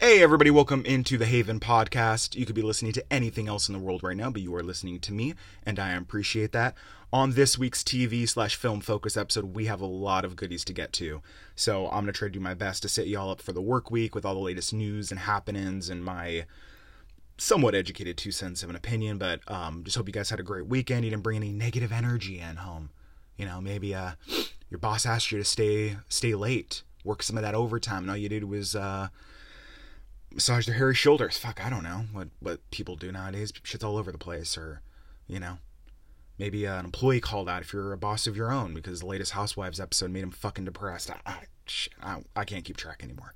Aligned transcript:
Hey, 0.00 0.22
everybody, 0.22 0.52
welcome 0.52 0.84
into 0.84 1.18
the 1.18 1.26
Haven 1.26 1.58
podcast. 1.58 2.36
You 2.36 2.46
could 2.46 2.54
be 2.54 2.62
listening 2.62 2.92
to 2.92 3.12
anything 3.12 3.48
else 3.48 3.68
in 3.68 3.72
the 3.72 3.80
world 3.80 4.04
right 4.04 4.16
now, 4.16 4.30
but 4.30 4.42
you 4.42 4.54
are 4.54 4.62
listening 4.62 5.00
to 5.00 5.12
me, 5.12 5.34
and 5.66 5.76
I 5.80 5.90
appreciate 5.90 6.52
that. 6.52 6.76
On 7.12 7.32
this 7.32 7.58
week's 7.58 7.82
TV 7.82 8.28
slash 8.28 8.54
film 8.54 8.80
focus 8.80 9.16
episode, 9.16 9.56
we 9.56 9.64
have 9.64 9.80
a 9.80 9.86
lot 9.86 10.24
of 10.24 10.36
goodies 10.36 10.64
to 10.66 10.72
get 10.72 10.92
to. 10.92 11.20
So 11.56 11.86
I'm 11.86 12.04
going 12.04 12.06
to 12.06 12.12
try 12.12 12.28
to 12.28 12.32
do 12.32 12.38
my 12.38 12.54
best 12.54 12.82
to 12.82 12.88
set 12.88 13.08
you 13.08 13.18
all 13.18 13.32
up 13.32 13.42
for 13.42 13.52
the 13.52 13.60
work 13.60 13.90
week 13.90 14.14
with 14.14 14.24
all 14.24 14.34
the 14.34 14.40
latest 14.40 14.72
news 14.72 15.10
and 15.10 15.18
happenings 15.18 15.90
and 15.90 16.04
my 16.04 16.46
somewhat 17.36 17.74
educated 17.74 18.16
two 18.16 18.30
cents 18.30 18.62
of 18.62 18.70
an 18.70 18.76
opinion, 18.76 19.18
but 19.18 19.40
um, 19.50 19.82
just 19.82 19.96
hope 19.96 20.06
you 20.06 20.12
guys 20.12 20.30
had 20.30 20.38
a 20.38 20.44
great 20.44 20.68
weekend. 20.68 21.06
You 21.06 21.10
didn't 21.10 21.24
bring 21.24 21.38
any 21.38 21.50
negative 21.50 21.90
energy 21.90 22.38
in 22.38 22.54
home. 22.54 22.90
You 23.36 23.46
know, 23.46 23.60
maybe 23.60 23.96
uh, 23.96 24.12
your 24.70 24.78
boss 24.78 25.04
asked 25.04 25.32
you 25.32 25.38
to 25.38 25.44
stay 25.44 25.96
stay 26.08 26.36
late, 26.36 26.84
work 27.02 27.20
some 27.20 27.36
of 27.36 27.42
that 27.42 27.56
overtime, 27.56 28.04
and 28.04 28.10
all 28.12 28.16
you 28.16 28.28
did 28.28 28.44
was 28.44 28.76
uh, 28.76 29.08
massage 30.32 30.66
their 30.66 30.76
hairy 30.76 30.94
shoulders. 30.94 31.38
Fuck, 31.38 31.64
I 31.64 31.70
don't 31.70 31.82
know 31.82 32.04
what 32.12 32.28
what 32.40 32.70
people 32.70 32.96
do 32.96 33.12
nowadays. 33.12 33.52
Shit's 33.62 33.84
all 33.84 33.96
over 33.96 34.12
the 34.12 34.18
place, 34.18 34.56
or 34.56 34.82
you 35.26 35.40
know, 35.40 35.58
maybe 36.38 36.66
uh, 36.66 36.78
an 36.78 36.84
employee 36.84 37.20
called 37.20 37.48
out 37.48 37.62
if 37.62 37.72
you're 37.72 37.92
a 37.92 37.98
boss 37.98 38.26
of 38.26 38.36
your 38.36 38.52
own 38.52 38.74
because 38.74 39.00
the 39.00 39.06
latest 39.06 39.32
Housewives 39.32 39.80
episode 39.80 40.10
made 40.10 40.22
him 40.22 40.30
fucking 40.30 40.64
depressed. 40.64 41.10
I 41.10 41.16
I, 41.26 41.38
shit, 41.66 41.92
I, 42.02 42.22
I 42.36 42.44
can't 42.44 42.64
keep 42.64 42.76
track 42.76 43.02
anymore. 43.02 43.34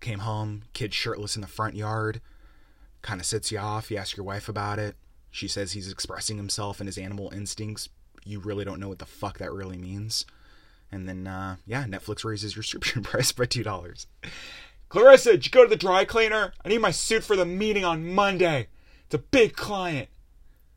Came 0.00 0.20
home, 0.20 0.62
kid 0.72 0.94
shirtless 0.94 1.36
in 1.36 1.42
the 1.42 1.48
front 1.48 1.74
yard. 1.74 2.20
Kind 3.02 3.20
of 3.20 3.26
sits 3.26 3.50
you 3.50 3.58
off. 3.58 3.90
You 3.90 3.96
ask 3.96 4.16
your 4.16 4.24
wife 4.26 4.48
about 4.48 4.78
it. 4.78 4.96
She 5.30 5.48
says 5.48 5.72
he's 5.72 5.90
expressing 5.90 6.36
himself 6.36 6.80
and 6.80 6.88
his 6.88 6.98
animal 6.98 7.30
instincts. 7.34 7.88
You 8.24 8.40
really 8.40 8.64
don't 8.64 8.80
know 8.80 8.88
what 8.88 8.98
the 8.98 9.06
fuck 9.06 9.38
that 9.38 9.52
really 9.52 9.78
means. 9.78 10.24
And 10.90 11.08
then, 11.08 11.26
uh, 11.26 11.56
yeah, 11.66 11.84
Netflix 11.84 12.24
raises 12.24 12.56
your 12.56 12.62
subscription 12.64 13.02
price 13.02 13.32
by 13.32 13.44
two 13.44 13.62
dollars. 13.62 14.06
Clarissa, 14.88 15.32
did 15.32 15.46
you 15.46 15.50
go 15.50 15.64
to 15.64 15.68
the 15.68 15.76
dry 15.76 16.04
cleaner? 16.04 16.54
I 16.64 16.68
need 16.68 16.80
my 16.80 16.90
suit 16.90 17.22
for 17.22 17.36
the 17.36 17.44
meeting 17.44 17.84
on 17.84 18.14
Monday. 18.14 18.68
It's 19.04 19.14
a 19.14 19.18
big 19.18 19.54
client. 19.54 20.08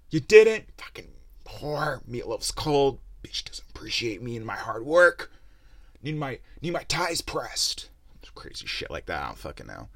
You 0.09 0.19
didn't? 0.19 0.65
Fucking 0.77 1.07
whore. 1.45 2.05
Meatloaf's 2.05 2.51
cold. 2.51 2.99
Bitch 3.23 3.45
doesn't 3.45 3.69
appreciate 3.69 4.21
me 4.21 4.35
and 4.35 4.45
my 4.45 4.55
hard 4.55 4.85
work. 4.85 5.31
Need 6.03 6.17
my 6.17 6.39
need 6.61 6.73
my 6.73 6.83
ties 6.83 7.21
pressed. 7.21 7.89
Crazy 8.33 8.65
shit 8.65 8.89
like 8.89 9.05
that. 9.05 9.23
I 9.23 9.27
don't 9.27 9.37
fucking 9.37 9.67
know. 9.67 9.89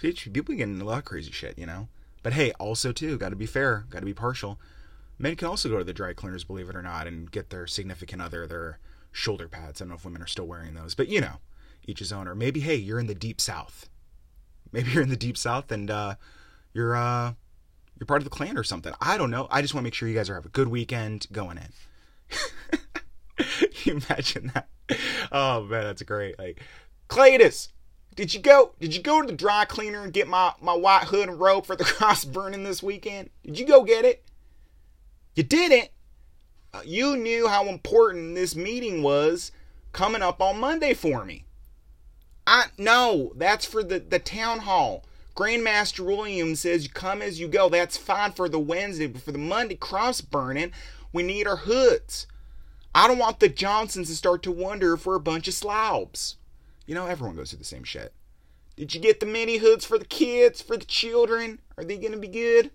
People 0.00 0.58
into 0.58 0.84
a 0.84 0.86
lot 0.86 0.98
of 0.98 1.04
crazy 1.04 1.30
shit, 1.30 1.58
you 1.58 1.66
know. 1.66 1.88
But 2.22 2.32
hey, 2.32 2.52
also 2.52 2.92
too, 2.92 3.18
got 3.18 3.30
to 3.30 3.36
be 3.36 3.46
fair, 3.46 3.84
got 3.90 4.00
to 4.00 4.06
be 4.06 4.14
partial. 4.14 4.58
Men 5.18 5.36
can 5.36 5.48
also 5.48 5.68
go 5.68 5.78
to 5.78 5.84
the 5.84 5.92
dry 5.92 6.14
cleaners, 6.14 6.44
believe 6.44 6.68
it 6.70 6.76
or 6.76 6.82
not, 6.82 7.06
and 7.06 7.30
get 7.30 7.50
their 7.50 7.66
significant 7.66 8.22
other 8.22 8.46
their 8.46 8.78
shoulder 9.12 9.48
pads. 9.48 9.80
I 9.80 9.84
don't 9.84 9.90
know 9.90 9.96
if 9.96 10.04
women 10.04 10.22
are 10.22 10.26
still 10.26 10.46
wearing 10.46 10.74
those, 10.74 10.94
but 10.94 11.08
you 11.08 11.20
know, 11.20 11.40
each 11.86 11.98
his 11.98 12.12
own. 12.12 12.28
Or 12.28 12.34
maybe, 12.34 12.60
hey, 12.60 12.76
you're 12.76 13.00
in 13.00 13.06
the 13.06 13.14
deep 13.14 13.40
south. 13.40 13.88
Maybe 14.72 14.90
you're 14.90 15.02
in 15.02 15.08
the 15.08 15.16
deep 15.16 15.36
south 15.36 15.72
and 15.72 15.90
uh, 15.90 16.14
you're 16.72 16.94
uh, 16.94 17.34
you're 17.98 18.06
part 18.06 18.20
of 18.20 18.24
the 18.24 18.30
Klan 18.30 18.56
or 18.56 18.64
something. 18.64 18.94
I 19.00 19.16
don't 19.18 19.30
know. 19.30 19.46
I 19.50 19.62
just 19.62 19.74
want 19.74 19.82
to 19.82 19.86
make 19.86 19.94
sure 19.94 20.08
you 20.08 20.14
guys 20.14 20.30
are 20.30 20.34
have 20.34 20.46
a 20.46 20.50
good 20.50 20.68
weekend 20.68 21.26
going 21.32 21.58
in. 21.58 21.72
you 23.84 24.00
imagine 24.08 24.52
that? 24.54 24.68
Oh 25.32 25.62
man, 25.64 25.84
that's 25.84 26.02
great. 26.02 26.38
Like, 26.38 26.62
Cletus, 27.08 27.68
did 28.14 28.32
you 28.32 28.40
go? 28.40 28.74
Did 28.80 28.94
you 28.94 29.02
go 29.02 29.20
to 29.20 29.26
the 29.26 29.36
dry 29.36 29.64
cleaner 29.64 30.02
and 30.02 30.12
get 30.12 30.28
my 30.28 30.54
my 30.60 30.74
white 30.74 31.04
hood 31.04 31.28
and 31.28 31.40
robe 31.40 31.66
for 31.66 31.76
the 31.76 31.84
cross 31.96 32.24
burning 32.24 32.64
this 32.64 32.82
weekend? 32.82 33.30
Did 33.44 33.58
you 33.58 33.66
go 33.66 33.82
get 33.84 34.04
it? 34.04 34.24
You 35.34 35.42
didn't. 35.42 35.90
Uh, 36.72 36.82
you 36.84 37.16
knew 37.16 37.48
how 37.48 37.66
important 37.66 38.36
this 38.36 38.54
meeting 38.54 39.02
was 39.02 39.50
coming 39.92 40.22
up 40.22 40.40
on 40.40 40.60
Monday 40.60 40.94
for 40.94 41.24
me. 41.24 41.44
I 42.50 42.64
no, 42.76 43.32
that's 43.36 43.64
for 43.64 43.84
the 43.84 44.00
the 44.00 44.18
town 44.18 44.58
hall. 44.58 45.04
Grandmaster 45.36 46.04
Williams 46.04 46.60
says 46.60 46.88
come 46.88 47.22
as 47.22 47.38
you 47.38 47.46
go. 47.46 47.68
That's 47.68 47.96
fine 47.96 48.32
for 48.32 48.48
the 48.48 48.58
Wednesday, 48.58 49.06
but 49.06 49.22
for 49.22 49.30
the 49.30 49.38
Monday 49.38 49.76
cross 49.76 50.20
burning, 50.20 50.72
we 51.12 51.22
need 51.22 51.46
our 51.46 51.58
hoods. 51.58 52.26
I 52.92 53.06
don't 53.06 53.18
want 53.18 53.38
the 53.38 53.48
Johnsons 53.48 54.08
to 54.08 54.16
start 54.16 54.42
to 54.42 54.50
wonder 54.50 54.92
if 54.94 55.06
we're 55.06 55.14
a 55.14 55.20
bunch 55.20 55.46
of 55.46 55.54
slobs. 55.54 56.38
You 56.86 56.96
know, 56.96 57.06
everyone 57.06 57.36
goes 57.36 57.50
through 57.50 57.60
the 57.60 57.64
same 57.64 57.84
shit. 57.84 58.12
Did 58.76 58.96
you 58.96 59.00
get 59.00 59.20
the 59.20 59.26
mini 59.26 59.58
hoods 59.58 59.84
for 59.84 59.96
the 59.96 60.04
kids, 60.04 60.60
for 60.60 60.76
the 60.76 60.84
children? 60.84 61.60
Are 61.78 61.84
they 61.84 61.98
gonna 61.98 62.16
be 62.16 62.26
good? 62.26 62.72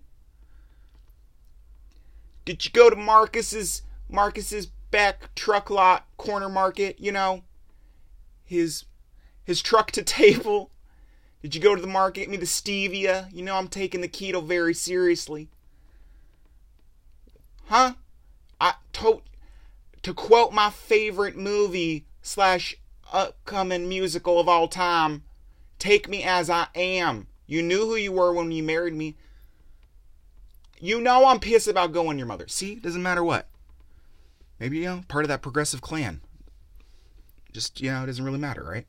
Did 2.46 2.64
you 2.64 2.70
go 2.70 2.88
to 2.88 2.96
Marcus's 2.96 3.82
Marcus's 4.08 4.68
back 4.90 5.34
truck 5.34 5.68
lot 5.68 6.06
corner 6.16 6.48
market, 6.48 6.98
you 6.98 7.12
know? 7.12 7.42
His 8.42 8.84
his 9.46 9.62
truck 9.62 9.92
to 9.92 10.02
table. 10.02 10.70
Did 11.40 11.54
you 11.54 11.60
go 11.60 11.74
to 11.74 11.80
the 11.80 11.86
market 11.86 12.20
get 12.20 12.28
me 12.28 12.36
the 12.36 12.44
stevia? 12.44 13.32
You 13.32 13.42
know 13.42 13.56
I'm 13.56 13.68
taking 13.68 14.00
the 14.00 14.08
keto 14.08 14.44
very 14.44 14.74
seriously. 14.74 15.48
Huh? 17.66 17.94
I 18.60 18.74
told 18.92 19.22
to 20.02 20.12
quote 20.12 20.52
my 20.52 20.70
favorite 20.70 21.36
movie 21.36 22.04
slash 22.22 22.76
upcoming 23.12 23.88
musical 23.88 24.40
of 24.40 24.48
all 24.48 24.68
time, 24.68 25.22
take 25.78 26.08
me 26.08 26.22
as 26.22 26.50
I 26.50 26.66
am. 26.74 27.28
You 27.46 27.62
knew 27.62 27.86
who 27.86 27.96
you 27.96 28.12
were 28.12 28.32
when 28.32 28.50
you 28.50 28.62
married 28.62 28.94
me. 28.94 29.16
You 30.80 31.00
know 31.00 31.26
I'm 31.26 31.38
pissed 31.40 31.68
about 31.68 31.92
going 31.92 32.18
your 32.18 32.26
mother. 32.26 32.48
See, 32.48 32.74
doesn't 32.74 33.02
matter 33.02 33.22
what. 33.22 33.48
Maybe 34.58 34.78
you 34.78 34.84
know 34.84 35.04
part 35.08 35.24
of 35.24 35.28
that 35.28 35.42
progressive 35.42 35.80
Klan. 35.80 36.20
Just 37.52 37.80
you 37.80 37.90
know, 37.90 38.02
it 38.02 38.06
doesn't 38.06 38.24
really 38.24 38.38
matter, 38.38 38.64
right? 38.64 38.86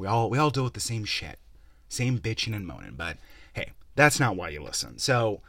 We 0.00 0.06
all 0.06 0.30
we 0.30 0.38
all 0.38 0.48
deal 0.48 0.64
with 0.64 0.72
the 0.72 0.80
same 0.80 1.04
shit, 1.04 1.38
same 1.90 2.18
bitching 2.18 2.56
and 2.56 2.66
moaning. 2.66 2.94
But 2.96 3.18
hey, 3.52 3.72
that's 3.96 4.18
not 4.18 4.34
why 4.34 4.48
you 4.48 4.62
listen. 4.62 4.98
So, 4.98 5.42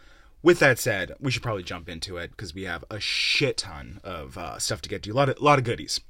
with 0.43 0.59
that 0.59 0.77
said, 0.77 1.13
we 1.21 1.31
should 1.31 1.41
probably 1.41 1.63
jump 1.63 1.87
into 1.87 2.17
it 2.17 2.31
because 2.31 2.53
we 2.53 2.63
have 2.63 2.83
a 2.91 2.99
shit 2.99 3.57
ton 3.57 4.01
of 4.03 4.37
uh, 4.37 4.59
stuff 4.59 4.81
to 4.81 4.89
get 4.89 5.03
to. 5.03 5.11
A 5.11 5.13
lot 5.13 5.29
of 5.29 5.39
lot 5.39 5.57
of 5.57 5.63
goodies. 5.63 6.01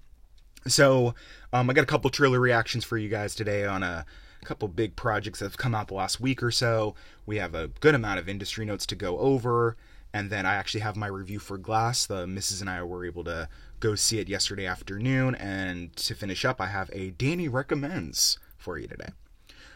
So, 0.68 1.14
um, 1.54 1.70
I 1.70 1.74
got 1.74 1.84
a 1.84 1.88
couple 1.88 2.10
trailer 2.10 2.40
reactions 2.40 2.84
for 2.84 2.98
you 2.98 3.10
guys 3.10 3.36
today 3.36 3.64
on 3.66 3.84
a 3.84 4.06
couple 4.44 4.68
big 4.68 4.96
projects 4.96 5.38
that 5.38 5.46
have 5.46 5.58
come 5.58 5.76
out 5.76 5.90
the 5.90 5.94
last 5.94 6.20
week 6.20 6.42
or 6.42 6.50
so. 6.52 6.96
We 7.28 7.38
have 7.38 7.54
a 7.54 7.68
good 7.68 7.94
amount 7.94 8.18
of 8.18 8.28
industry 8.28 8.66
notes 8.66 8.88
to 8.88 8.96
go 8.96 9.20
over, 9.20 9.78
and 10.16 10.32
then 10.32 10.48
I 10.48 10.56
actually 10.56 10.82
have 10.82 10.96
my 10.96 11.08
review 11.08 11.38
for 11.38 11.60
Glass. 11.60 12.08
The 12.08 12.26
missus 12.26 12.60
and 12.60 12.72
I 12.72 12.82
were 12.82 13.06
able 13.06 13.24
to 13.26 13.50
go 13.82 13.96
see 13.96 14.20
it 14.20 14.30
yesterday 14.30 14.66
afternoon, 14.66 15.36
and 15.36 15.94
to 15.98 16.16
finish 16.16 16.46
up, 16.46 16.62
I 16.62 16.68
have 16.68 16.90
a 16.94 17.10
Danny 17.12 17.50
recommends 17.50 18.40
for 18.58 18.78
you 18.78 18.88
today. 18.88 19.10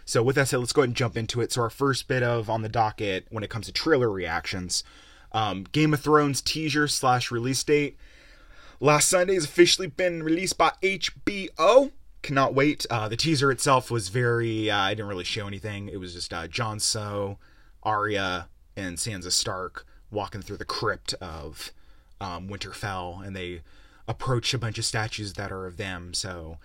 So, 0.05 0.23
with 0.23 0.35
that 0.35 0.47
said, 0.47 0.59
let's 0.59 0.71
go 0.71 0.81
ahead 0.81 0.89
and 0.89 0.95
jump 0.95 1.17
into 1.17 1.41
it. 1.41 1.51
So, 1.51 1.63
our 1.63 1.69
first 1.69 2.07
bit 2.07 2.23
of 2.23 2.49
on 2.49 2.61
the 2.61 2.69
docket 2.69 3.25
when 3.29 3.43
it 3.43 3.49
comes 3.49 3.65
to 3.65 3.73
trailer 3.73 4.09
reactions, 4.09 4.83
um, 5.31 5.65
Game 5.71 5.93
of 5.93 5.99
Thrones 5.99 6.41
teaser 6.41 6.87
slash 6.87 7.31
release 7.31 7.63
date. 7.63 7.97
Last 8.79 9.09
Sunday 9.09 9.33
has 9.33 9.45
officially 9.45 9.87
been 9.87 10.21
released 10.21 10.57
by 10.57 10.71
HBO 10.81 11.91
cannot 12.25 12.53
wait. 12.55 12.85
Uh, 12.89 13.07
the 13.07 13.15
teaser 13.15 13.51
itself 13.51 13.89
was 13.89 14.09
very. 14.09 14.69
Uh, 14.69 14.77
I 14.77 14.93
didn't 14.93 15.07
really 15.07 15.23
show 15.23 15.47
anything. 15.47 15.87
It 15.87 15.97
was 15.97 16.13
just 16.13 16.33
uh, 16.33 16.47
Jon 16.47 16.79
Snow, 16.79 17.37
Arya, 17.83 18.49
and 18.75 18.97
Sansa 18.97 19.31
Stark 19.31 19.85
walking 20.11 20.41
through 20.41 20.57
the 20.57 20.65
crypt 20.65 21.13
of 21.15 21.71
um, 22.19 22.47
Winterfell, 22.49 23.25
and 23.25 23.35
they 23.35 23.61
approach 24.07 24.53
a 24.53 24.57
bunch 24.57 24.77
of 24.77 24.85
statues 24.85 25.33
that 25.33 25.51
are 25.51 25.65
of 25.65 25.77
them. 25.77 26.13
So 26.13 26.57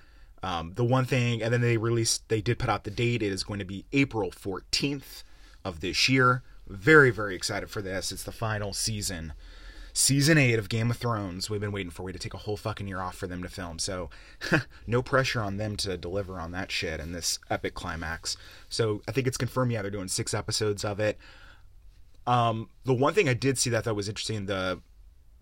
um, 0.43 0.73
the 0.75 0.85
one 0.85 1.05
thing, 1.05 1.43
and 1.43 1.53
then 1.53 1.61
they 1.61 1.77
released. 1.77 2.29
They 2.29 2.41
did 2.41 2.59
put 2.59 2.71
out 2.71 2.85
the 2.85 2.91
date. 2.91 3.23
It 3.23 3.33
is 3.33 3.43
going 3.43 3.59
to 3.59 3.65
be 3.65 3.85
April 3.93 4.31
fourteenth 4.31 5.23
of 5.65 5.81
this 5.81 6.09
year. 6.09 6.43
Very 6.67 7.11
very 7.11 7.35
excited 7.35 7.71
for 7.71 7.83
this. 7.83 8.13
It's 8.13 8.23
the 8.23 8.33
final 8.33 8.73
season 8.73 9.33
season 9.93 10.39
eight 10.39 10.59
of 10.59 10.69
Game 10.69 10.91
of 10.91 10.97
Thrones. 10.97 11.51
We've 11.51 11.61
been 11.61 11.73
waiting 11.73 11.91
for. 11.91 12.03
We 12.03 12.13
to 12.13 12.19
take 12.19 12.35
a 12.35 12.39
whole 12.39 12.57
fucking 12.57 12.89
year 12.89 13.01
off 13.01 13.17
for 13.17 13.27
them 13.27 13.43
to 13.43 13.49
film. 13.49 13.79
So, 13.79 14.11
no 14.87 15.03
pressure 15.03 15.41
on 15.41 15.57
them 15.57 15.77
to 15.79 15.97
deliver 15.97 16.39
on 16.39 16.53
that 16.53 16.71
shit 16.71 17.01
and 17.01 17.15
this 17.15 17.39
epic 17.49 17.75
climax. 17.75 18.37
So, 18.69 19.03
I 19.09 19.13
think 19.13 19.27
it's 19.27 19.37
confirmed. 19.37 19.73
Yeah, 19.73 19.83
they're 19.83 19.91
doing 19.91 20.09
six 20.09 20.35
episodes 20.35 20.85
of 20.85 21.01
it. 21.01 21.19
Um, 22.27 22.69
the 22.85 22.95
one 22.95 23.15
thing 23.15 23.29
I 23.29 23.35
did 23.35 23.59
see 23.59 23.71
that 23.71 23.85
that 23.85 23.95
was 23.95 24.09
interesting. 24.09 24.47
The 24.47 24.81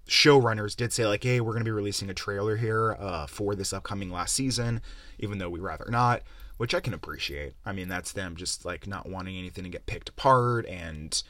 showrunners 0.08 0.74
did 0.74 0.92
say 0.92 1.06
like, 1.06 1.22
"Hey, 1.22 1.40
we're 1.40 1.52
going 1.52 1.64
to 1.64 1.68
be 1.68 1.70
releasing 1.70 2.10
a 2.10 2.14
trailer 2.14 2.56
here 2.56 2.96
uh, 2.98 3.26
for 3.26 3.54
this 3.54 3.72
upcoming 3.72 4.10
last 4.10 4.34
season," 4.34 4.80
even 5.18 5.38
though 5.38 5.50
we 5.50 5.60
rather 5.60 5.86
not. 5.88 6.22
Which 6.56 6.74
I 6.74 6.80
can 6.80 6.92
appreciate. 6.94 7.54
I 7.64 7.72
mean, 7.72 7.88
that's 7.88 8.10
them 8.10 8.34
just 8.34 8.64
like 8.64 8.88
not 8.88 9.08
wanting 9.08 9.36
anything 9.36 9.62
to 9.62 9.70
get 9.70 9.86
picked 9.86 10.08
apart 10.08 10.66
and 10.66 11.22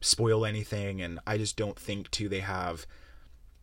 spoil 0.00 0.44
anything 0.44 1.00
and 1.00 1.18
I 1.26 1.38
just 1.38 1.56
don't 1.56 1.78
think 1.78 2.10
too 2.10 2.28
they 2.28 2.40
have 2.40 2.86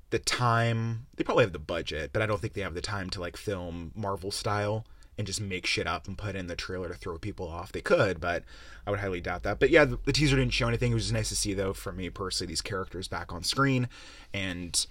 the 0.09 0.19
time 0.19 1.07
they 1.15 1.23
probably 1.23 1.43
have 1.43 1.53
the 1.53 1.59
budget 1.59 2.11
but 2.13 2.21
I 2.21 2.25
don't 2.25 2.39
think 2.39 2.53
they 2.53 2.61
have 2.61 2.73
the 2.73 2.81
time 2.81 3.09
to 3.11 3.21
like 3.21 3.37
film 3.37 3.91
Marvel 3.95 4.31
style 4.31 4.85
and 5.17 5.27
just 5.27 5.41
make 5.41 5.65
shit 5.65 5.87
up 5.87 6.07
and 6.07 6.17
put 6.17 6.35
in 6.35 6.47
the 6.47 6.55
trailer 6.55 6.89
to 6.89 6.95
throw 6.95 7.17
people 7.17 7.47
off 7.47 7.71
they 7.71 7.81
could 7.81 8.19
but 8.19 8.43
I 8.85 8.91
would 8.91 8.99
highly 8.99 9.21
doubt 9.21 9.43
that 9.43 9.59
but 9.59 9.69
yeah 9.69 9.85
the, 9.85 9.99
the 10.05 10.13
teaser 10.13 10.35
didn't 10.35 10.53
show 10.53 10.67
anything 10.67 10.91
it 10.91 10.95
was 10.95 11.11
nice 11.11 11.29
to 11.29 11.35
see 11.35 11.53
though 11.53 11.73
for 11.73 11.91
me 11.91 12.09
personally 12.09 12.49
these 12.49 12.61
characters 12.61 13.07
back 13.07 13.31
on 13.31 13.43
screen 13.43 13.87
and 14.33 14.85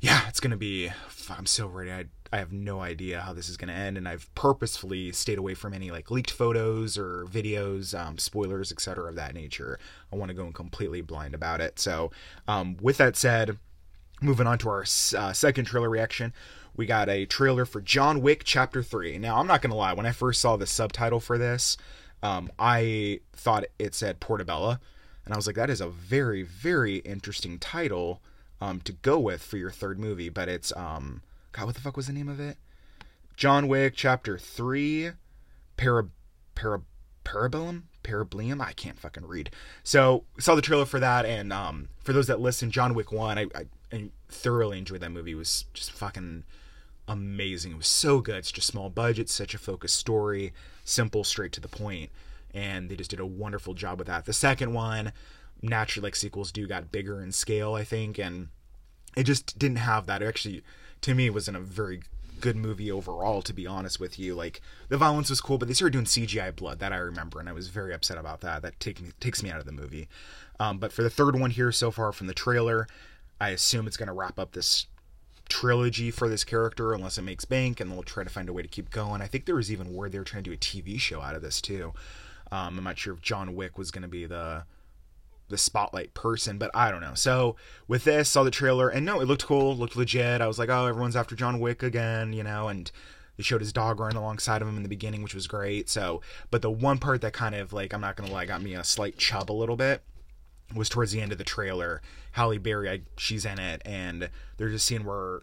yeah 0.00 0.28
it's 0.28 0.40
gonna 0.40 0.56
be 0.56 0.90
I'm 1.28 1.46
so 1.46 1.66
ready 1.66 1.92
I 1.92 2.06
I 2.32 2.38
have 2.38 2.52
no 2.52 2.80
idea 2.80 3.20
how 3.20 3.32
this 3.32 3.48
is 3.48 3.56
going 3.56 3.68
to 3.68 3.74
end, 3.74 3.96
and 3.96 4.08
I've 4.08 4.32
purposefully 4.36 5.10
stayed 5.10 5.38
away 5.38 5.54
from 5.54 5.74
any 5.74 5.90
like 5.90 6.10
leaked 6.10 6.30
photos 6.30 6.96
or 6.96 7.24
videos, 7.24 7.98
um, 7.98 8.18
spoilers, 8.18 8.70
etc. 8.70 9.08
of 9.08 9.16
that 9.16 9.34
nature. 9.34 9.80
I 10.12 10.16
want 10.16 10.28
to 10.28 10.34
go 10.34 10.46
in 10.46 10.52
completely 10.52 11.00
blind 11.00 11.34
about 11.34 11.60
it. 11.60 11.80
So, 11.80 12.12
um, 12.46 12.76
with 12.80 12.98
that 12.98 13.16
said, 13.16 13.58
moving 14.22 14.46
on 14.46 14.58
to 14.58 14.68
our 14.68 14.82
uh, 14.82 15.32
second 15.32 15.64
trailer 15.64 15.90
reaction, 15.90 16.32
we 16.76 16.86
got 16.86 17.08
a 17.08 17.26
trailer 17.26 17.64
for 17.64 17.80
John 17.80 18.20
Wick 18.22 18.42
Chapter 18.44 18.82
Three. 18.82 19.18
Now, 19.18 19.38
I'm 19.38 19.46
not 19.46 19.62
going 19.62 19.70
to 19.70 19.76
lie, 19.76 19.92
when 19.92 20.06
I 20.06 20.12
first 20.12 20.40
saw 20.40 20.56
the 20.56 20.66
subtitle 20.66 21.20
for 21.20 21.38
this, 21.38 21.76
um, 22.22 22.50
I 22.58 23.20
thought 23.32 23.64
it 23.78 23.94
said 23.94 24.20
Portobello, 24.20 24.78
and 25.24 25.34
I 25.34 25.36
was 25.36 25.46
like, 25.46 25.56
that 25.56 25.70
is 25.70 25.80
a 25.80 25.88
very, 25.88 26.42
very 26.42 26.96
interesting 26.98 27.58
title 27.58 28.20
um, 28.60 28.80
to 28.80 28.92
go 28.92 29.18
with 29.18 29.42
for 29.42 29.56
your 29.56 29.70
third 29.70 29.98
movie. 29.98 30.28
But 30.28 30.48
it's 30.48 30.72
um, 30.76 31.22
God, 31.52 31.66
what 31.66 31.74
the 31.74 31.80
fuck 31.80 31.96
was 31.96 32.06
the 32.06 32.12
name 32.12 32.28
of 32.28 32.40
it? 32.40 32.58
John 33.36 33.68
Wick 33.68 33.94
Chapter 33.96 34.38
Three, 34.38 35.12
Para, 35.76 36.08
Para, 36.54 36.82
Parabellum, 37.24 37.84
Parablium. 38.04 38.60
I 38.60 38.72
can't 38.72 38.98
fucking 38.98 39.26
read. 39.26 39.50
So 39.82 40.24
saw 40.38 40.54
the 40.54 40.62
trailer 40.62 40.84
for 40.84 41.00
that, 41.00 41.24
and 41.24 41.52
um, 41.52 41.88
for 42.02 42.12
those 42.12 42.26
that 42.26 42.40
listen, 42.40 42.70
John 42.70 42.94
Wick 42.94 43.12
One, 43.12 43.38
I, 43.38 43.46
I, 43.54 43.64
I 43.92 44.10
thoroughly 44.28 44.78
enjoyed 44.78 45.00
that 45.00 45.10
movie. 45.10 45.32
It 45.32 45.36
was 45.36 45.64
just 45.74 45.90
fucking 45.90 46.44
amazing. 47.08 47.72
It 47.72 47.78
was 47.78 47.86
so 47.86 48.20
good. 48.20 48.36
It's 48.36 48.52
just 48.52 48.68
small 48.68 48.88
budget, 48.88 49.28
such 49.28 49.54
a 49.54 49.58
focused 49.58 49.96
story, 49.96 50.52
simple, 50.84 51.24
straight 51.24 51.52
to 51.52 51.60
the 51.60 51.68
point, 51.68 52.10
and 52.54 52.88
they 52.88 52.96
just 52.96 53.10
did 53.10 53.20
a 53.20 53.26
wonderful 53.26 53.74
job 53.74 53.98
with 53.98 54.06
that. 54.06 54.24
The 54.24 54.32
second 54.32 54.72
one, 54.72 55.12
naturally, 55.60 56.06
like 56.06 56.16
sequels 56.16 56.52
do, 56.52 56.66
got 56.66 56.92
bigger 56.92 57.22
in 57.22 57.32
scale, 57.32 57.74
I 57.74 57.84
think, 57.84 58.18
and 58.18 58.48
it 59.16 59.24
just 59.24 59.58
didn't 59.58 59.78
have 59.78 60.06
that. 60.06 60.22
It 60.22 60.26
actually, 60.26 60.62
to 61.02 61.14
me, 61.14 61.30
wasn't 61.30 61.56
a 61.56 61.60
very 61.60 62.00
good 62.40 62.56
movie 62.56 62.90
overall. 62.90 63.42
To 63.42 63.52
be 63.52 63.66
honest 63.66 64.00
with 64.00 64.18
you, 64.18 64.34
like 64.34 64.60
the 64.88 64.96
violence 64.96 65.30
was 65.30 65.40
cool, 65.40 65.58
but 65.58 65.68
they 65.68 65.74
started 65.74 65.92
doing 65.92 66.04
CGI 66.04 66.54
blood. 66.54 66.78
That 66.78 66.92
I 66.92 66.96
remember, 66.96 67.40
and 67.40 67.48
I 67.48 67.52
was 67.52 67.68
very 67.68 67.92
upset 67.92 68.18
about 68.18 68.40
that. 68.42 68.62
That 68.62 68.78
taking 68.78 69.12
takes 69.20 69.42
me 69.42 69.50
out 69.50 69.60
of 69.60 69.66
the 69.66 69.72
movie. 69.72 70.08
Um, 70.58 70.78
but 70.78 70.92
for 70.92 71.02
the 71.02 71.10
third 71.10 71.38
one 71.38 71.50
here 71.50 71.72
so 71.72 71.90
far 71.90 72.12
from 72.12 72.26
the 72.26 72.34
trailer, 72.34 72.86
I 73.40 73.50
assume 73.50 73.86
it's 73.86 73.96
going 73.96 74.08
to 74.08 74.12
wrap 74.12 74.38
up 74.38 74.52
this 74.52 74.86
trilogy 75.48 76.10
for 76.10 76.28
this 76.28 76.44
character 76.44 76.92
unless 76.92 77.18
it 77.18 77.22
makes 77.22 77.44
bank 77.44 77.80
and 77.80 77.90
they'll 77.90 78.02
try 78.02 78.22
to 78.22 78.30
find 78.30 78.48
a 78.48 78.52
way 78.52 78.62
to 78.62 78.68
keep 78.68 78.90
going. 78.90 79.20
I 79.20 79.26
think 79.26 79.44
there 79.44 79.56
was 79.56 79.70
even 79.70 79.94
word 79.94 80.12
they 80.12 80.18
were 80.18 80.24
trying 80.24 80.44
to 80.44 80.50
do 80.50 80.54
a 80.54 80.58
TV 80.58 80.98
show 80.98 81.20
out 81.20 81.34
of 81.34 81.42
this 81.42 81.60
too. 81.60 81.92
Um, 82.52 82.78
I'm 82.78 82.84
not 82.84 82.98
sure 82.98 83.14
if 83.14 83.20
John 83.20 83.54
Wick 83.54 83.76
was 83.76 83.90
going 83.90 84.02
to 84.02 84.08
be 84.08 84.26
the 84.26 84.64
the 85.48 85.58
spotlight 85.58 86.14
person, 86.14 86.58
but 86.58 86.70
I 86.74 86.92
don't 86.92 87.00
know. 87.00 87.14
So 87.14 87.56
with 87.88 88.04
this, 88.04 88.28
saw 88.28 88.44
the 88.44 88.52
trailer 88.52 88.88
and 88.88 89.04
no, 89.04 89.20
it 89.20 89.26
looked 89.26 89.44
cool, 89.44 89.76
looked 89.76 89.96
legit. 89.96 90.40
I 90.40 90.46
was 90.46 90.60
like, 90.60 90.68
oh, 90.68 90.86
everyone's 90.86 91.16
after 91.16 91.34
John 91.34 91.58
Wick 91.58 91.82
again, 91.82 92.32
you 92.32 92.44
know, 92.44 92.68
and 92.68 92.88
they 93.36 93.42
showed 93.42 93.60
his 93.60 93.72
dog 93.72 93.98
running 93.98 94.16
alongside 94.16 94.62
of 94.62 94.68
him 94.68 94.76
in 94.76 94.84
the 94.84 94.88
beginning, 94.88 95.24
which 95.24 95.34
was 95.34 95.48
great. 95.48 95.88
So, 95.88 96.20
but 96.52 96.62
the 96.62 96.70
one 96.70 96.98
part 96.98 97.20
that 97.22 97.32
kind 97.32 97.56
of 97.56 97.72
like 97.72 97.92
I'm 97.92 98.00
not 98.00 98.14
gonna 98.14 98.30
lie, 98.30 98.46
got 98.46 98.62
me 98.62 98.74
a 98.74 98.84
slight 98.84 99.18
chub 99.18 99.50
a 99.50 99.52
little 99.52 99.76
bit 99.76 100.02
was 100.74 100.88
towards 100.88 101.12
the 101.12 101.20
end 101.20 101.32
of 101.32 101.38
the 101.38 101.44
trailer. 101.44 102.00
Halle 102.32 102.58
Berry, 102.58 102.90
I, 102.90 103.00
she's 103.16 103.44
in 103.44 103.58
it, 103.58 103.82
and 103.84 104.30
there's 104.56 104.74
a 104.74 104.78
scene 104.78 105.04
where 105.04 105.40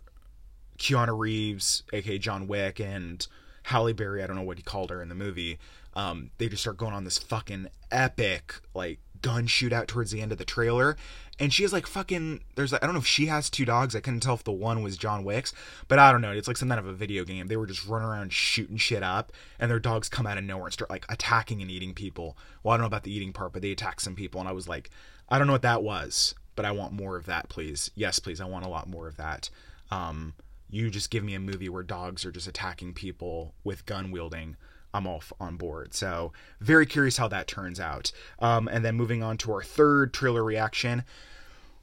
Keanu 0.77 1.17
Reeves, 1.17 1.83
aka 1.91 2.17
John 2.17 2.47
Wick, 2.47 2.79
and 2.79 3.25
Halle 3.63 3.93
Berry, 3.93 4.23
I 4.23 4.27
don't 4.27 4.35
know 4.35 4.43
what 4.43 4.57
he 4.57 4.63
called 4.63 4.89
her 4.89 5.01
in 5.01 5.09
the 5.09 5.15
movie, 5.15 5.59
um, 5.95 6.31
they 6.37 6.47
just 6.47 6.61
start 6.61 6.77
going 6.77 6.93
on 6.93 7.03
this 7.03 7.17
fucking 7.17 7.67
epic 7.91 8.55
like 8.73 8.99
gun 9.21 9.47
shootout 9.47 9.87
towards 9.87 10.11
the 10.11 10.21
end 10.21 10.31
of 10.31 10.37
the 10.37 10.45
trailer. 10.45 10.97
And 11.39 11.53
she 11.53 11.63
has 11.63 11.71
like 11.71 11.85
fucking 11.85 12.41
there's 12.55 12.73
I 12.73 12.79
don't 12.79 12.93
know 12.93 12.99
if 12.99 13.05
she 13.05 13.27
has 13.27 13.49
two 13.49 13.65
dogs. 13.65 13.95
I 13.95 13.99
couldn't 13.99 14.21
tell 14.21 14.33
if 14.33 14.43
the 14.43 14.51
one 14.51 14.81
was 14.81 14.97
John 14.97 15.23
Wick's, 15.23 15.53
but 15.87 15.99
I 15.99 16.11
don't 16.11 16.21
know. 16.21 16.31
It's 16.31 16.47
like 16.47 16.57
some 16.57 16.69
kind 16.69 16.79
of 16.79 16.87
a 16.87 16.93
video 16.93 17.23
game. 17.23 17.47
They 17.47 17.57
were 17.57 17.67
just 17.67 17.87
running 17.87 18.07
around 18.07 18.33
shooting 18.33 18.77
shit 18.77 19.03
up, 19.03 19.31
and 19.59 19.69
their 19.69 19.79
dogs 19.79 20.09
come 20.09 20.25
out 20.25 20.39
of 20.39 20.43
nowhere 20.43 20.65
and 20.65 20.73
start 20.73 20.89
like 20.89 21.05
attacking 21.09 21.61
and 21.61 21.69
eating 21.69 21.93
people. 21.93 22.35
Well, 22.63 22.73
I 22.73 22.77
don't 22.77 22.81
know 22.81 22.87
about 22.87 23.03
the 23.03 23.13
eating 23.13 23.33
part, 23.33 23.53
but 23.53 23.61
they 23.61 23.71
attack 23.71 23.99
some 23.99 24.15
people, 24.15 24.39
and 24.39 24.49
I 24.49 24.53
was 24.53 24.67
like, 24.67 24.89
I 25.29 25.37
don't 25.37 25.45
know 25.45 25.53
what 25.53 25.61
that 25.61 25.83
was, 25.83 26.33
but 26.55 26.65
I 26.65 26.71
want 26.71 26.93
more 26.93 27.17
of 27.17 27.27
that, 27.27 27.49
please. 27.49 27.91
Yes, 27.93 28.17
please. 28.17 28.41
I 28.41 28.45
want 28.45 28.65
a 28.65 28.69
lot 28.69 28.89
more 28.89 29.07
of 29.07 29.17
that. 29.17 29.49
Um, 29.91 30.33
you 30.69 30.89
just 30.89 31.11
give 31.11 31.23
me 31.23 31.33
a 31.35 31.39
movie 31.39 31.69
where 31.69 31.83
dogs 31.83 32.25
are 32.25 32.31
just 32.31 32.47
attacking 32.47 32.93
people 32.93 33.53
with 33.63 33.85
gun 33.85 34.11
wielding. 34.11 34.57
I'm 34.97 35.05
all 35.05 35.23
on 35.39 35.57
board. 35.57 35.93
So 35.93 36.33
very 36.59 36.87
curious 36.87 37.17
how 37.17 37.27
that 37.27 37.47
turns 37.47 37.79
out. 37.79 38.11
Um, 38.39 38.67
and 38.67 38.83
then 38.83 38.95
moving 38.95 39.21
on 39.21 39.37
to 39.37 39.51
our 39.53 39.61
third 39.61 40.11
trailer 40.11 40.43
reaction, 40.43 41.03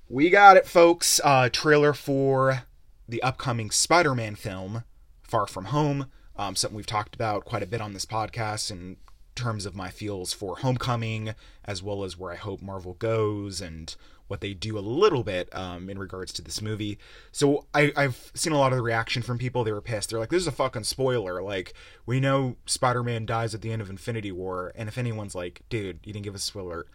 we 0.09 0.31
got 0.31 0.57
it, 0.57 0.67
folks. 0.67 1.21
Uh, 1.23 1.49
trailer 1.49 1.93
for 1.93 2.65
the 3.09 3.23
upcoming 3.23 3.71
Spider-Man 3.71 4.35
film, 4.35 4.83
Far 5.23 5.47
From 5.47 5.67
Home. 5.67 6.07
Um, 6.37 6.57
something 6.57 6.77
we've 6.77 6.87
talked 6.87 7.15
about 7.15 7.45
quite 7.45 7.63
a 7.63 7.67
bit 7.67 7.81
on 7.81 7.93
this 7.93 8.05
podcast 8.05 8.73
in 8.73 8.97
terms 9.37 9.65
of 9.65 9.77
my 9.77 9.91
feels 9.91 10.33
for 10.33 10.57
Homecoming, 10.59 11.35
as 11.65 11.83
well 11.83 12.03
as 12.03 12.19
where 12.19 12.33
I 12.33 12.37
hope 12.37 12.61
Marvel 12.61 12.95
goes 12.95 13.61
and 13.61 13.95
what 14.29 14.41
they 14.41 14.55
do 14.55 14.79
a 14.79 14.81
little 14.81 15.23
bit 15.23 15.55
um, 15.55 15.91
in 15.91 15.99
regards 15.99 16.33
to 16.33 16.43
this 16.43 16.63
movie. 16.63 16.99
So 17.33 17.67
I, 17.75 17.93
have 17.97 18.31
seen 18.35 18.53
a 18.53 18.59
lot 18.59 18.73
of 18.73 18.77
the 18.77 18.83
reaction 18.83 19.23
from 19.23 19.39
people. 19.39 19.65
They 19.65 19.73
were 19.73 19.81
pissed. 19.81 20.11
They're 20.11 20.19
like, 20.19 20.31
"This 20.31 20.43
is 20.43 20.47
a 20.47 20.53
fucking 20.53 20.85
spoiler." 20.85 21.43
Like 21.43 21.75
we 22.07 22.21
know 22.21 22.57
Spider-Man 22.67 23.27
dies 23.27 23.55
at 23.55 23.63
the 23.63 23.73
end 23.73 23.83
of 23.83 23.91
Infinity 23.91 24.33
War, 24.33 24.73
and 24.75 24.89
if 24.89 24.99
anyone's 24.99 25.35
like, 25.35 25.63
"Dude, 25.69 26.01
you 26.05 26.13
didn't 26.13 26.25
give 26.25 26.35
us 26.35 26.43
a 26.43 26.47
spoiler," 26.47 26.87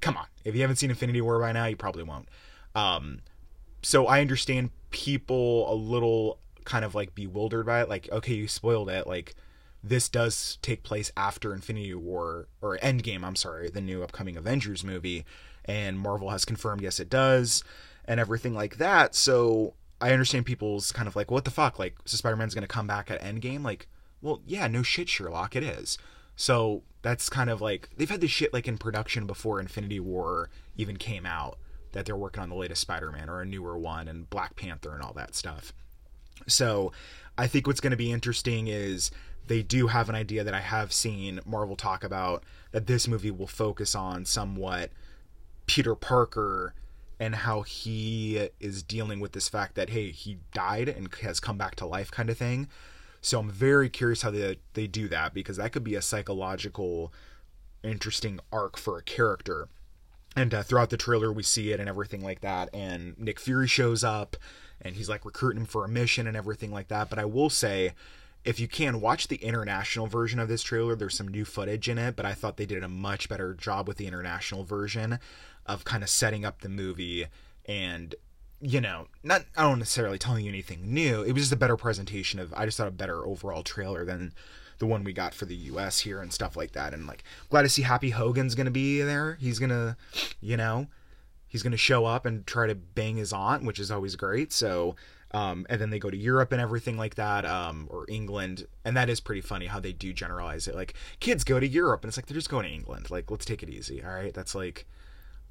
come 0.00 0.16
on. 0.16 0.26
If 0.44 0.54
you 0.54 0.62
haven't 0.62 0.76
seen 0.76 0.90
Infinity 0.90 1.20
War 1.20 1.38
by 1.40 1.52
now, 1.52 1.66
you 1.66 1.76
probably 1.76 2.04
won't. 2.04 2.28
Um, 2.74 3.20
so 3.82 4.06
I 4.06 4.20
understand 4.20 4.70
people 4.90 5.72
a 5.72 5.74
little 5.74 6.38
kind 6.64 6.84
of 6.84 6.94
like 6.94 7.14
bewildered 7.14 7.66
by 7.66 7.82
it. 7.82 7.88
Like, 7.88 8.08
okay, 8.10 8.34
you 8.34 8.48
spoiled 8.48 8.88
it. 8.88 9.06
Like 9.06 9.34
this 9.82 10.08
does 10.08 10.58
take 10.62 10.82
place 10.82 11.12
after 11.16 11.54
Infinity 11.54 11.94
War 11.94 12.48
or 12.60 12.78
Endgame, 12.78 13.24
I'm 13.24 13.36
sorry, 13.36 13.70
the 13.70 13.80
new 13.80 14.02
upcoming 14.02 14.36
Avengers 14.36 14.84
movie 14.84 15.24
and 15.68 16.00
Marvel 16.00 16.30
has 16.30 16.44
confirmed 16.44 16.80
yes 16.80 16.98
it 16.98 17.10
does 17.10 17.62
and 18.06 18.18
everything 18.18 18.54
like 18.54 18.78
that. 18.78 19.14
So 19.14 19.74
I 20.00 20.12
understand 20.12 20.46
people's 20.46 20.90
kind 20.90 21.06
of 21.06 21.14
like 21.14 21.30
what 21.30 21.44
the 21.44 21.50
fuck 21.50 21.78
like 21.78 21.96
so 22.06 22.16
Spider-Man's 22.16 22.54
going 22.54 22.62
to 22.62 22.68
come 22.68 22.86
back 22.86 23.10
at 23.10 23.22
Endgame 23.22 23.62
like 23.62 23.86
well 24.22 24.40
yeah 24.46 24.66
no 24.66 24.82
shit 24.82 25.08
Sherlock 25.08 25.54
it 25.54 25.62
is. 25.62 25.98
So 26.34 26.82
that's 27.02 27.28
kind 27.28 27.50
of 27.50 27.60
like 27.60 27.90
they've 27.96 28.10
had 28.10 28.20
this 28.20 28.30
shit 28.30 28.52
like 28.52 28.66
in 28.66 28.78
production 28.78 29.26
before 29.26 29.60
Infinity 29.60 30.00
War 30.00 30.50
even 30.76 30.96
came 30.96 31.26
out 31.26 31.58
that 31.92 32.06
they're 32.06 32.16
working 32.16 32.42
on 32.42 32.48
the 32.48 32.54
latest 32.54 32.80
Spider-Man 32.80 33.28
or 33.28 33.40
a 33.40 33.46
newer 33.46 33.78
one 33.78 34.08
and 34.08 34.28
Black 34.30 34.56
Panther 34.56 34.94
and 34.94 35.02
all 35.02 35.12
that 35.14 35.34
stuff. 35.34 35.72
So 36.46 36.92
I 37.36 37.46
think 37.46 37.66
what's 37.66 37.80
going 37.80 37.92
to 37.92 37.96
be 37.96 38.12
interesting 38.12 38.68
is 38.68 39.10
they 39.46 39.62
do 39.62 39.86
have 39.88 40.08
an 40.08 40.14
idea 40.14 40.44
that 40.44 40.54
I 40.54 40.60
have 40.60 40.92
seen 40.92 41.40
Marvel 41.44 41.76
talk 41.76 42.04
about 42.04 42.44
that 42.72 42.86
this 42.86 43.08
movie 43.08 43.30
will 43.30 43.46
focus 43.46 43.94
on 43.94 44.24
somewhat 44.24 44.90
Peter 45.68 45.94
Parker 45.94 46.74
and 47.20 47.34
how 47.34 47.62
he 47.62 48.48
is 48.58 48.82
dealing 48.82 49.20
with 49.20 49.32
this 49.32 49.48
fact 49.48 49.74
that 49.74 49.90
hey 49.90 50.10
he 50.10 50.38
died 50.52 50.88
and 50.88 51.12
has 51.22 51.38
come 51.38 51.58
back 51.58 51.76
to 51.76 51.86
life 51.86 52.10
kind 52.10 52.30
of 52.30 52.38
thing. 52.38 52.68
So 53.20 53.38
i'm 53.38 53.50
very 53.50 53.88
curious 53.88 54.22
how 54.22 54.30
they, 54.30 54.58
they 54.74 54.86
do 54.86 55.08
that 55.08 55.34
because 55.34 55.58
that 55.58 55.72
could 55.72 55.84
be 55.84 55.94
a 55.94 56.02
psychological 56.02 57.12
interesting 57.84 58.40
arc 58.52 58.76
for 58.76 58.98
a 58.98 59.02
character. 59.02 59.68
And 60.36 60.54
uh, 60.54 60.62
throughout 60.62 60.90
the 60.90 60.96
trailer 60.96 61.32
we 61.32 61.42
see 61.42 61.72
it 61.72 61.80
and 61.80 61.88
everything 61.88 62.22
like 62.22 62.40
that. 62.40 62.70
And 62.72 63.18
nick 63.18 63.38
fury 63.38 63.68
shows 63.68 64.02
up 64.02 64.36
and 64.80 64.94
he's 64.94 65.08
like 65.08 65.24
recruiting 65.24 65.62
him 65.62 65.66
for 65.66 65.84
a 65.84 65.88
mission 65.88 66.26
and 66.26 66.36
everything 66.36 66.70
like 66.70 66.88
that. 66.88 67.10
But 67.10 67.18
i 67.18 67.24
will 67.24 67.50
say 67.50 67.92
if 68.44 68.60
you 68.60 68.68
can 68.68 69.00
watch 69.00 69.28
the 69.28 69.36
international 69.36 70.06
version 70.06 70.38
of 70.38 70.48
this 70.48 70.62
trailer 70.62 70.94
there's 70.94 71.16
some 71.16 71.28
new 71.28 71.44
footage 71.44 71.88
in 71.88 71.98
it 71.98 72.14
but 72.14 72.24
i 72.24 72.32
thought 72.32 72.56
they 72.56 72.64
did 72.64 72.84
a 72.84 72.88
much 72.88 73.28
better 73.28 73.52
job 73.52 73.88
with 73.88 73.96
the 73.96 74.06
international 74.06 74.64
version 74.64 75.18
of 75.68 75.84
kind 75.84 76.02
of 76.02 76.08
setting 76.08 76.44
up 76.44 76.60
the 76.60 76.68
movie 76.68 77.26
and 77.66 78.14
you 78.60 78.80
know, 78.80 79.06
not 79.22 79.44
I 79.56 79.62
don't 79.62 79.78
necessarily 79.78 80.18
telling 80.18 80.44
you 80.44 80.50
anything 80.50 80.92
new. 80.92 81.22
It 81.22 81.32
was 81.32 81.44
just 81.44 81.52
a 81.52 81.56
better 81.56 81.76
presentation 81.76 82.40
of 82.40 82.52
I 82.54 82.64
just 82.64 82.76
thought 82.76 82.88
a 82.88 82.92
better 82.92 83.24
overall 83.24 83.62
trailer 83.62 84.04
than 84.04 84.32
the 84.78 84.86
one 84.86 85.04
we 85.04 85.12
got 85.12 85.34
for 85.34 85.44
the 85.44 85.54
US 85.54 86.00
here 86.00 86.20
and 86.20 86.32
stuff 86.32 86.56
like 86.56 86.72
that. 86.72 86.92
And 86.92 87.06
like 87.06 87.22
glad 87.50 87.62
to 87.62 87.68
see 87.68 87.82
Happy 87.82 88.10
Hogan's 88.10 88.54
gonna 88.54 88.70
be 88.70 89.00
there. 89.00 89.36
He's 89.40 89.58
gonna 89.58 89.96
you 90.40 90.56
know, 90.56 90.88
he's 91.46 91.62
gonna 91.62 91.76
show 91.76 92.04
up 92.04 92.26
and 92.26 92.46
try 92.46 92.66
to 92.66 92.74
bang 92.74 93.16
his 93.16 93.32
aunt, 93.32 93.64
which 93.64 93.78
is 93.78 93.90
always 93.90 94.16
great. 94.16 94.52
So 94.52 94.96
um, 95.32 95.66
and 95.68 95.80
then 95.80 95.90
they 95.90 95.98
go 95.98 96.10
to 96.10 96.16
Europe 96.16 96.52
and 96.52 96.60
everything 96.60 96.96
like 96.96 97.16
that, 97.16 97.44
um, 97.44 97.86
or 97.90 98.06
England, 98.08 98.66
and 98.84 98.96
that 98.96 99.10
is 99.10 99.20
pretty 99.20 99.42
funny 99.42 99.66
how 99.66 99.78
they 99.78 99.92
do 99.92 100.12
generalize 100.12 100.66
it. 100.66 100.74
Like 100.74 100.94
kids 101.20 101.44
go 101.44 101.60
to 101.60 101.68
Europe, 101.68 102.02
and 102.02 102.08
it's 102.08 102.16
like 102.16 102.26
they're 102.26 102.34
just 102.34 102.48
going 102.48 102.64
to 102.64 102.72
England. 102.72 103.10
Like 103.10 103.30
let's 103.30 103.44
take 103.44 103.62
it 103.62 103.68
easy, 103.68 104.02
all 104.02 104.10
right? 104.10 104.32
That's 104.32 104.54
like 104.54 104.86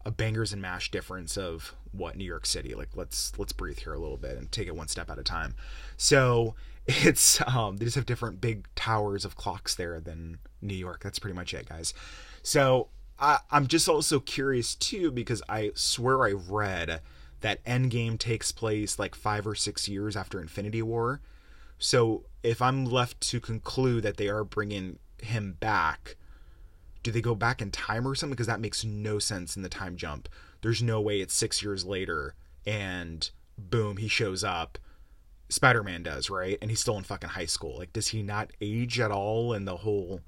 a 0.07 0.11
bangers 0.11 0.53
and 0.53 0.61
mash 0.61 0.89
difference 0.89 1.37
of 1.37 1.75
what 1.91 2.15
New 2.15 2.23
York 2.23 2.45
City. 2.45 2.73
Like 2.73 2.95
let's 2.95 3.37
let's 3.37 3.51
breathe 3.51 3.79
here 3.79 3.93
a 3.93 3.99
little 3.99 4.15
bit 4.15 4.37
and 4.37 4.49
take 4.49 4.67
it 4.67 4.75
one 4.75 4.87
step 4.87 5.09
at 5.09 5.19
a 5.19 5.23
time. 5.23 5.53
So 5.97 6.55
it's 6.87 7.41
um, 7.45 7.75
they 7.75 7.85
just 7.85 7.97
have 7.97 8.05
different 8.05 8.39
big 8.39 8.67
towers 8.73 9.25
of 9.25 9.35
clocks 9.35 9.75
there 9.75 9.99
than 9.99 10.39
New 10.61 10.73
York. 10.73 11.03
That's 11.03 11.19
pretty 11.19 11.35
much 11.35 11.53
it, 11.53 11.67
guys. 11.67 11.93
So 12.41 12.87
I, 13.19 13.39
I'm 13.51 13.67
just 13.67 13.89
also 13.89 14.21
curious 14.21 14.75
too 14.75 15.11
because 15.11 15.43
I 15.49 15.71
swear 15.75 16.25
I 16.25 16.31
read 16.31 17.01
that 17.41 17.63
Endgame 17.65 18.17
takes 18.17 18.53
place 18.53 18.97
like 18.97 19.13
five 19.13 19.45
or 19.45 19.55
six 19.55 19.89
years 19.89 20.15
after 20.15 20.39
Infinity 20.39 20.81
War. 20.81 21.19
So 21.79 22.23
if 22.43 22.61
I'm 22.61 22.85
left 22.85 23.19
to 23.29 23.41
conclude 23.41 24.03
that 24.03 24.15
they 24.15 24.29
are 24.29 24.45
bringing 24.45 24.99
him 25.21 25.57
back, 25.59 26.15
do 27.07 27.11
they 27.13 27.21
go 27.21 27.35
back 27.35 27.61
in 27.61 27.71
time 27.71 28.05
or 28.05 28.15
something? 28.15 28.33
Because 28.33 28.47
that 28.47 28.59
makes 28.59 28.83
no 28.83 29.17
sense 29.17 29.55
in 29.55 29.61
the 29.61 29.69
time 29.69 29.95
jump. 29.95 30.27
There's 30.61 30.83
no 30.83 30.99
way 30.99 31.21
it's 31.21 31.33
six 31.33 31.63
years 31.63 31.85
later 31.85 32.35
and 32.65 33.29
boom, 33.57 33.95
he 33.95 34.09
shows 34.09 34.43
up. 34.43 34.77
Spider 35.47 35.83
Man 35.83 36.03
does, 36.03 36.29
right? 36.29 36.57
And 36.61 36.69
he's 36.69 36.81
still 36.81 36.97
in 36.97 37.05
fucking 37.05 37.29
high 37.29 37.45
school. 37.45 37.77
Like, 37.77 37.93
does 37.93 38.09
he 38.09 38.23
not 38.23 38.51
age 38.59 38.99
at 38.99 39.09
all 39.09 39.53
in 39.53 39.63
the 39.63 39.77
whole 39.77 40.19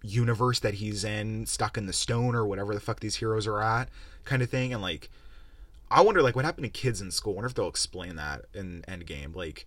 universe 0.00 0.60
that 0.60 0.74
he's 0.74 1.02
in, 1.02 1.44
stuck 1.46 1.76
in 1.76 1.86
the 1.86 1.92
stone 1.92 2.36
or 2.36 2.46
whatever 2.46 2.72
the 2.72 2.78
fuck 2.78 3.00
these 3.00 3.16
heroes 3.16 3.48
are 3.48 3.60
at, 3.60 3.88
kind 4.24 4.42
of 4.42 4.48
thing? 4.48 4.72
And 4.72 4.80
like, 4.80 5.10
I 5.90 6.02
wonder, 6.02 6.22
like, 6.22 6.36
what 6.36 6.44
happened 6.44 6.66
to 6.66 6.70
kids 6.70 7.00
in 7.00 7.10
school? 7.10 7.32
I 7.32 7.34
wonder 7.34 7.48
if 7.48 7.54
they'll 7.54 7.66
explain 7.66 8.14
that 8.14 8.44
in 8.54 8.84
Endgame. 8.86 9.34
Like, 9.34 9.66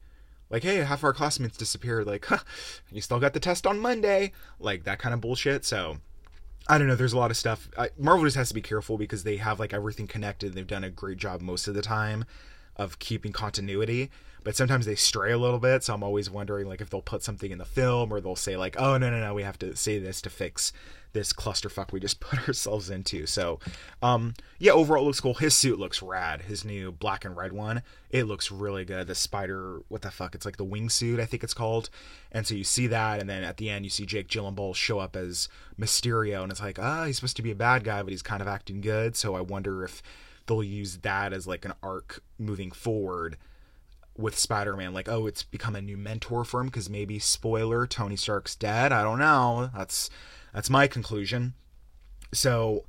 like, 0.49 0.63
hey, 0.63 0.77
half 0.77 1.03
our 1.03 1.11
classmates 1.11 1.57
disappeared. 1.57 2.07
Like, 2.07 2.23
huh, 2.23 2.37
you 2.93 3.01
still 3.01 3.19
got 3.19 3.33
the 3.33 3.41
test 3.41 3.67
on 3.67 3.77
Monday. 3.77 4.31
Like 4.57 4.85
that 4.85 4.99
kind 4.99 5.13
of 5.13 5.19
bullshit. 5.19 5.65
So, 5.65 5.97
I 6.67 6.77
don't 6.77 6.87
know. 6.87 6.95
There's 6.95 7.13
a 7.13 7.17
lot 7.17 7.31
of 7.31 7.37
stuff. 7.37 7.69
I, 7.77 7.89
Marvel 7.97 8.25
just 8.25 8.37
has 8.37 8.47
to 8.47 8.55
be 8.55 8.61
careful 8.61 8.97
because 8.97 9.23
they 9.23 9.37
have 9.37 9.59
like 9.59 9.73
everything 9.73 10.07
connected. 10.07 10.53
They've 10.53 10.65
done 10.65 10.83
a 10.83 10.89
great 10.89 11.17
job 11.17 11.41
most 11.41 11.67
of 11.67 11.75
the 11.75 11.81
time 11.81 12.25
of 12.75 12.99
keeping 12.99 13.31
continuity 13.31 14.09
but 14.45 14.55
sometimes 14.55 14.85
they 14.85 14.95
stray 14.95 15.33
a 15.33 15.37
little 15.37 15.59
bit 15.59 15.83
so 15.83 15.93
i'm 15.93 16.03
always 16.03 16.29
wondering 16.29 16.67
like 16.67 16.79
if 16.79 16.89
they'll 16.89 17.01
put 17.01 17.21
something 17.21 17.51
in 17.51 17.57
the 17.57 17.65
film 17.65 18.13
or 18.13 18.21
they'll 18.21 18.35
say 18.35 18.55
like 18.55 18.79
oh 18.79 18.97
no 18.97 19.09
no 19.09 19.19
no 19.19 19.33
we 19.33 19.43
have 19.43 19.59
to 19.59 19.75
say 19.75 19.99
this 19.99 20.21
to 20.21 20.29
fix 20.29 20.71
this 21.15 21.33
clusterfuck 21.33 21.91
we 21.91 21.99
just 21.99 22.19
put 22.19 22.47
ourselves 22.47 22.91
into. 22.91 23.25
So 23.25 23.59
um 24.03 24.35
yeah 24.59 24.73
overall 24.73 25.03
it 25.03 25.07
looks 25.07 25.21
cool. 25.21 25.33
His 25.33 25.55
suit 25.55 25.79
looks 25.79 26.03
rad. 26.03 26.43
His 26.43 26.63
new 26.63 26.91
black 26.91 27.25
and 27.25 27.35
red 27.35 27.53
one 27.53 27.81
it 28.11 28.25
looks 28.25 28.51
really 28.51 28.85
good. 28.85 29.07
The 29.07 29.15
spider 29.15 29.81
what 29.87 30.03
the 30.03 30.11
fuck 30.11 30.35
it's 30.35 30.45
like 30.45 30.57
the 30.57 30.65
wingsuit 30.65 31.19
i 31.19 31.25
think 31.25 31.43
it's 31.43 31.55
called. 31.55 31.89
And 32.31 32.45
so 32.45 32.53
you 32.53 32.63
see 32.63 32.85
that 32.87 33.19
and 33.19 33.27
then 33.27 33.43
at 33.43 33.57
the 33.57 33.71
end 33.71 33.85
you 33.85 33.89
see 33.89 34.05
jake 34.05 34.27
gyllenhaal 34.27 34.75
show 34.75 34.99
up 34.99 35.15
as 35.15 35.49
mysterio 35.79 36.43
and 36.43 36.51
it's 36.51 36.61
like 36.61 36.77
ah 36.79 37.01
oh, 37.01 37.05
he's 37.05 37.15
supposed 37.15 37.37
to 37.37 37.41
be 37.41 37.51
a 37.51 37.55
bad 37.55 37.83
guy 37.83 38.03
but 38.03 38.11
he's 38.11 38.21
kind 38.21 38.41
of 38.41 38.47
acting 38.47 38.81
good. 38.81 39.15
So 39.15 39.35
i 39.35 39.41
wonder 39.41 39.83
if 39.83 40.03
they'll 40.45 40.63
use 40.63 40.97
that 40.97 41.33
as 41.33 41.47
like 41.47 41.65
an 41.65 41.73
arc 41.81 42.21
moving 42.37 42.71
forward 42.71 43.37
with 44.17 44.37
Spider-Man 44.37 44.93
like 44.93 45.09
oh 45.09 45.27
it's 45.27 45.43
become 45.43 45.75
a 45.75 45.81
new 45.81 45.97
mentor 45.97 46.43
for 46.43 46.61
him 46.61 46.67
because 46.67 46.89
maybe 46.89 47.19
spoiler 47.19 47.85
Tony 47.85 48.15
Stark's 48.15 48.55
dead 48.55 48.91
I 48.91 49.03
don't 49.03 49.19
know 49.19 49.69
that's 49.75 50.09
that's 50.53 50.69
my 50.69 50.87
conclusion 50.87 51.53
so 52.33 52.85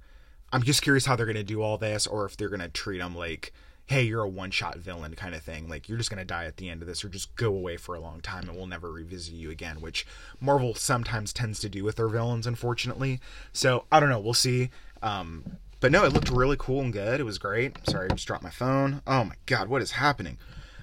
I'm 0.52 0.62
just 0.62 0.82
curious 0.82 1.06
how 1.06 1.16
they're 1.16 1.26
going 1.26 1.36
to 1.36 1.42
do 1.42 1.62
all 1.62 1.78
this 1.78 2.06
or 2.06 2.24
if 2.24 2.36
they're 2.36 2.48
going 2.48 2.60
to 2.60 2.68
treat 2.68 3.00
him 3.00 3.16
like 3.16 3.52
hey 3.86 4.02
you're 4.02 4.22
a 4.22 4.28
one-shot 4.28 4.78
villain 4.78 5.14
kind 5.14 5.34
of 5.34 5.42
thing 5.42 5.68
like 5.68 5.88
you're 5.88 5.98
just 5.98 6.10
going 6.10 6.18
to 6.18 6.24
die 6.24 6.44
at 6.44 6.58
the 6.58 6.68
end 6.68 6.80
of 6.80 6.88
this 6.88 7.04
or 7.04 7.08
just 7.08 7.34
go 7.34 7.48
away 7.48 7.76
for 7.76 7.94
a 7.94 8.00
long 8.00 8.20
time 8.20 8.48
and 8.48 8.56
we'll 8.56 8.66
never 8.66 8.92
revisit 8.92 9.34
you 9.34 9.50
again 9.50 9.80
which 9.80 10.06
Marvel 10.40 10.74
sometimes 10.74 11.32
tends 11.32 11.58
to 11.60 11.68
do 11.68 11.82
with 11.82 11.96
their 11.96 12.08
villains 12.08 12.46
unfortunately 12.46 13.20
so 13.52 13.84
I 13.90 13.98
don't 13.98 14.10
know 14.10 14.20
we'll 14.20 14.34
see 14.34 14.70
um 15.02 15.58
but 15.78 15.92
no, 15.92 16.04
it 16.04 16.12
looked 16.12 16.30
really 16.30 16.56
cool 16.58 16.80
and 16.80 16.92
good. 16.92 17.20
It 17.20 17.24
was 17.24 17.38
great. 17.38 17.76
Sorry, 17.86 18.06
I 18.06 18.14
just 18.14 18.26
dropped 18.26 18.42
my 18.42 18.50
phone. 18.50 19.02
Oh 19.06 19.24
my 19.24 19.34
god, 19.44 19.68
what 19.68 19.82
is 19.82 19.92
happening? 19.92 20.38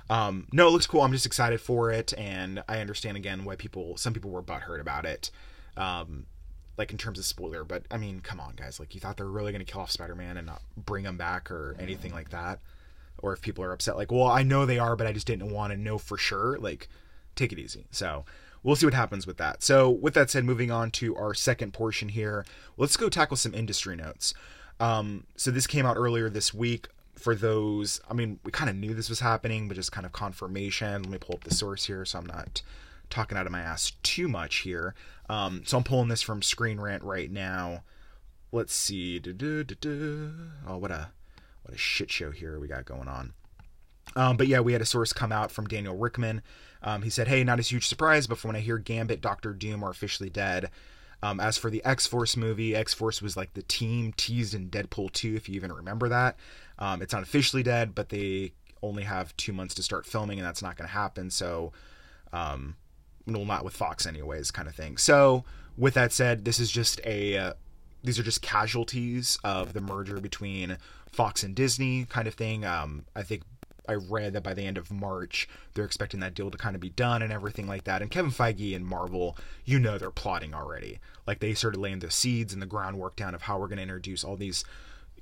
Um, 0.10 0.48
no, 0.52 0.68
it 0.68 0.72
looks 0.72 0.88
cool. 0.88 1.02
I'm 1.02 1.12
just 1.12 1.26
excited 1.26 1.62
for 1.62 1.92
it, 1.92 2.14
and 2.18 2.64
I 2.68 2.80
understand 2.80 3.18
again 3.18 3.46
why 3.46 3.56
people, 3.56 3.98
some 3.98 4.14
people 4.14 4.32
were 4.32 4.44
butthurt 4.44 4.82
about 4.82 5.06
it, 5.06 5.32
um, 5.78 6.26
like 6.78 6.92
in 6.92 6.98
terms 6.98 7.20
of 7.20 7.26
spoiler. 7.26 7.64
But 7.64 7.86
I 7.90 7.98
mean, 7.98 8.20
come 8.20 8.40
on, 8.40 8.56
guys! 8.56 8.80
Like 8.80 8.94
you 8.94 9.02
thought 9.02 9.18
they 9.18 9.24
were 9.24 9.32
really 9.32 9.52
going 9.52 9.66
to 9.66 9.72
kill 9.72 9.82
off 9.82 9.92
Spider-Man 9.92 10.38
and 10.38 10.46
not 10.48 10.62
bring 10.78 11.06
him 11.06 11.18
back 11.18 11.50
or 11.50 11.76
anything 11.80 12.12
like 12.12 12.30
that, 12.32 12.60
or 13.20 13.34
if 13.34 13.42
people 13.42 13.64
are 13.64 13.72
upset, 13.72 13.96
like, 13.96 14.12
well, 14.12 14.28
I 14.28 14.44
know 14.44 14.66
they 14.66 14.80
are, 14.80 14.96
but 14.96 15.08
I 15.08 15.14
just 15.14 15.28
didn't 15.28 15.52
want 15.52 15.72
to 15.72 15.78
know 15.78 15.98
for 15.98 16.18
sure. 16.18 16.58
Like, 16.60 16.90
take 17.36 17.54
it 17.54 17.60
easy. 17.60 17.86
So 17.92 18.26
we'll 18.62 18.76
see 18.76 18.86
what 18.86 18.94
happens 18.94 19.26
with 19.26 19.38
that. 19.38 19.64
So 19.64 19.90
with 19.90 20.14
that 20.16 20.30
said, 20.30 20.46
moving 20.46 20.72
on 20.72 20.92
to 20.92 21.16
our 21.16 21.34
second 21.34 21.74
portion 21.74 22.10
here, 22.10 22.46
let's 22.78 22.98
go 22.98 23.10
tackle 23.10 23.38
some 23.38 23.54
industry 23.54 23.96
notes. 23.96 24.34
Um, 24.80 25.26
so 25.36 25.52
this 25.52 25.68
came 25.68 25.86
out 25.86 25.98
earlier 25.98 26.30
this 26.30 26.54
week. 26.54 26.88
For 27.16 27.36
those, 27.36 28.02
I 28.10 28.14
mean, 28.14 28.40
we 28.44 28.52
kind 28.52 28.70
of 28.70 28.76
knew 28.76 28.94
this 28.94 29.10
was 29.10 29.20
happening, 29.20 29.68
but 29.68 29.76
just 29.76 29.92
kind 29.92 30.06
of 30.06 30.12
confirmation. 30.12 31.04
Let 31.04 31.12
me 31.12 31.18
pull 31.18 31.36
up 31.36 31.44
the 31.44 31.54
source 31.54 31.86
here, 31.86 32.06
so 32.06 32.20
I'm 32.20 32.26
not 32.26 32.62
talking 33.10 33.38
out 33.38 33.46
of 33.46 33.52
my 33.52 33.62
ass 33.62 33.92
too 34.02 34.28
much 34.28 34.58
here. 34.58 34.96
Um, 35.30 35.62
so 35.66 35.78
I'm 35.78 35.84
pulling 35.84 36.10
this 36.10 36.22
from 36.22 36.42
Screen 36.42 36.80
Rant 36.80 37.04
right 37.04 37.32
now. 37.32 37.84
Let's 38.52 38.74
see. 38.74 39.22
Oh, 40.68 40.78
what 40.78 40.92
a 40.92 41.10
what 41.64 41.74
a 41.74 41.78
shit 41.78 42.12
show 42.12 42.32
here 42.32 42.60
we 42.60 42.68
got 42.68 42.86
going 42.86 43.08
on. 43.08 43.34
Um, 44.16 44.36
but 44.36 44.48
yeah, 44.48 44.60
we 44.60 44.74
had 44.74 44.82
a 44.82 44.86
source 44.86 45.14
come 45.14 45.32
out 45.32 45.52
from 45.52 45.68
Daniel 45.68 45.98
Richtman. 45.98 46.42
Um, 46.82 47.04
he 47.04 47.10
said, 47.10 47.28
"Hey, 47.28 47.44
not 47.44 47.60
a 47.60 47.64
huge 47.64 47.88
surprise, 47.88 48.28
but 48.28 48.44
when 48.44 48.56
I 48.56 48.60
hear 48.60 48.78
Gambit, 48.78 49.22
Doctor 49.22 49.54
Doom 49.54 49.84
are 49.84 49.90
officially 49.90 50.30
dead, 50.30 50.70
um, 51.24 51.40
as 51.40 51.58
for 51.58 51.70
the 51.70 51.84
X 51.86 52.06
Force 52.06 52.36
movie, 52.36 52.76
X 52.76 52.94
Force 52.94 53.22
was 53.22 53.38
like 53.38 53.54
the 53.54 53.64
team 53.64 54.14
teased 54.18 54.54
in 54.54 54.70
Deadpool 54.70 55.14
2, 55.14 55.36
if 55.36 55.48
you 55.48 55.56
even 55.56 55.72
remember 55.72 56.10
that. 56.10 56.36
Um, 56.84 57.02
it's 57.02 57.14
not 57.14 57.24
officially 57.24 57.64
dead, 57.64 57.96
but 57.96 58.10
they 58.10 58.52
only 58.82 59.04
have 59.04 59.36
two 59.38 59.54
months 59.54 59.74
to 59.76 59.84
start 59.84 60.06
filming, 60.06 60.38
and 60.38 60.46
that's 60.46 60.62
not 60.62 60.76
going 60.76 60.88
to 60.88 60.94
happen. 60.94 61.30
So, 61.30 61.72
um, 62.34 62.76
well, 63.26 63.46
not 63.46 63.64
with 63.64 63.74
Fox, 63.74 64.06
anyways, 64.06 64.52
kind 64.52 64.68
of 64.68 64.76
thing. 64.76 64.98
So, 64.98 65.46
with 65.78 65.94
that 65.94 66.12
said, 66.12 66.44
this 66.44 66.60
is 66.60 66.70
just 66.70 67.00
a. 67.06 67.38
Uh, 67.38 67.54
these 68.04 68.20
are 68.20 68.24
just 68.24 68.42
casualties 68.42 69.40
of 69.46 69.72
the 69.72 69.80
merger 69.80 70.20
between 70.20 70.78
Fox 71.10 71.42
and 71.42 71.56
Disney, 71.56 72.04
kind 72.04 72.28
of 72.28 72.34
thing. 72.34 72.66
Um, 72.66 73.06
I 73.16 73.24
think 73.24 73.44
I 73.88 73.94
read 73.94 74.34
that 74.34 74.44
by 74.44 74.54
the 74.54 74.64
end 74.64 74.78
of 74.78 74.92
March, 74.92 75.48
they're 75.74 75.86
expecting 75.86 76.20
that 76.20 76.34
deal 76.34 76.52
to 76.52 76.58
kind 76.58 76.76
of 76.76 76.82
be 76.82 76.90
done 76.90 77.22
and 77.22 77.32
everything 77.32 77.66
like 77.66 77.86
that. 77.86 78.02
And 78.02 78.12
Kevin 78.12 78.30
Feige 78.32 78.76
and 78.76 78.86
Marvel, 78.86 79.38
you 79.64 79.80
know, 79.80 79.98
they're 79.98 80.12
plotting 80.12 80.54
already. 80.54 81.00
Like 81.26 81.40
they 81.40 81.54
started 81.54 81.80
laying 81.80 82.00
the 82.00 82.12
seeds 82.12 82.52
and 82.52 82.62
the 82.62 82.66
groundwork 82.66 83.16
down 83.16 83.34
of 83.34 83.44
how 83.44 83.58
we're 83.58 83.70
going 83.70 83.78
to 83.78 83.84
introduce 83.84 84.26
all 84.26 84.36
these, 84.36 84.66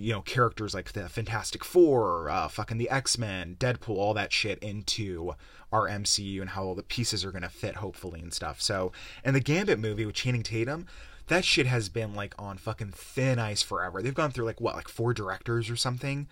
you 0.01 0.12
know, 0.12 0.22
characters 0.22 0.74
like 0.74 0.91
the 0.93 1.08
Fantastic 1.10 1.63
Four, 1.63 2.29
uh, 2.29 2.48
fucking 2.48 2.77
the 2.77 2.89
X 2.89 3.17
Men, 3.17 3.55
Deadpool, 3.60 3.98
all 3.98 4.13
that 4.13 4.34
shit 4.34 4.60
into 4.60 5.34
our 5.72 5.88
MCU 5.88 6.41
and 6.41 6.50
how 6.50 6.63
all 6.65 6.75
the 6.75 6.84
pieces 6.84 7.24
are 7.24 7.31
going 7.31 7.43
to 7.43 7.50
fit, 7.50 7.75
hopefully, 7.75 8.20
and 8.20 8.34
stuff. 8.34 8.62
So, 8.62 8.91
and 9.24 9.36
the 9.36 9.39
Gambit 9.39 9.79
movie 9.79 10.05
with 10.05 10.15
Channing 10.15 10.43
Tatum, 10.43 10.88
that 11.27 11.46
shit 11.46 11.65
has 11.65 11.88
been 11.89 12.13
like 12.13 12.34
on 12.38 12.58
fucking 12.58 12.91
thin 12.91 13.39
ice 13.39 13.62
forever. 13.62 14.01
They've 14.01 14.13
gone 14.13 14.31
through 14.31 14.46
like 14.46 14.60
what, 14.60 14.75
like 14.75 14.89
four 14.89 15.13
directors 15.13 15.70
or 15.70 15.75
something 15.75 16.27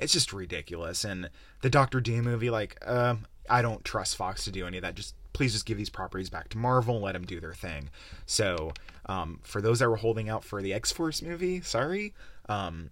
it's 0.00 0.12
just 0.12 0.32
ridiculous. 0.32 1.04
And 1.04 1.30
the 1.60 1.70
Doctor 1.70 2.00
Doom 2.00 2.24
movie, 2.24 2.50
like, 2.50 2.76
um, 2.86 3.26
I 3.48 3.62
don't 3.62 3.84
trust 3.84 4.16
Fox 4.16 4.44
to 4.44 4.50
do 4.50 4.66
any 4.66 4.78
of 4.78 4.82
that. 4.82 4.94
Just 4.94 5.14
please 5.32 5.52
just 5.52 5.66
give 5.66 5.78
these 5.78 5.90
properties 5.90 6.30
back 6.30 6.48
to 6.50 6.58
Marvel 6.58 6.96
and 6.96 7.04
let 7.04 7.12
them 7.12 7.24
do 7.24 7.40
their 7.40 7.52
thing. 7.52 7.90
So, 8.26 8.72
um, 9.06 9.40
for 9.42 9.60
those 9.60 9.78
that 9.78 9.88
were 9.88 9.96
holding 9.96 10.28
out 10.28 10.42
for 10.44 10.62
the 10.62 10.72
X 10.72 10.90
Force 10.90 11.22
movie, 11.22 11.60
sorry. 11.60 12.14
Um, 12.48 12.90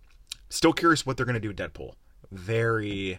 still 0.49 0.73
curious 0.73 1.05
what 1.07 1.17
they're 1.17 1.27
gonna 1.27 1.41
do 1.41 1.49
with 1.49 1.59
Deadpool. 1.59 1.95
Very, 2.31 3.19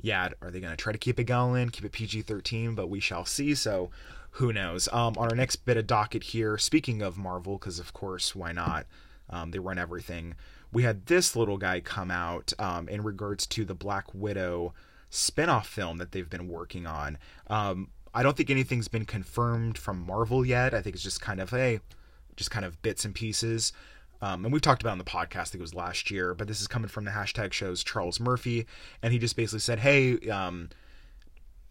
yeah. 0.00 0.30
Are 0.40 0.50
they 0.50 0.60
gonna 0.60 0.76
try 0.76 0.92
to 0.92 0.98
keep 0.98 1.18
it 1.18 1.24
going, 1.24 1.70
keep 1.70 1.84
it 1.84 1.92
PG 1.92 2.22
thirteen? 2.22 2.74
But 2.74 2.88
we 2.88 3.00
shall 3.00 3.24
see. 3.24 3.54
So, 3.54 3.90
who 4.32 4.52
knows? 4.52 4.88
Um, 4.92 5.14
on 5.16 5.28
our 5.30 5.36
next 5.36 5.56
bit 5.56 5.76
of 5.76 5.86
docket 5.86 6.24
here, 6.24 6.58
speaking 6.58 7.02
of 7.02 7.16
Marvel, 7.16 7.58
because 7.58 7.78
of 7.78 7.92
course, 7.92 8.34
why 8.34 8.52
not? 8.52 8.86
Um, 9.30 9.50
they 9.50 9.58
run 9.58 9.78
everything 9.78 10.34
we 10.72 10.82
had 10.82 11.06
this 11.06 11.36
little 11.36 11.58
guy 11.58 11.80
come 11.80 12.10
out 12.10 12.52
um, 12.58 12.88
in 12.88 13.02
regards 13.02 13.46
to 13.46 13.64
the 13.64 13.74
Black 13.74 14.06
Widow 14.14 14.72
spinoff 15.10 15.66
film 15.66 15.98
that 15.98 16.12
they've 16.12 16.30
been 16.30 16.48
working 16.48 16.86
on. 16.86 17.18
Um, 17.48 17.90
I 18.14 18.22
don't 18.22 18.36
think 18.36 18.50
anything's 18.50 18.88
been 18.88 19.04
confirmed 19.04 19.76
from 19.76 20.04
Marvel 20.06 20.44
yet. 20.44 20.72
I 20.72 20.80
think 20.80 20.94
it's 20.96 21.04
just 21.04 21.20
kind 21.20 21.40
of 21.40 21.50
hey, 21.50 21.80
just 22.36 22.50
kind 22.50 22.64
of 22.64 22.80
bits 22.80 23.04
and 23.04 23.14
pieces. 23.14 23.72
Um, 24.22 24.44
and 24.44 24.52
we've 24.52 24.62
talked 24.62 24.82
about 24.82 24.92
on 24.92 24.98
the 24.98 25.04
podcast, 25.04 25.36
I 25.36 25.44
think 25.44 25.54
it 25.56 25.62
was 25.62 25.74
last 25.74 26.10
year, 26.10 26.32
but 26.32 26.46
this 26.46 26.60
is 26.60 26.68
coming 26.68 26.88
from 26.88 27.04
the 27.04 27.10
hashtag 27.10 27.52
shows 27.52 27.82
Charles 27.82 28.20
Murphy, 28.20 28.66
and 29.02 29.12
he 29.12 29.18
just 29.18 29.36
basically 29.36 29.58
said, 29.58 29.80
"Hey, 29.80 30.16
um, 30.30 30.70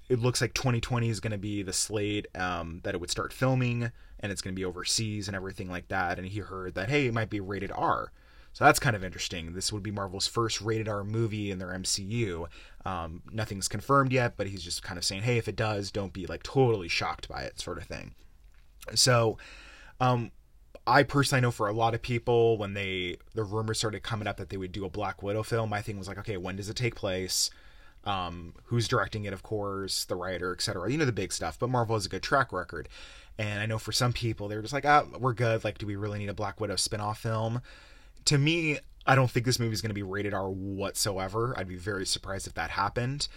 it 0.10 0.20
looks 0.20 0.42
like 0.42 0.54
2020 0.54 1.10
is 1.10 1.22
going 1.22 1.32
to 1.32 1.38
be 1.38 1.64
the 1.64 1.72
slate 1.72 2.28
um, 2.36 2.82
that 2.84 2.94
it 2.94 3.00
would 3.00 3.10
start 3.10 3.32
filming, 3.32 3.92
and 4.20 4.32
it's 4.32 4.42
going 4.42 4.54
to 4.54 4.60
be 4.60 4.66
overseas 4.66 5.30
and 5.30 5.36
everything 5.36 5.70
like 5.70 5.88
that." 5.88 6.20
And 6.20 6.28
he 6.28 6.40
heard 6.40 6.76
that, 6.76 6.90
hey, 6.90 7.08
it 7.08 7.14
might 7.14 7.30
be 7.30 7.40
rated 7.40 7.72
R. 7.72 8.12
So 8.54 8.66
that's 8.66 8.80
kind 8.80 8.98
of 8.98 9.04
interesting. 9.04 9.54
This 9.54 9.72
would 9.72 9.82
be 9.82 9.92
Marvel's 9.92 10.28
first 10.28 10.60
rated 10.60 10.90
R 10.90 11.06
movie 11.06 11.52
in 11.52 11.60
their 11.60 11.70
MCU. 11.70 12.48
Um, 12.86 13.22
nothing's 13.32 13.70
confirmed 13.70 14.12
yet, 14.12 14.36
but 14.36 14.48
he's 14.48 14.62
just 14.62 14.84
kind 14.84 14.98
of 14.98 15.06
saying, 15.06 15.22
hey, 15.22 15.38
if 15.38 15.48
it 15.48 15.56
does, 15.56 15.90
don't 15.90 16.12
be 16.12 16.26
like 16.26 16.44
totally 16.44 16.90
shocked 16.90 17.30
by 17.30 17.44
it, 17.44 17.62
sort 17.62 17.78
of 17.78 17.86
thing. 17.86 18.14
So, 18.94 19.38
um, 20.02 20.32
I 20.92 21.04
personally 21.04 21.42
know 21.42 21.52
for 21.52 21.68
a 21.68 21.74
lot 21.74 21.94
of 21.94 22.02
people 22.02 22.58
when 22.58 22.74
they 22.74 23.18
the 23.34 23.44
rumors 23.44 23.80
started 23.80 24.04
coming 24.04 24.28
up 24.28 24.38
that 24.38 24.50
they 24.50 24.58
would 24.58 24.72
do 24.72 24.86
a 24.86 24.90
Black 24.90 25.24
Widow 25.24 25.44
film, 25.44 25.70
my 25.70 25.82
thing 25.82 25.98
was 25.98 26.08
like, 26.08 26.20
okay, 26.20 26.38
when 26.38 26.56
does 26.56 26.70
it 26.70 26.76
take 26.76 26.96
place? 26.96 27.50
Um, 28.04 28.56
who's 28.66 28.88
directing 28.88 29.26
it, 29.26 29.34
of 29.34 29.44
course, 29.44 30.06
the 30.06 30.16
writer, 30.16 30.54
etc. 30.54 30.92
You 30.92 30.98
know 30.98 31.06
the 31.06 31.12
big 31.12 31.32
stuff. 31.32 31.60
But 31.60 31.70
Marvel 31.70 31.96
has 31.96 32.06
a 32.06 32.10
good 32.10 32.24
track 32.24 32.52
record, 32.52 32.90
and 33.38 33.60
I 33.60 33.66
know 33.66 33.78
for 33.78 33.92
some 33.92 34.12
people 34.12 34.48
they're 34.48 34.62
just 34.62 34.74
like, 34.74 34.86
ah, 34.86 35.06
we're 35.20 35.34
good. 35.34 35.64
Like, 35.64 35.78
do 35.78 35.86
we 35.86 35.96
really 35.96 36.20
need 36.20 36.30
a 36.30 36.34
Black 36.34 36.60
Widow 36.60 36.76
spinoff 36.76 37.18
film? 37.18 37.62
to 38.26 38.38
me, 38.38 38.80
I 39.06 39.16
don't 39.16 39.30
think 39.30 39.46
this 39.46 39.60
movie 39.60 39.74
is 39.74 39.82
going 39.82 39.90
to 39.90 39.96
be 39.96 40.04
rated 40.04 40.34
R 40.34 40.50
whatsoever. 40.50 41.56
I'd 41.58 41.68
be 41.68 41.76
very 41.76 42.06
surprised 42.06 42.48
if 42.48 42.54
that 42.56 42.72
happened. 42.72 43.28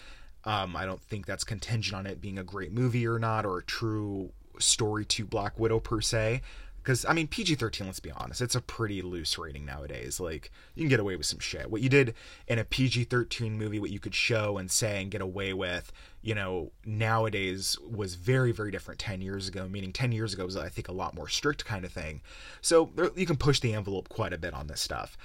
Um, 0.45 0.77
I 0.77 0.85
don't 0.85 1.01
think 1.01 1.27
that's 1.27 1.45
contingent 1.45 1.97
on 1.97 2.07
it 2.07 2.21
being 2.21 2.39
a 2.39 2.45
great 2.45 2.73
movie 2.73 3.07
or 3.07 3.19
not, 3.19 3.47
or 3.47 3.59
a 3.59 3.65
true 3.65 4.31
story 4.59 5.05
to 5.07 5.25
Black 5.25 5.59
Widow 5.59 5.81
per 5.81 6.01
se. 6.01 6.43
Because 6.85 7.07
I 7.07 7.15
mean, 7.15 7.29
PG 7.29 7.55
thirteen. 7.55 7.87
Let's 7.87 7.99
be 7.99 8.11
honest, 8.11 8.43
it's 8.43 8.55
a 8.55 8.61
pretty 8.61 9.01
loose 9.01 9.39
rating 9.39 9.65
nowadays. 9.65 10.21
Like 10.21 10.53
you 10.75 10.83
can 10.83 10.91
get 10.91 11.01
away 11.01 11.17
with 11.17 11.25
some 11.25 11.39
shit. 11.39 11.71
What 11.71 11.81
you 11.81 11.89
did 11.89 12.15
in 12.47 12.59
a 12.59 12.65
PG 12.65 13.05
thirteen 13.05 13.57
movie, 13.57 13.81
what 13.81 13.91
you 13.91 13.99
could 13.99 14.15
show 14.15 14.59
and 14.59 14.71
say 14.71 15.01
and 15.01 15.11
get 15.11 15.23
away 15.23 15.55
with, 15.55 15.91
you 16.21 16.35
know, 16.35 16.73
nowadays 16.85 17.79
was 17.81 18.17
very 18.17 18.53
very 18.53 18.71
different 18.71 19.01
ten 19.01 19.23
years 19.23 19.49
ago. 19.49 19.67
Meaning 19.67 19.93
ten 19.93 20.13
years 20.13 20.35
ago 20.35 20.45
was 20.45 20.57
I 20.59 20.69
think 20.69 20.89
a 20.89 20.93
lot 20.93 21.15
more 21.15 21.29
strict 21.29 21.65
kind 21.65 21.87
of 21.87 21.93
thing. 21.93 22.21
So 22.61 22.91
there, 22.95 23.11
you 23.17 23.25
can 23.25 23.37
push 23.37 23.61
the 23.61 23.73
envelope 23.73 24.11
quite 24.11 24.35
a 24.35 24.39
bit 24.39 24.53
on 24.53 24.67
this 24.67 24.83
stuff 24.83 25.17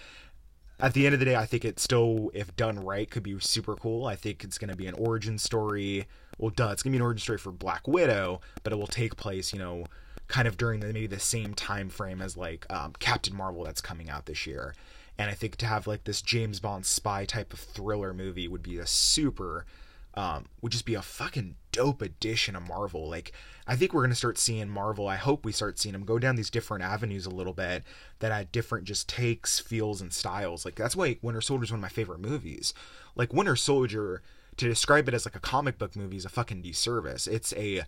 at 0.80 0.94
the 0.94 1.06
end 1.06 1.14
of 1.14 1.20
the 1.20 1.26
day, 1.26 1.36
I 1.36 1.46
think 1.46 1.66
it 1.66 1.80
still, 1.80 2.32
if 2.34 2.56
done 2.56 2.80
right, 2.80 3.10
could 3.10 3.24
be 3.24 3.38
super 3.40 3.76
cool. 3.76 4.06
I 4.06 4.16
think 4.16 4.44
it's 4.44 4.58
going 4.58 4.70
to 4.70 4.78
be 4.78 4.88
an 4.88 4.94
origin 4.94 5.38
story. 5.38 6.08
Well, 6.38 6.52
duh, 6.52 6.70
it's 6.70 6.84
going 6.84 6.92
to 6.94 6.98
be 6.98 7.02
an 7.02 7.04
origin 7.04 7.20
story 7.20 7.38
for 7.38 7.52
Black 7.52 7.88
Widow, 7.88 8.40
but 8.64 8.72
it 8.72 8.78
will 8.78 8.88
take 8.88 9.18
place, 9.18 9.52
you 9.52 9.60
know, 9.60 9.86
kind 10.30 10.48
of 10.48 10.56
during 10.56 10.80
the, 10.80 10.88
maybe 10.88 11.08
the 11.08 11.20
same 11.20 11.54
time 11.54 11.90
frame 11.90 12.22
as 12.22 12.38
like 12.38 12.66
um, 12.72 12.94
Captain 13.00 13.36
Marvel 13.36 13.66
that's 13.66 13.82
coming 13.82 14.10
out 14.10 14.26
this 14.28 14.48
year. 14.48 14.74
And 15.18 15.30
I 15.30 15.34
think 15.34 15.58
to 15.58 15.66
have 15.66 15.88
like 15.88 16.06
this 16.06 16.22
James 16.22 16.62
Bond 16.62 16.86
spy 16.86 17.26
type 17.26 17.52
of 17.52 17.60
thriller 17.60 18.14
movie 18.14 18.48
would 18.48 18.64
be 18.64 18.78
a 18.78 18.88
super, 18.88 19.66
um, 20.14 20.46
would 20.62 20.72
just 20.72 20.86
be 20.86 20.94
a 20.94 21.02
fucking 21.02 21.56
dope 21.74 22.02
addition 22.02 22.54
to 22.54 22.62
Marvel. 22.62 23.10
Like, 23.10 23.34
I 23.68 23.76
think 23.76 23.94
we're 23.94 24.02
going 24.02 24.12
to 24.12 24.16
start 24.16 24.38
seeing 24.38 24.70
Marvel. 24.70 25.08
I 25.08 25.18
hope 25.18 25.44
we 25.44 25.52
start 25.52 25.78
seeing 25.78 25.94
them 25.94 26.06
go 26.06 26.20
down 26.20 26.36
these 26.36 26.50
different 26.50 26.84
avenues 26.84 27.26
a 27.26 27.32
little 27.32 27.54
bit 27.54 27.84
that 28.20 28.32
had 28.32 28.52
different 28.52 28.86
just 28.86 29.10
takes, 29.10 29.60
feels, 29.60 30.00
and 30.00 30.14
styles. 30.14 30.64
Like, 30.64 30.76
that's 30.76 30.96
why 30.96 31.18
Winter 31.22 31.42
Soldier 31.42 31.66
is 31.66 31.72
one 31.72 31.80
of 31.80 31.82
my 31.82 31.90
favorite 31.90 32.22
movies. 32.22 32.74
Like, 33.16 33.34
Winter 33.34 33.56
Soldier, 33.56 34.22
to 34.58 34.68
describe 34.68 35.08
it 35.08 35.14
as 35.14 35.26
like 35.26 35.36
a 35.36 35.40
comic 35.40 35.78
book 35.78 35.96
movie 35.96 36.18
is 36.18 36.26
a 36.26 36.30
fucking 36.30 36.62
disservice. 36.62 37.28
It's 37.28 37.54
a 37.54 37.84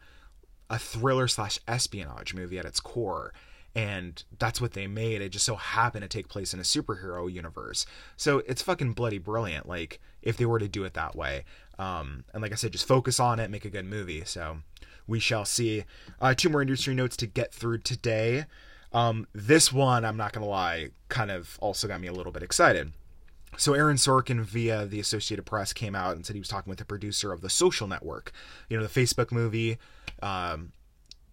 a 0.72 0.80
thriller 0.80 1.28
slash 1.28 1.60
espionage 1.68 2.34
movie 2.34 2.58
at 2.58 2.66
its 2.66 2.80
core 2.80 3.34
and 3.76 4.24
that's 4.38 4.60
what 4.60 4.74
they 4.74 4.88
made. 4.88 5.22
It 5.22 5.30
just 5.30 5.46
so 5.46 5.56
happened 5.56 6.02
to 6.04 6.10
take 6.10 6.28
place 6.28 6.54
in 6.54 6.60
a 6.60 6.64
superhero 6.64 7.32
universe. 7.32 7.86
So 8.18 8.40
it's 8.40 8.62
fucking 8.62 8.94
bloody 8.94 9.18
brilliant. 9.18 9.68
Like 9.68 10.00
if 10.22 10.38
they 10.38 10.46
were 10.46 10.60
to 10.60 10.68
do 10.68 10.84
it 10.84 10.94
that 10.96 11.16
way, 11.16 11.46
um, 11.80 12.26
and 12.34 12.42
like 12.42 12.52
I 12.52 12.56
said, 12.56 12.74
just 12.74 12.88
focus 12.88 13.20
on 13.20 13.40
it, 13.40 13.50
make 13.50 13.66
a 13.66 13.70
good 13.70 13.86
movie. 13.86 14.24
So 14.26 14.58
we 15.08 15.20
shall 15.20 15.46
see. 15.46 15.86
Uh, 16.20 16.34
two 16.34 16.50
more 16.50 16.62
industry 16.62 16.94
notes 16.94 17.16
to 17.18 17.28
get 17.28 17.54
through 17.54 17.80
today. 17.80 18.46
Um, 18.94 19.26
this 19.34 19.72
one, 19.72 20.04
I'm 20.04 20.18
not 20.18 20.34
gonna 20.34 20.48
lie, 20.48 20.90
kind 21.08 21.32
of 21.32 21.58
also 21.62 21.88
got 21.88 22.02
me 22.02 22.08
a 22.08 22.14
little 22.14 22.34
bit 22.34 22.44
excited. 22.44 22.92
So 23.58 23.74
Aaron 23.74 23.98
Sorkin 23.98 24.42
via 24.42 24.86
the 24.86 25.00
Associated 25.00 25.46
Press 25.46 25.74
came 25.74 25.96
out 25.96 26.16
and 26.16 26.26
said 26.26 26.36
he 26.36 26.40
was 26.40 26.48
talking 26.48 26.70
with 26.70 26.80
the 26.80 26.86
producer 26.86 27.34
of 27.34 27.42
The 27.42 27.50
Social 27.50 27.88
Network, 27.88 28.32
you 28.70 28.78
know, 28.78 28.84
the 28.84 28.90
Facebook 28.90 29.32
movie, 29.32 29.78
um, 30.22 30.72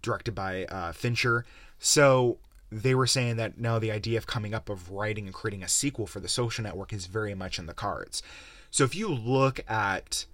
directed 0.02 0.34
by 0.34 0.64
uh, 0.66 0.92
Fincher. 0.92 1.44
So 1.78 2.38
they 2.70 2.94
were 2.94 3.06
saying 3.06 3.36
that 3.36 3.58
now 3.58 3.78
the 3.78 3.90
idea 3.90 4.18
of 4.18 4.26
coming 4.26 4.54
up 4.54 4.68
of 4.68 4.90
writing 4.90 5.26
and 5.26 5.34
creating 5.34 5.62
a 5.62 5.68
sequel 5.68 6.06
for 6.06 6.20
The 6.20 6.28
Social 6.28 6.64
Network 6.64 6.92
is 6.92 7.06
very 7.06 7.34
much 7.34 7.58
in 7.58 7.66
the 7.66 7.74
cards. 7.74 8.22
So 8.70 8.84
if 8.84 8.94
you 8.94 9.08
look 9.08 9.60
at 9.68 10.26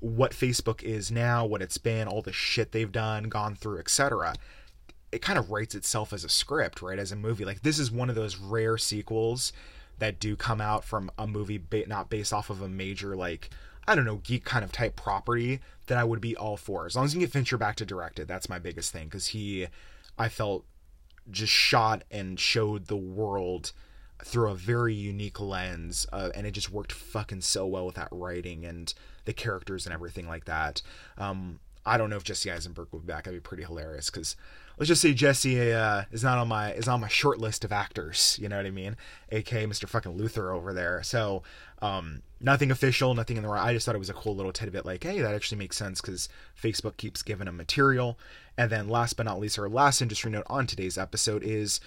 what 0.00 0.32
Facebook 0.32 0.82
is 0.82 1.10
now, 1.10 1.44
what 1.44 1.62
it's 1.62 1.78
been, 1.78 2.08
all 2.08 2.22
the 2.22 2.32
shit 2.32 2.72
they've 2.72 2.92
done, 2.92 3.24
gone 3.24 3.54
through, 3.54 3.78
etc., 3.78 4.34
it 5.12 5.22
kind 5.22 5.38
of 5.38 5.50
writes 5.50 5.74
itself 5.74 6.12
as 6.12 6.24
a 6.24 6.28
script, 6.28 6.82
right? 6.82 6.98
As 6.98 7.12
a 7.12 7.16
movie. 7.16 7.44
Like 7.44 7.62
this 7.62 7.78
is 7.78 7.90
one 7.90 8.10
of 8.10 8.16
those 8.16 8.36
rare 8.36 8.76
sequels 8.76 9.52
that 9.98 10.20
do 10.20 10.36
come 10.36 10.60
out 10.60 10.84
from 10.84 11.10
a 11.18 11.26
movie 11.26 11.58
ba- 11.58 11.86
not 11.86 12.10
based 12.10 12.32
off 12.32 12.50
of 12.50 12.60
a 12.60 12.68
major 12.68 13.16
like 13.16 13.50
I 13.88 13.94
don't 13.94 14.04
know 14.04 14.16
geek 14.16 14.44
kind 14.44 14.64
of 14.64 14.72
type 14.72 14.96
property 14.96 15.60
that 15.86 15.98
I 15.98 16.04
would 16.04 16.20
be 16.20 16.36
all 16.36 16.56
for. 16.56 16.86
As 16.86 16.96
long 16.96 17.04
as 17.04 17.14
you 17.14 17.18
can 17.18 17.26
get 17.26 17.32
Fincher 17.32 17.56
back 17.56 17.76
to 17.76 17.86
direct 17.86 18.18
it, 18.18 18.28
that's 18.28 18.48
my 18.48 18.58
biggest 18.58 18.92
thing 18.92 19.06
because 19.06 19.28
he, 19.28 19.66
I 20.18 20.28
felt, 20.28 20.64
just 21.30 21.52
shot 21.52 22.04
and 22.10 22.38
showed 22.38 22.86
the 22.86 22.96
world 22.96 23.72
through 24.24 24.50
a 24.50 24.54
very 24.54 24.94
unique 24.94 25.40
lens, 25.40 26.06
uh, 26.12 26.30
and 26.34 26.46
it 26.46 26.52
just 26.52 26.70
worked 26.70 26.92
fucking 26.92 27.42
so 27.42 27.66
well 27.66 27.86
with 27.86 27.96
that 27.96 28.08
writing 28.10 28.64
and 28.64 28.94
the 29.24 29.32
characters 29.32 29.86
and 29.86 29.92
everything 29.92 30.26
like 30.26 30.46
that. 30.46 30.82
Um, 31.18 31.60
I 31.84 31.98
don't 31.98 32.10
know 32.10 32.16
if 32.16 32.24
Jesse 32.24 32.50
Eisenberg 32.50 32.88
will 32.90 32.98
be 32.98 33.06
back. 33.06 33.24
That'd 33.24 33.42
be 33.42 33.46
pretty 33.48 33.62
hilarious 33.62 34.10
because 34.10 34.34
let's 34.76 34.88
just 34.88 35.00
say 35.00 35.14
Jesse 35.14 35.72
uh, 35.72 36.02
is 36.10 36.24
not 36.24 36.36
on 36.36 36.48
my 36.48 36.72
is 36.72 36.88
on 36.88 37.00
my 37.00 37.08
short 37.08 37.38
list 37.38 37.64
of 37.64 37.72
actors. 37.72 38.36
You 38.42 38.48
know 38.48 38.56
what 38.56 38.66
I 38.66 38.70
mean? 38.72 38.96
A.K. 39.30 39.66
Mr. 39.66 39.88
Fucking 39.88 40.18
Luthor 40.18 40.52
over 40.52 40.72
there. 40.72 41.02
So 41.04 41.44
um, 41.82 42.22
nothing 42.40 42.70
official, 42.70 43.14
nothing 43.14 43.36
in 43.36 43.42
the. 43.42 43.50
I 43.50 43.72
just 43.72 43.86
thought 43.86 43.94
it 43.94 43.98
was 43.98 44.10
a 44.10 44.14
cool 44.14 44.34
little 44.34 44.52
tidbit. 44.52 44.86
Like, 44.86 45.04
hey, 45.04 45.20
that 45.20 45.34
actually 45.34 45.58
makes 45.58 45.76
sense 45.76 46.00
because 46.00 46.28
Facebook 46.60 46.96
keeps 46.96 47.22
giving 47.22 47.46
them 47.46 47.56
material. 47.56 48.18
And 48.58 48.70
then, 48.70 48.88
last 48.88 49.14
but 49.16 49.26
not 49.26 49.38
least, 49.38 49.58
our 49.58 49.68
last 49.68 50.00
industry 50.00 50.30
note 50.30 50.46
on 50.48 50.66
today's 50.66 50.96
episode 50.96 51.42
is 51.42 51.80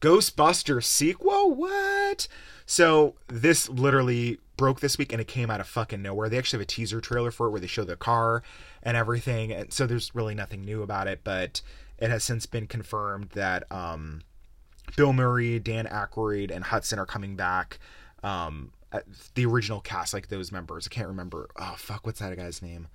Ghostbuster 0.00 0.82
sequel. 0.82 1.54
What? 1.54 2.28
So 2.66 3.14
this 3.28 3.68
literally 3.68 4.38
broke 4.56 4.80
this 4.80 4.98
week, 4.98 5.12
and 5.12 5.20
it 5.20 5.26
came 5.26 5.50
out 5.50 5.60
of 5.60 5.66
fucking 5.66 6.02
nowhere. 6.02 6.28
They 6.28 6.38
actually 6.38 6.58
have 6.58 6.64
a 6.64 6.66
teaser 6.66 7.00
trailer 7.00 7.32
for 7.32 7.48
it 7.48 7.50
where 7.50 7.60
they 7.60 7.66
show 7.66 7.84
the 7.84 7.96
car 7.96 8.42
and 8.82 8.96
everything, 8.96 9.52
and 9.52 9.72
so 9.72 9.86
there's 9.86 10.14
really 10.14 10.34
nothing 10.34 10.64
new 10.64 10.82
about 10.82 11.08
it. 11.08 11.20
But 11.24 11.60
it 11.98 12.10
has 12.10 12.22
since 12.22 12.46
been 12.46 12.66
confirmed 12.66 13.30
that 13.30 13.70
um, 13.72 14.22
Bill 14.96 15.12
Murray, 15.12 15.58
Dan 15.58 15.86
Aykroyd, 15.86 16.50
and 16.50 16.64
Hudson 16.64 16.98
are 16.98 17.06
coming 17.06 17.34
back. 17.34 17.78
Um, 18.22 18.72
the 19.34 19.46
original 19.46 19.80
cast, 19.80 20.14
like 20.14 20.28
those 20.28 20.52
members. 20.52 20.88
I 20.90 20.94
can't 20.94 21.08
remember. 21.08 21.48
Oh 21.56 21.74
fuck, 21.76 22.06
what's 22.06 22.20
that 22.20 22.36
guy's 22.36 22.62
name? 22.62 22.88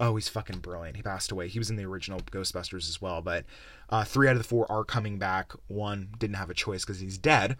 Oh, 0.00 0.16
he's 0.16 0.28
fucking 0.28 0.58
brilliant. 0.58 0.96
He 0.96 1.02
passed 1.02 1.30
away. 1.30 1.48
He 1.48 1.58
was 1.58 1.70
in 1.70 1.76
the 1.76 1.84
original 1.84 2.20
Ghostbusters 2.20 2.88
as 2.88 3.00
well. 3.00 3.22
But 3.22 3.44
uh, 3.88 4.04
three 4.04 4.26
out 4.26 4.32
of 4.32 4.42
the 4.42 4.48
four 4.48 4.70
are 4.70 4.84
coming 4.84 5.18
back. 5.18 5.52
One 5.68 6.08
didn't 6.18 6.36
have 6.36 6.50
a 6.50 6.54
choice 6.54 6.84
because 6.84 7.00
he's 7.00 7.18
dead. 7.18 7.56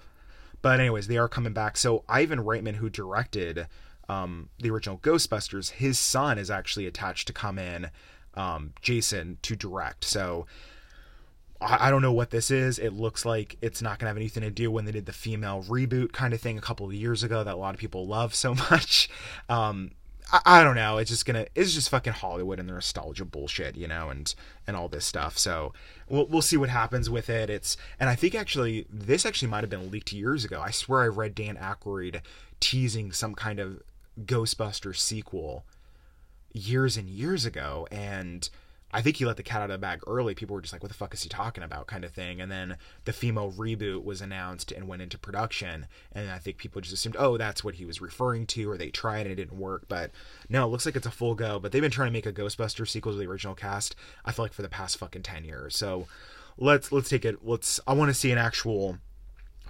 But 0.60 0.80
anyways, 0.80 1.06
they 1.06 1.18
are 1.18 1.28
coming 1.28 1.52
back. 1.52 1.76
So 1.76 2.04
Ivan 2.08 2.40
Reitman, 2.40 2.76
who 2.76 2.88
directed 2.88 3.66
um, 4.08 4.48
the 4.58 4.70
original 4.70 4.98
Ghostbusters, 4.98 5.72
his 5.72 5.98
son 5.98 6.38
is 6.38 6.50
actually 6.50 6.86
attached 6.86 7.26
to 7.28 7.32
come 7.32 7.58
in, 7.58 7.90
um, 8.34 8.72
Jason, 8.80 9.38
to 9.42 9.54
direct. 9.54 10.04
So 10.04 10.46
I, 11.62 11.90
don't 11.90 12.02
know 12.02 12.12
what 12.12 12.30
this 12.30 12.50
is. 12.50 12.78
It 12.78 12.92
looks 12.92 13.24
like 13.24 13.56
it's 13.60 13.82
not 13.82 13.98
going 13.98 14.06
to 14.06 14.08
have 14.08 14.16
anything 14.16 14.42
to 14.42 14.50
do 14.50 14.70
when 14.70 14.84
they 14.84 14.92
did 14.92 15.06
the 15.06 15.12
female 15.12 15.64
reboot 15.68 16.12
kind 16.12 16.34
of 16.34 16.40
thing 16.40 16.58
a 16.58 16.60
couple 16.60 16.86
of 16.86 16.94
years 16.94 17.22
ago 17.22 17.44
that 17.44 17.54
a 17.54 17.56
lot 17.56 17.74
of 17.74 17.80
people 17.80 18.06
love 18.06 18.34
so 18.34 18.54
much. 18.70 19.08
Um, 19.48 19.92
I, 20.32 20.40
I, 20.44 20.64
don't 20.64 20.74
know. 20.74 20.98
It's 20.98 21.10
just 21.10 21.26
gonna. 21.26 21.46
It's 21.54 21.74
just 21.74 21.90
fucking 21.90 22.14
Hollywood 22.14 22.58
and 22.58 22.68
the 22.68 22.74
nostalgia 22.74 23.24
bullshit, 23.24 23.76
you 23.76 23.86
know, 23.86 24.08
and 24.08 24.34
and 24.66 24.76
all 24.76 24.88
this 24.88 25.04
stuff. 25.04 25.38
So 25.38 25.72
we'll 26.08 26.26
we'll 26.26 26.42
see 26.42 26.56
what 26.56 26.70
happens 26.70 27.08
with 27.10 27.28
it. 27.28 27.50
It's 27.50 27.76
and 28.00 28.08
I 28.08 28.14
think 28.14 28.34
actually 28.34 28.86
this 28.90 29.26
actually 29.26 29.48
might 29.48 29.62
have 29.62 29.70
been 29.70 29.90
leaked 29.90 30.12
years 30.12 30.44
ago. 30.44 30.60
I 30.60 30.70
swear 30.70 31.02
I 31.02 31.08
read 31.08 31.34
Dan 31.34 31.56
Aykroyd 31.56 32.22
teasing 32.60 33.12
some 33.12 33.34
kind 33.34 33.60
of 33.60 33.82
Ghostbuster 34.24 34.96
sequel 34.96 35.64
years 36.52 36.96
and 36.96 37.08
years 37.08 37.44
ago, 37.44 37.86
and 37.90 38.48
I 38.92 39.00
think 39.00 39.16
he 39.16 39.24
let 39.24 39.36
the 39.36 39.42
cat 39.42 39.62
out 39.62 39.70
of 39.70 39.70
the 39.70 39.78
bag 39.78 40.00
early. 40.06 40.34
People 40.34 40.54
were 40.54 40.60
just 40.60 40.72
like, 40.72 40.82
what 40.82 40.90
the 40.90 40.96
fuck 40.96 41.14
is 41.14 41.22
he 41.22 41.28
talking 41.28 41.64
about? 41.64 41.86
kind 41.86 42.04
of 42.04 42.12
thing. 42.12 42.40
And 42.40 42.50
then 42.50 42.76
the 43.04 43.12
FEMO 43.12 43.54
reboot 43.54 44.04
was 44.04 44.20
announced 44.20 44.70
and 44.70 44.88
went 44.88 45.02
into 45.02 45.18
production. 45.18 45.86
And 46.12 46.30
I 46.30 46.38
think 46.38 46.58
people 46.58 46.80
just 46.80 46.94
assumed, 46.94 47.16
oh, 47.18 47.36
that's 47.36 47.64
what 47.64 47.76
he 47.76 47.84
was 47.84 48.00
referring 48.00 48.46
to, 48.48 48.70
or 48.70 48.76
they 48.76 48.90
tried 48.90 49.20
and 49.20 49.32
it 49.32 49.36
didn't 49.36 49.58
work. 49.58 49.84
But 49.88 50.10
no, 50.48 50.64
it 50.66 50.68
looks 50.68 50.84
like 50.84 50.96
it's 50.96 51.06
a 51.06 51.10
full 51.10 51.34
go. 51.34 51.58
But 51.58 51.72
they've 51.72 51.82
been 51.82 51.90
trying 51.90 52.08
to 52.08 52.12
make 52.12 52.26
a 52.26 52.32
Ghostbuster 52.32 52.86
sequel 52.86 53.12
to 53.12 53.18
the 53.18 53.26
original 53.26 53.54
cast, 53.54 53.96
I 54.24 54.32
feel 54.32 54.44
like 54.44 54.52
for 54.52 54.62
the 54.62 54.68
past 54.68 54.98
fucking 54.98 55.22
10 55.22 55.44
years. 55.44 55.76
So 55.76 56.06
let's 56.58 56.92
let's 56.92 57.08
take 57.08 57.24
it 57.24 57.38
let's 57.42 57.80
I 57.86 57.94
want 57.94 58.10
to 58.10 58.14
see 58.14 58.30
an 58.30 58.36
actual 58.36 58.98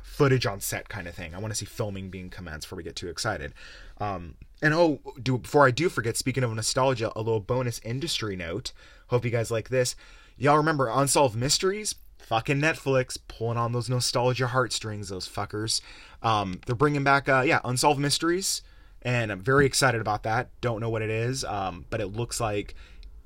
footage 0.03 0.47
on 0.47 0.61
set 0.61 0.89
kind 0.89 1.07
of 1.07 1.15
thing. 1.15 1.35
I 1.35 1.39
want 1.39 1.53
to 1.53 1.59
see 1.59 1.65
filming 1.65 2.11
being 2.11 2.29
commenced 2.29 2.67
before 2.67 2.77
we 2.77 2.83
get 2.83 2.97
too 2.97 3.09
excited. 3.09 3.55
Um, 3.99 4.35
and 4.62 4.72
oh, 4.72 5.01
do 5.20 5.37
before 5.37 5.66
I 5.66 5.72
do 5.72 5.88
forget, 5.88 6.16
speaking 6.16 6.44
of 6.44 6.55
nostalgia, 6.55 7.12
a 7.16 7.20
little 7.20 7.40
bonus 7.40 7.81
industry 7.85 8.37
note. 8.37 8.72
Hope 9.09 9.25
you 9.25 9.31
guys 9.31 9.51
like 9.51 9.68
this. 9.68 9.96
Y'all 10.38 10.57
remember 10.57 10.88
Unsolved 10.88 11.37
Mysteries? 11.37 11.96
Fucking 12.18 12.61
Netflix 12.61 13.18
pulling 13.27 13.59
on 13.59 13.72
those 13.72 13.90
nostalgia 13.90 14.46
heartstrings, 14.46 15.09
those 15.09 15.29
fuckers. 15.29 15.83
Um, 16.22 16.61
they're 16.64 16.77
bringing 16.77 17.03
back, 17.05 17.29
uh, 17.29 17.42
yeah, 17.44 17.61
Unsolved 17.64 18.01
Mysteries, 18.01 18.62
and 19.03 19.33
I'm 19.33 19.40
very 19.40 19.66
excited 19.66 20.01
about 20.01 20.22
that. 20.22 20.48
Don't 20.61 20.81
know 20.81 20.88
what 20.88 21.03
it 21.03 21.11
is, 21.11 21.44
um, 21.44 21.85
but 21.90 22.01
it 22.01 22.07
looks 22.07 22.40
like 22.40 22.75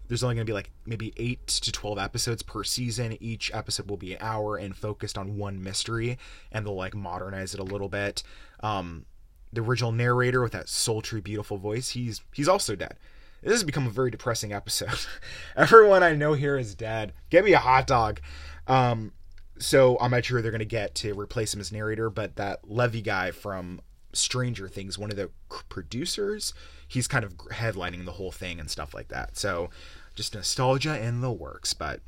there's 0.09 0.22
only 0.25 0.37
going 0.37 0.46
to 0.46 0.51
be 0.51 0.55
like 0.55 0.70
maybe 0.87 1.12
8 1.16 1.46
to 1.46 1.72
12 1.72 1.99
episodes 1.99 2.42
per 2.42 2.64
season 2.64 3.16
each 3.20 3.53
episode 3.53 3.90
will 3.90 3.96
be 3.96 4.14
an 4.14 4.18
hour 4.20 4.57
and 4.57 4.77
focused 4.77 5.18
on 5.18 5.37
one 5.37 5.62
mystery 5.62 6.16
and 6.53 6.64
they'll 6.64 6.77
like 6.77 6.94
modernize 6.94 7.55
it 7.55 7.61
a 7.61 7.64
little 7.64 7.88
bit 7.88 8.22
um 8.61 9.05
the 9.53 9.61
original 9.61 9.93
narrator 9.93 10.43
with 10.43 10.53
that 10.53 10.69
sultry 10.69 11.21
beautiful 11.21 11.57
voice 11.57 11.91
he's 11.91 12.23
he's 12.33 12.49
also 12.49 12.75
dead 12.75 12.97
this 13.43 13.53
has 13.53 13.65
become 13.65 13.87
a 13.87 13.91
very 13.91 14.11
depressing 14.11 14.53
episode. 14.53 15.07
Everyone 15.57 16.03
I 16.03 16.15
know 16.15 16.33
here 16.33 16.59
is 16.59 16.75
dead. 16.75 17.13
Get 17.31 17.45
me 17.45 17.53
a 17.53 17.59
hot 17.59 17.87
dog. 17.87 18.21
Um, 18.67 19.13
so 19.59 19.97
I'm 20.01 20.11
not 20.11 20.25
sure 20.25 20.43
they're 20.43 20.51
going 20.51 20.59
to 20.59 20.65
get 20.65 20.95
to 20.97 21.19
replace 21.19 21.55
him 21.55 21.61
as 21.61 21.71
narrator, 21.71 22.11
but 22.11 22.37
that 22.37 22.69
Levy 22.69 23.03
guy 23.03 23.31
from 23.31 23.81
Stranger 24.13 24.69
Things, 24.69 24.99
one 24.99 25.11
of 25.11 25.17
the 25.17 25.31
producers. 25.69 26.55
He's 26.89 27.07
kind 27.07 27.25
of 27.25 27.37
headlining 27.37 28.05
the 28.05 28.13
whole 28.13 28.33
thing 28.33 28.59
and 28.59 28.71
stuff 28.71 28.95
like 28.95 29.09
that. 29.09 29.37
So 29.37 29.71
just 30.15 30.35
nostalgia 30.35 31.01
in 31.01 31.21
the 31.21 31.33
works. 31.33 31.73
But, 31.73 32.01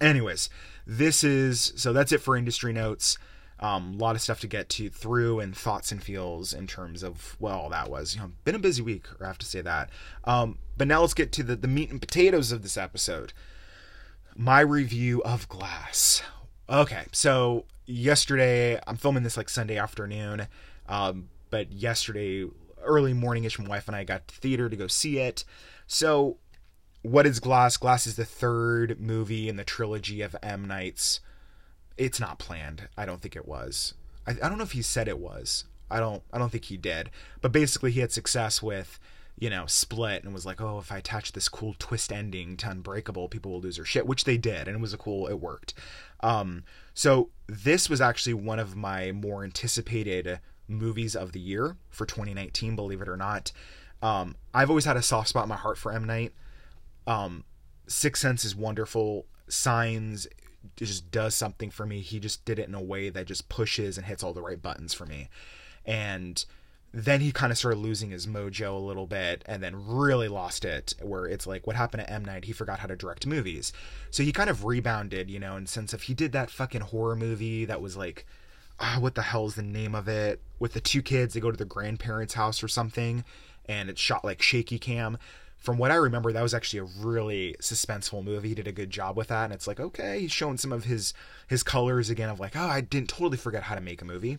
anyways, 0.00 0.50
this 0.86 1.24
is 1.24 1.72
so 1.76 1.92
that's 1.92 2.12
it 2.12 2.20
for 2.20 2.36
industry 2.36 2.72
notes. 2.72 3.18
Um, 3.58 3.94
a 3.94 3.96
lot 3.96 4.16
of 4.16 4.22
stuff 4.22 4.40
to 4.40 4.46
get 4.46 4.68
to 4.70 4.90
through 4.90 5.40
and 5.40 5.56
thoughts 5.56 5.90
and 5.90 6.02
feels 6.02 6.52
in 6.52 6.66
terms 6.66 7.02
of 7.02 7.36
well 7.40 7.68
that 7.70 7.90
was. 7.90 8.14
You 8.14 8.22
know 8.22 8.32
been 8.44 8.54
a 8.54 8.58
busy 8.58 8.82
week 8.82 9.06
I 9.20 9.26
have 9.26 9.38
to 9.38 9.46
say 9.46 9.60
that. 9.62 9.90
Um, 10.24 10.58
but 10.76 10.88
now 10.88 11.00
let's 11.00 11.14
get 11.14 11.32
to 11.32 11.42
the, 11.42 11.56
the 11.56 11.68
meat 11.68 11.90
and 11.90 12.00
potatoes 12.00 12.52
of 12.52 12.62
this 12.62 12.76
episode. 12.76 13.32
My 14.36 14.60
review 14.60 15.22
of 15.22 15.48
glass. 15.48 16.22
Okay 16.68 17.04
so 17.12 17.64
yesterday 17.86 18.78
I'm 18.86 18.96
filming 18.96 19.22
this 19.22 19.36
like 19.36 19.48
Sunday 19.48 19.78
afternoon 19.78 20.48
um, 20.88 21.28
but 21.50 21.72
yesterday 21.72 22.46
early 22.82 23.14
morningish 23.14 23.58
my 23.58 23.68
wife 23.68 23.88
and 23.88 23.96
I 23.96 24.04
got 24.04 24.28
to 24.28 24.34
theater 24.34 24.68
to 24.68 24.76
go 24.76 24.86
see 24.86 25.18
it. 25.18 25.44
So 25.86 26.36
what 27.02 27.26
is 27.26 27.40
glass? 27.40 27.76
Glass 27.76 28.06
is 28.06 28.16
the 28.16 28.24
third 28.24 29.00
movie 29.00 29.48
in 29.48 29.56
the 29.56 29.64
trilogy 29.64 30.22
of 30.22 30.34
M. 30.42 30.66
Night's 30.66 31.20
it's 31.96 32.20
not 32.20 32.38
planned. 32.38 32.88
I 32.96 33.06
don't 33.06 33.20
think 33.20 33.36
it 33.36 33.46
was. 33.46 33.94
I, 34.26 34.32
I 34.32 34.48
don't 34.48 34.58
know 34.58 34.64
if 34.64 34.72
he 34.72 34.82
said 34.82 35.08
it 35.08 35.18
was. 35.18 35.64
I 35.90 36.00
don't. 36.00 36.22
I 36.32 36.38
don't 36.38 36.50
think 36.50 36.66
he 36.66 36.76
did. 36.76 37.10
But 37.40 37.52
basically, 37.52 37.92
he 37.92 38.00
had 38.00 38.12
success 38.12 38.62
with, 38.62 38.98
you 39.38 39.48
know, 39.50 39.66
Split, 39.66 40.24
and 40.24 40.34
was 40.34 40.46
like, 40.46 40.60
oh, 40.60 40.78
if 40.78 40.90
I 40.90 40.98
attach 40.98 41.32
this 41.32 41.48
cool 41.48 41.74
twist 41.78 42.12
ending 42.12 42.56
to 42.58 42.70
Unbreakable, 42.70 43.28
people 43.28 43.52
will 43.52 43.60
lose 43.60 43.76
their 43.76 43.84
shit, 43.84 44.06
which 44.06 44.24
they 44.24 44.36
did, 44.36 44.66
and 44.68 44.76
it 44.76 44.80
was 44.80 44.92
a 44.92 44.98
cool. 44.98 45.26
It 45.28 45.40
worked. 45.40 45.74
Um, 46.20 46.64
so 46.94 47.30
this 47.46 47.88
was 47.88 48.00
actually 48.00 48.34
one 48.34 48.58
of 48.58 48.74
my 48.74 49.12
more 49.12 49.44
anticipated 49.44 50.40
movies 50.68 51.14
of 51.14 51.32
the 51.32 51.40
year 51.40 51.76
for 51.88 52.04
2019. 52.04 52.74
Believe 52.74 53.00
it 53.00 53.08
or 53.08 53.16
not, 53.16 53.52
um, 54.02 54.36
I've 54.52 54.70
always 54.70 54.84
had 54.84 54.96
a 54.96 55.02
soft 55.02 55.28
spot 55.28 55.44
in 55.44 55.48
my 55.48 55.56
heart 55.56 55.78
for 55.78 55.92
M 55.92 56.04
Night. 56.04 56.32
Um, 57.06 57.44
Sixth 57.86 58.22
Sense 58.22 58.44
is 58.44 58.56
wonderful. 58.56 59.26
Signs 59.48 60.26
just 60.76 61.10
does 61.10 61.34
something 61.34 61.70
for 61.70 61.86
me. 61.86 62.00
He 62.00 62.18
just 62.18 62.44
did 62.44 62.58
it 62.58 62.68
in 62.68 62.74
a 62.74 62.82
way 62.82 63.08
that 63.10 63.26
just 63.26 63.48
pushes 63.48 63.96
and 63.96 64.06
hits 64.06 64.22
all 64.22 64.32
the 64.32 64.42
right 64.42 64.60
buttons 64.60 64.94
for 64.94 65.06
me. 65.06 65.28
And 65.84 66.44
then 66.92 67.20
he 67.20 67.30
kind 67.30 67.52
of 67.52 67.58
started 67.58 67.78
losing 67.78 68.10
his 68.10 68.26
mojo 68.26 68.74
a 68.74 68.78
little 68.78 69.06
bit 69.06 69.42
and 69.46 69.62
then 69.62 69.86
really 69.86 70.28
lost 70.28 70.64
it 70.64 70.94
where 71.02 71.26
it's 71.26 71.46
like 71.46 71.66
what 71.66 71.76
happened 71.76 72.02
to 72.02 72.10
M 72.10 72.24
Night 72.24 72.46
he 72.46 72.52
forgot 72.52 72.78
how 72.78 72.86
to 72.86 72.96
direct 72.96 73.26
movies. 73.26 73.72
So 74.10 74.22
he 74.22 74.32
kind 74.32 74.48
of 74.48 74.64
rebounded, 74.64 75.30
you 75.30 75.38
know, 75.38 75.56
in 75.56 75.66
sense 75.66 75.92
of 75.92 76.02
he 76.02 76.14
did 76.14 76.32
that 76.32 76.50
fucking 76.50 76.80
horror 76.80 77.16
movie 77.16 77.64
that 77.66 77.82
was 77.82 77.96
like 77.96 78.26
oh, 78.80 78.96
what 79.00 79.14
the 79.14 79.22
hell 79.22 79.46
is 79.46 79.54
the 79.54 79.62
name 79.62 79.94
of 79.94 80.08
it 80.08 80.40
with 80.58 80.72
the 80.72 80.80
two 80.80 81.02
kids 81.02 81.34
they 81.34 81.40
go 81.40 81.50
to 81.50 81.56
their 81.56 81.66
grandparents' 81.66 82.34
house 82.34 82.62
or 82.62 82.68
something 82.68 83.24
and 83.66 83.88
it's 83.88 84.00
shot 84.00 84.24
like 84.24 84.42
shaky 84.42 84.78
cam 84.78 85.18
from 85.58 85.78
what 85.78 85.90
I 85.90 85.96
remember, 85.96 86.32
that 86.32 86.42
was 86.42 86.54
actually 86.54 86.80
a 86.80 87.04
really 87.04 87.56
suspenseful 87.60 88.22
movie. 88.22 88.50
He 88.50 88.54
did 88.54 88.68
a 88.68 88.72
good 88.72 88.90
job 88.90 89.16
with 89.16 89.28
that, 89.28 89.44
and 89.44 89.52
it's 89.52 89.66
like, 89.66 89.80
okay, 89.80 90.20
he's 90.20 90.32
showing 90.32 90.58
some 90.58 90.72
of 90.72 90.84
his 90.84 91.14
his 91.48 91.62
colors 91.62 92.10
again 92.10 92.28
of 92.28 92.38
like, 92.38 92.54
oh, 92.54 92.68
I 92.68 92.80
didn't 92.80 93.08
totally 93.08 93.36
forget 93.36 93.64
how 93.64 93.74
to 93.74 93.80
make 93.80 94.00
a 94.00 94.04
movie, 94.04 94.38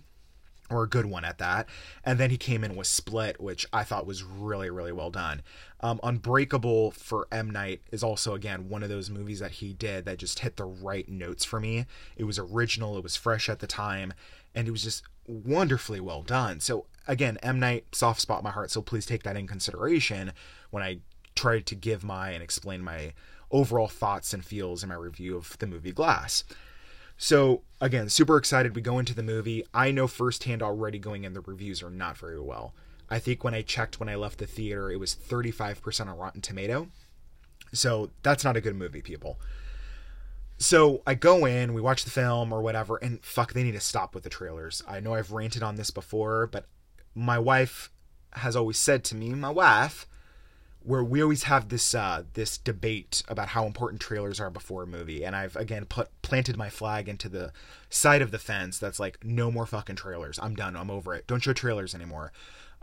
or 0.69 0.83
a 0.83 0.89
good 0.89 1.05
one 1.05 1.25
at 1.25 1.37
that. 1.39 1.67
And 2.03 2.19
then 2.19 2.29
he 2.29 2.37
came 2.37 2.63
in 2.63 2.75
with 2.75 2.87
Split, 2.87 3.41
which 3.41 3.65
I 3.73 3.83
thought 3.83 4.05
was 4.05 4.23
really 4.23 4.69
really 4.69 4.91
well 4.91 5.11
done. 5.11 5.41
Um, 5.81 5.99
Unbreakable 6.03 6.91
for 6.91 7.27
M 7.31 7.49
Night 7.49 7.81
is 7.91 8.03
also 8.03 8.33
again 8.33 8.69
one 8.69 8.83
of 8.83 8.89
those 8.89 9.09
movies 9.09 9.39
that 9.39 9.51
he 9.51 9.73
did 9.73 10.05
that 10.05 10.19
just 10.19 10.39
hit 10.39 10.55
the 10.55 10.65
right 10.65 11.07
notes 11.09 11.43
for 11.43 11.59
me. 11.59 11.85
It 12.15 12.23
was 12.23 12.39
original, 12.39 12.97
it 12.97 13.03
was 13.03 13.15
fresh 13.15 13.49
at 13.49 13.59
the 13.59 13.67
time, 13.67 14.13
and 14.55 14.67
it 14.67 14.71
was 14.71 14.83
just 14.83 15.03
wonderfully 15.27 15.99
well 15.99 16.21
done. 16.21 16.61
So 16.61 16.85
again, 17.05 17.37
M 17.43 17.59
Night 17.59 17.85
soft 17.91 18.21
spot 18.21 18.43
my 18.43 18.51
heart, 18.51 18.71
so 18.71 18.81
please 18.81 19.05
take 19.05 19.23
that 19.23 19.35
in 19.35 19.47
consideration 19.47 20.31
when 20.69 20.83
I 20.83 20.99
tried 21.35 21.65
to 21.67 21.75
give 21.75 22.03
my 22.03 22.31
and 22.31 22.43
explain 22.43 22.81
my 22.81 23.13
overall 23.51 23.87
thoughts 23.87 24.33
and 24.33 24.43
feels 24.43 24.83
in 24.83 24.89
my 24.89 24.95
review 24.95 25.37
of 25.37 25.57
the 25.59 25.67
movie 25.67 25.91
Glass. 25.91 26.43
So 27.17 27.61
again, 27.81 28.09
super 28.09 28.37
excited. 28.37 28.75
We 28.75 28.81
go 28.81 28.99
into 28.99 29.15
the 29.15 29.23
movie. 29.23 29.63
I 29.73 29.91
know 29.91 30.07
firsthand 30.07 30.61
already 30.61 30.99
going 30.99 31.23
in 31.23 31.33
the 31.33 31.41
reviews 31.41 31.81
are 31.81 31.89
not 31.89 32.17
very 32.17 32.39
well. 32.39 32.73
I 33.09 33.19
think 33.19 33.43
when 33.43 33.53
I 33.53 33.61
checked 33.61 33.99
when 33.99 34.09
I 34.09 34.15
left 34.15 34.39
the 34.39 34.47
theater, 34.47 34.91
it 34.91 34.99
was 34.99 35.15
35% 35.15 36.07
on 36.07 36.17
Rotten 36.17 36.41
Tomato. 36.41 36.89
So 37.73 38.09
that's 38.21 38.43
not 38.43 38.57
a 38.57 38.61
good 38.61 38.75
movie, 38.75 39.01
people. 39.01 39.39
So 40.57 41.01
I 41.05 41.13
go 41.13 41.45
in, 41.45 41.73
we 41.73 41.81
watch 41.81 42.03
the 42.03 42.09
film 42.09 42.51
or 42.51 42.61
whatever, 42.61 42.97
and 42.97 43.23
fuck, 43.23 43.53
they 43.53 43.63
need 43.63 43.73
to 43.73 43.79
stop 43.79 44.13
with 44.13 44.23
the 44.23 44.29
trailers. 44.29 44.81
I 44.87 44.99
know 44.99 45.13
I've 45.13 45.31
ranted 45.31 45.63
on 45.63 45.75
this 45.75 45.91
before, 45.91 46.47
but 46.47 46.65
my 47.13 47.37
wife 47.37 47.91
has 48.33 48.55
always 48.55 48.77
said 48.77 49.03
to 49.05 49.15
me, 49.15 49.29
my 49.29 49.49
wife, 49.49 50.07
where 50.87 51.03
we 51.03 51.21
always 51.21 51.43
have 51.43 51.67
this 51.67 51.93
uh, 51.93 52.23
this 52.33 52.57
debate 52.57 53.21
about 53.27 53.49
how 53.49 53.65
important 53.65 53.99
trailers 54.01 54.39
are 54.39 54.49
before 54.49 54.83
a 54.83 54.87
movie, 54.87 55.25
and 55.25 55.35
I've 55.35 55.57
again 55.57 55.83
put 55.83 56.09
planted 56.21 56.55
my 56.55 56.69
flag 56.69 57.09
into 57.09 57.27
the 57.27 57.51
side 57.89 58.21
of 58.21 58.31
the 58.31 58.39
fence 58.39 58.79
that's 58.79 58.97
like 58.97 59.17
no 59.21 59.51
more 59.51 59.65
fucking 59.65 59.97
trailers. 59.97 60.39
I'm 60.41 60.55
done. 60.55 60.77
I'm 60.77 60.89
over 60.89 61.13
it. 61.13 61.27
Don't 61.27 61.43
show 61.43 61.51
trailers 61.51 61.93
anymore. 61.93 62.31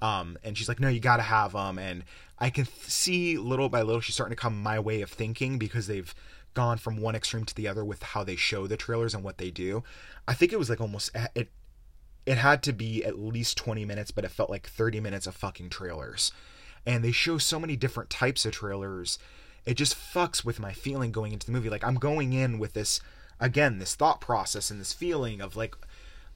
Um, 0.01 0.37
and 0.45 0.59
she's 0.59 0.69
like, 0.69 0.81
no, 0.81 0.89
you 0.89 1.01
gotta 1.01 1.23
have 1.23 1.53
them. 1.53 1.79
And 1.79 2.05
I 2.39 2.51
can 2.51 2.67
th- 2.67 2.77
see 2.91 3.39
little 3.39 3.71
by 3.71 3.81
little 3.81 4.03
she's 4.03 4.15
starting 4.15 4.37
to 4.37 4.41
come 4.41 4.63
my 4.63 4.79
way 4.79 5.01
of 5.01 5.11
thinking 5.11 5.57
because 5.57 5.87
they've 5.87 6.15
gone 6.53 6.77
from 6.77 7.01
one 7.01 7.15
extreme 7.15 7.47
to 7.47 7.55
the 7.55 7.67
other 7.67 7.87
with 7.87 8.03
how 8.03 8.23
they 8.23 8.37
show 8.37 8.67
the 8.67 8.77
trailers 8.77 9.15
and 9.15 9.25
what 9.25 9.39
they 9.39 9.51
do. 9.51 9.83
I 10.29 10.35
think 10.35 10.53
it 10.53 10.59
was 10.59 10.69
like 10.69 10.81
almost 10.81 11.11
it. 11.35 11.49
It 12.27 12.37
had 12.39 12.63
to 12.65 12.73
be 12.75 13.03
at 13.03 13.19
least 13.19 13.57
20 13.57 13.85
minutes, 13.87 14.11
but 14.11 14.25
it 14.25 14.31
felt 14.31 14.51
like 14.51 14.67
30 14.67 15.01
minutes 15.01 15.27
of 15.27 15.35
fucking 15.35 15.71
trailers 15.71 16.33
and 16.87 17.05
they 17.05 17.13
show 17.13 17.39
so 17.39 17.59
many 17.59 17.77
different 17.77 18.11
types 18.11 18.45
of 18.45 18.53
trailers 18.53 19.19
it 19.67 19.75
just 19.75 19.97
fucks 19.97 20.45
with 20.45 20.61
my 20.61 20.73
feeling 20.73 21.11
going 21.11 21.33
into 21.33 21.47
the 21.47 21.53
movie. 21.53 21.71
Like 21.71 21.85
i'm 21.85 21.97
going 21.97 22.33
in 22.33 22.59
with 22.59 22.75
this 22.75 23.01
again 23.41 23.79
this 23.79 23.95
thought 23.95 24.21
process 24.21 24.71
and 24.71 24.81
this 24.81 24.93
feeling 24.93 25.41
of 25.41 25.57
like 25.57 25.75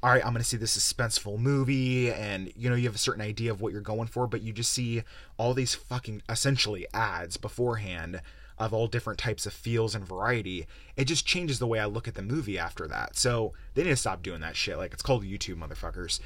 all 0.02 0.10
right 0.10 0.24
i'm 0.24 0.32
going 0.32 0.42
to 0.42 0.48
see 0.48 0.56
this 0.56 0.76
suspenseful 0.76 1.38
movie 1.38 2.10
and 2.10 2.52
you 2.56 2.68
know 2.68 2.74
you 2.74 2.86
have 2.86 2.94
a 2.94 2.98
certain 2.98 3.22
idea 3.22 3.50
of 3.50 3.60
what 3.60 3.72
you're 3.72 3.80
going 3.80 4.08
for 4.08 4.26
but 4.26 4.42
you 4.42 4.52
just 4.52 4.72
see 4.72 5.02
all 5.36 5.54
these 5.54 5.74
fucking 5.74 6.22
essentially 6.28 6.86
ads 6.92 7.36
beforehand 7.36 8.20
of 8.58 8.74
all 8.74 8.88
different 8.88 9.20
types 9.20 9.46
of 9.46 9.52
feels 9.52 9.94
and 9.94 10.04
variety. 10.04 10.66
It 10.96 11.04
just 11.04 11.24
changes 11.24 11.60
the 11.60 11.66
way 11.66 11.78
i 11.78 11.84
look 11.84 12.08
at 12.08 12.14
the 12.14 12.22
movie 12.22 12.58
after 12.58 12.88
that. 12.88 13.16
So 13.16 13.52
they 13.74 13.84
need 13.84 13.90
to 13.90 13.96
stop 13.96 14.20
doing 14.20 14.40
that 14.40 14.56
shit. 14.56 14.76
Like 14.76 14.92
it's 14.92 15.02
called 15.02 15.24
youtube 15.24 15.58
motherfuckers. 15.58 16.18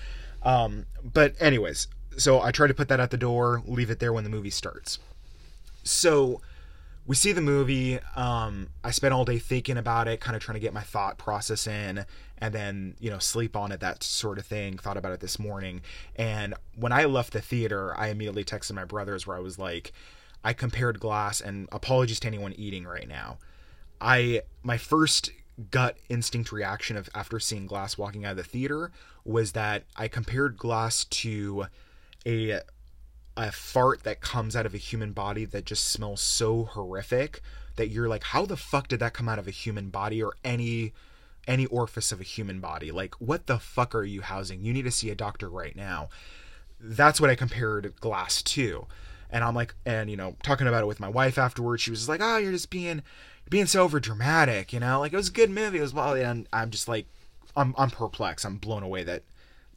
Um, 0.43 0.87
but 1.05 1.35
anyways 1.41 1.89
so 2.17 2.41
I 2.41 2.51
try 2.51 2.67
to 2.67 2.75
put 2.75 2.89
that 2.89 3.01
at 3.01 3.11
the 3.11 3.17
door, 3.17 3.63
leave 3.67 3.91
it 3.91 3.99
there 3.99 4.13
when 4.13 4.25
the 4.25 4.31
movie 4.31 4.51
starts. 4.51 4.99
So 5.85 6.41
we 7.07 7.17
see 7.17 7.33
the 7.33 7.41
movie. 7.41 7.99
Um, 8.15 8.69
I 8.85 8.91
spent 8.91 9.13
all 9.13 9.25
day 9.25 9.39
thinking 9.39 9.77
about 9.77 10.07
it, 10.09 10.21
kind 10.21 10.37
of 10.37 10.43
trying 10.43 10.55
to 10.55 10.61
get 10.61 10.73
my 10.73 10.83
thought 10.83 11.19
process 11.19 11.67
in, 11.67 12.05
and 12.39 12.55
then 12.55 12.95
you 13.01 13.11
know 13.11 13.19
sleep 13.19 13.57
on 13.57 13.73
it, 13.73 13.81
that 13.81 14.03
sort 14.03 14.39
of 14.39 14.47
thing. 14.47 14.79
Thought 14.79 14.97
about 14.97 15.13
it 15.13 15.21
this 15.21 15.39
morning, 15.39 15.83
and 16.17 16.55
when 16.77 16.93
I 16.93 17.05
left 17.05 17.33
the 17.33 17.41
theater, 17.41 17.97
I 17.99 18.09
immediately 18.09 18.45
texted 18.45 18.75
my 18.75 18.85
brothers 18.85 19.27
where 19.27 19.37
I 19.37 19.41
was 19.41 19.59
like, 19.59 19.93
I 20.45 20.53
compared 20.53 21.01
Glass, 21.01 21.41
and 21.41 21.69
apologies 21.73 22.21
to 22.21 22.29
anyone 22.29 22.53
eating 22.53 22.85
right 22.85 23.09
now. 23.09 23.39
I 24.01 24.43
my 24.63 24.79
first 24.79 25.31
gut 25.71 25.97
instinct 26.09 26.53
reaction 26.53 26.97
of 26.97 27.09
after 27.15 27.39
seeing 27.39 27.67
Glass 27.67 27.99
walking 27.99 28.25
out 28.25 28.33
of 28.33 28.37
the 28.39 28.45
theater 28.45 28.91
was 29.25 29.53
that 29.53 29.85
I 29.97 30.09
compared 30.09 30.57
Glass 30.57 31.05
to 31.05 31.67
a 32.27 32.61
a 33.37 33.51
fart 33.51 34.03
that 34.03 34.21
comes 34.21 34.55
out 34.55 34.67
of 34.67 34.75
a 34.75 34.79
human 34.79 35.13
body 35.13 35.45
that 35.47 35.65
just 35.65 35.85
smells 35.89 36.21
so 36.21 36.65
horrific 36.65 37.41
that 37.77 37.89
you're 37.89 38.09
like 38.09 38.25
how 38.25 38.45
the 38.45 38.57
fuck 38.57 38.89
did 38.89 39.01
that 39.01 39.15
come 39.15 39.29
out 39.29 39.39
of 39.39 39.49
a 39.49 39.53
human 39.53 39.89
body 39.89 40.23
or 40.23 40.35
any 40.45 40.93
any 41.49 41.67
orifice 41.67 42.13
of 42.13 42.21
a 42.21 42.25
human 42.25 42.61
body? 42.61 42.91
Like 42.91 43.15
what 43.15 43.47
the 43.47 43.59
fuck 43.59 43.95
are 43.95 44.05
you 44.05 44.21
housing? 44.21 44.63
You 44.63 44.73
need 44.73 44.85
to 44.85 44.91
see 44.91 45.11
a 45.11 45.15
doctor 45.15 45.49
right 45.49 45.75
now. 45.75 46.09
That's 46.79 47.21
what 47.21 47.31
i 47.31 47.35
compared 47.35 47.95
glass 48.01 48.43
to. 48.43 48.87
And 49.31 49.43
i'm 49.43 49.55
like 49.55 49.75
and 49.87 50.11
you 50.11 50.17
know 50.17 50.37
talking 50.43 50.67
about 50.67 50.83
it 50.83 50.87
with 50.87 51.01
my 51.01 51.09
wife 51.09 51.39
afterwards 51.39 51.83
she 51.83 51.91
was 51.91 52.09
like 52.09 52.21
oh 52.23 52.37
you're 52.37 52.53
just 52.53 52.71
being 52.71 53.03
being 53.49 53.67
so 53.67 53.83
over 53.83 53.99
dramatic 53.99 54.73
you 54.73 54.81
know? 54.81 55.01
Like 55.01 55.13
it 55.13 55.17
was 55.17 55.29
a 55.29 55.33
good 55.33 55.51
movie 55.51 55.79
it 55.79 55.83
was 55.83 55.95
well 55.95 56.15
and 56.15 56.47
i'm 56.53 56.71
just 56.71 56.87
like 56.87 57.07
i'm 57.57 57.75
i'm 57.79 57.91
perplexed. 57.91 58.45
I'm 58.45 58.59
blown 58.59 58.83
away 58.83 59.05
that 59.05 59.23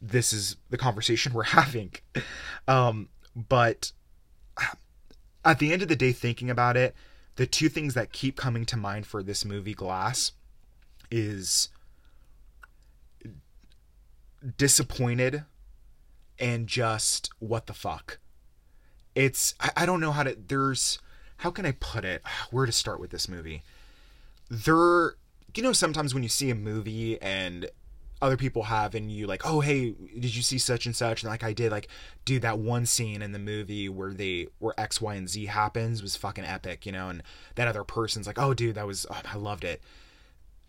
this 0.08 0.32
is 0.32 0.56
the 0.70 0.78
conversation 0.78 1.32
we're 1.34 1.44
having. 1.44 1.92
Um, 2.68 3.08
but 3.34 3.92
at 5.44 5.58
the 5.58 5.72
end 5.72 5.82
of 5.82 5.88
the 5.88 5.96
day, 5.96 6.12
thinking 6.12 6.50
about 6.50 6.76
it, 6.76 6.94
the 7.36 7.46
two 7.46 7.68
things 7.68 7.94
that 7.94 8.12
keep 8.12 8.36
coming 8.36 8.64
to 8.66 8.76
mind 8.76 9.06
for 9.06 9.22
this 9.22 9.44
movie, 9.44 9.74
Glass, 9.74 10.32
is 11.10 11.68
disappointed 14.56 15.44
and 16.38 16.66
just 16.66 17.30
what 17.38 17.66
the 17.66 17.74
fuck. 17.74 18.18
It's, 19.14 19.54
I, 19.60 19.70
I 19.78 19.86
don't 19.86 20.00
know 20.00 20.12
how 20.12 20.22
to, 20.22 20.36
there's, 20.46 20.98
how 21.38 21.50
can 21.50 21.66
I 21.66 21.72
put 21.72 22.04
it? 22.04 22.22
Where 22.50 22.66
to 22.66 22.72
start 22.72 23.00
with 23.00 23.10
this 23.10 23.28
movie? 23.28 23.62
There, 24.48 25.16
you 25.54 25.62
know, 25.62 25.72
sometimes 25.72 26.14
when 26.14 26.22
you 26.22 26.28
see 26.28 26.50
a 26.50 26.54
movie 26.54 27.20
and 27.20 27.68
other 28.22 28.36
people 28.36 28.64
have 28.64 28.94
and 28.94 29.12
you 29.12 29.26
like 29.26 29.42
oh 29.44 29.60
hey 29.60 29.94
did 30.18 30.34
you 30.34 30.42
see 30.42 30.58
such 30.58 30.86
and 30.86 30.96
such? 30.96 31.22
And 31.22 31.30
like 31.30 31.44
i 31.44 31.52
did 31.52 31.70
like 31.70 31.88
dude 32.24 32.42
that 32.42 32.58
one 32.58 32.86
scene 32.86 33.20
in 33.20 33.32
the 33.32 33.38
movie 33.38 33.88
where 33.88 34.12
they 34.12 34.48
where 34.58 34.78
x 34.78 35.00
y 35.00 35.14
and 35.14 35.28
z 35.28 35.46
happens 35.46 36.02
was 36.02 36.16
fucking 36.16 36.44
epic 36.44 36.86
you 36.86 36.92
know 36.92 37.08
and 37.08 37.22
that 37.56 37.68
other 37.68 37.84
person's 37.84 38.26
like 38.26 38.38
oh 38.38 38.54
dude 38.54 38.74
that 38.76 38.86
was 38.86 39.06
oh, 39.10 39.20
i 39.32 39.36
loved 39.36 39.64
it. 39.64 39.82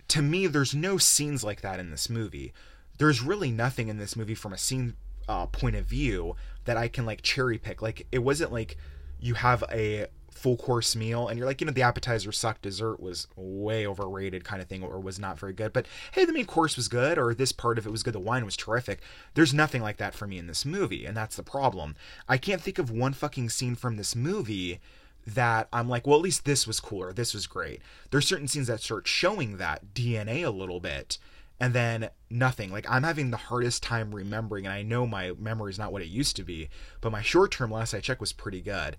To 0.10 0.22
me 0.22 0.48
there's 0.48 0.76
no 0.76 0.98
scenes 0.98 1.44
like 1.44 1.62
that 1.62 1.80
in 1.80 1.92
this 1.92 2.10
movie. 2.10 2.54
There's 2.98 3.22
really 3.22 3.52
nothing 3.52 3.88
in 3.88 3.98
this 3.98 4.16
movie 4.16 4.36
from 4.36 4.54
a 4.54 4.58
scene 4.58 4.96
uh, 5.30 5.46
point 5.46 5.76
of 5.76 5.86
view 5.86 6.36
that 6.66 6.78
i 6.78 6.88
can 6.88 7.06
like 7.06 7.22
cherry 7.22 7.58
pick. 7.58 7.82
Like 7.82 8.08
it 8.12 8.20
wasn't 8.20 8.52
like 8.52 8.78
you 9.20 9.36
have 9.36 9.64
a 9.72 10.08
full 10.38 10.56
course 10.56 10.95
meal 10.95 11.28
and 11.28 11.38
you're 11.38 11.47
like 11.47 11.60
you 11.60 11.65
know 11.65 11.73
the 11.73 11.82
appetizer 11.82 12.32
sucked 12.32 12.62
dessert 12.62 13.00
was 13.00 13.28
way 13.36 13.88
overrated 13.88 14.43
kind 14.43 14.62
of 14.62 14.67
thing 14.67 14.84
or 14.84 15.00
was 15.00 15.19
not 15.19 15.39
very 15.39 15.54
good 15.54 15.73
but 15.73 15.86
hey 16.12 16.23
the 16.26 16.34
main 16.34 16.45
course 16.45 16.78
was 16.78 16.88
good 16.88 17.17
or 17.17 17.34
this 17.34 17.52
part 17.52 17.78
of 17.78 17.86
it 17.86 17.91
was 17.91 18.04
good 18.04 18.13
the 18.13 18.19
wine 18.19 18.45
was 18.45 18.56
terrific 18.56 19.00
there's 19.34 19.54
nothing 19.54 19.82
like 19.82 19.97
that 19.97 20.13
for 20.13 20.28
me 20.28 20.38
in 20.38 20.47
this 20.47 20.63
movie 20.63 21.06
and 21.06 21.17
that's 21.17 21.36
the 21.36 21.43
problem 21.43 21.95
i 22.30 22.38
can't 22.38 22.62
think 22.62 22.78
of 22.78 22.91
one 22.91 23.13
fucking 23.13 23.50
scene 23.50 23.76
from 23.76 23.97
this 23.97 24.15
movie 24.15 24.80
that 25.26 25.67
I'm 25.73 25.89
like, 25.89 26.08
well, 26.08 26.15
at 26.15 26.21
least 26.21 26.45
this 26.45 26.65
was 26.65 26.80
cooler. 26.80 27.12
This 27.12 27.34
was 27.34 27.47
great. 27.47 27.82
There's 28.12 28.26
certain 28.26 28.47
scenes 28.47 28.67
that 28.67 28.80
start 28.80 29.10
showing 29.10 29.58
that 29.58 29.93
DNA 29.93 30.45
a 30.45 30.50
little 30.50 30.80
bit, 30.80 31.17
and 31.60 31.73
then 31.73 32.12
nothing. 32.30 32.71
Like 32.71 32.89
I'm 32.89 33.04
having 33.04 33.32
the 33.32 33.36
hardest 33.36 33.84
time 33.84 34.15
remembering, 34.15 34.65
and 34.65 34.73
I 34.73 34.84
know 34.84 35.06
my 35.06 35.34
memory 35.38 35.71
is 35.71 35.78
not 35.78 35.91
what 35.91 36.02
it 36.02 36.08
used 36.08 36.38
to 36.38 36.43
be, 36.43 36.69
but 37.02 37.12
my 37.12 37.21
short 37.21 37.52
term 37.52 37.71
last 37.71 37.93
I 37.93 38.00
checked 38.00 38.21
was 38.21 38.32
pretty 38.32 38.62
good 38.62 38.95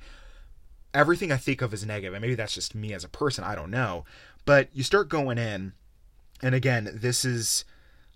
everything 0.94 1.33
I 1.33 1.37
think 1.37 1.62
of 1.62 1.74
is 1.74 1.85
negative, 1.85 2.14
and 2.14 2.22
maybe 2.22 2.35
that's 2.35 2.55
just 2.55 2.74
me 2.74 2.92
as 2.92 3.05
a 3.05 3.09
person. 3.09 3.44
I 3.44 3.55
don't 3.55 3.70
know, 3.70 4.05
but 4.44 4.68
you 4.72 4.83
start 4.83 5.09
going 5.09 5.38
in, 5.38 5.72
and 6.42 6.55
again, 6.55 6.90
this 6.92 7.24
is 7.24 7.64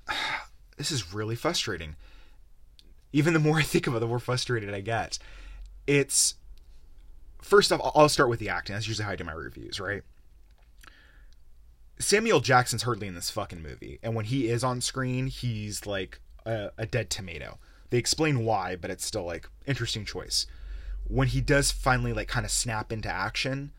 this 0.76 0.90
is 0.90 1.14
really 1.14 1.36
frustrating. 1.36 1.96
Even 3.12 3.34
the 3.34 3.40
more 3.40 3.56
I 3.58 3.62
think 3.62 3.86
of 3.86 3.94
it, 3.94 4.00
the 4.00 4.06
more 4.06 4.18
frustrated 4.18 4.72
I 4.72 4.80
get. 4.80 5.18
It's 5.86 6.34
first 7.40 7.72
off, 7.72 7.80
I'll 7.94 8.08
start 8.08 8.28
with 8.28 8.38
the 8.38 8.48
acting. 8.48 8.74
That's 8.74 8.88
usually 8.88 9.04
how 9.04 9.12
I 9.12 9.16
do 9.16 9.24
my 9.24 9.32
reviews, 9.32 9.80
right? 9.80 10.02
Samuel 11.98 12.40
Jackson's 12.40 12.82
hardly 12.82 13.06
in 13.06 13.14
this 13.14 13.30
fucking 13.30 13.62
movie, 13.62 13.98
and 14.02 14.14
when 14.14 14.24
he 14.24 14.48
is 14.48 14.64
on 14.64 14.80
screen, 14.80 15.26
he's 15.28 15.86
like 15.86 16.20
a, 16.44 16.70
a 16.76 16.86
dead 16.86 17.10
tomato. 17.10 17.58
They 17.90 17.98
explain 17.98 18.44
why, 18.44 18.74
but 18.74 18.90
it's 18.90 19.04
still 19.04 19.24
like 19.24 19.48
interesting 19.66 20.04
choice 20.04 20.46
when 21.12 21.28
he 21.28 21.42
does 21.42 21.70
finally 21.70 22.14
like 22.14 22.26
kind 22.26 22.46
of 22.46 22.50
snap 22.50 22.90
into 22.90 23.08
action, 23.08 23.70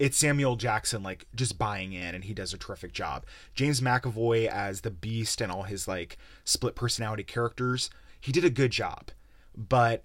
it's 0.00 0.18
Samuel 0.18 0.56
Jackson 0.56 1.02
like 1.02 1.26
just 1.36 1.56
buying 1.56 1.92
in 1.92 2.16
and 2.16 2.24
he 2.24 2.34
does 2.34 2.52
a 2.52 2.58
terrific 2.58 2.92
job. 2.92 3.24
James 3.54 3.80
McAvoy 3.80 4.48
as 4.48 4.80
the 4.80 4.90
beast 4.90 5.40
and 5.40 5.52
all 5.52 5.62
his 5.62 5.86
like 5.86 6.18
split 6.44 6.74
personality 6.74 7.22
characters, 7.22 7.90
he 8.20 8.32
did 8.32 8.44
a 8.44 8.50
good 8.50 8.72
job. 8.72 9.12
But 9.56 10.04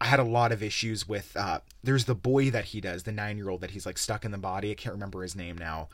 I 0.00 0.06
had 0.06 0.20
a 0.20 0.24
lot 0.24 0.52
of 0.52 0.62
issues 0.62 1.06
with 1.06 1.36
uh 1.36 1.60
there's 1.84 2.06
the 2.06 2.14
boy 2.14 2.50
that 2.50 2.66
he 2.66 2.80
does, 2.80 3.02
the 3.02 3.12
9-year-old 3.12 3.60
that 3.60 3.72
he's 3.72 3.84
like 3.84 3.98
stuck 3.98 4.24
in 4.24 4.30
the 4.30 4.38
body. 4.38 4.70
I 4.70 4.74
can't 4.74 4.94
remember 4.94 5.22
his 5.22 5.36
name 5.36 5.58
now 5.58 5.88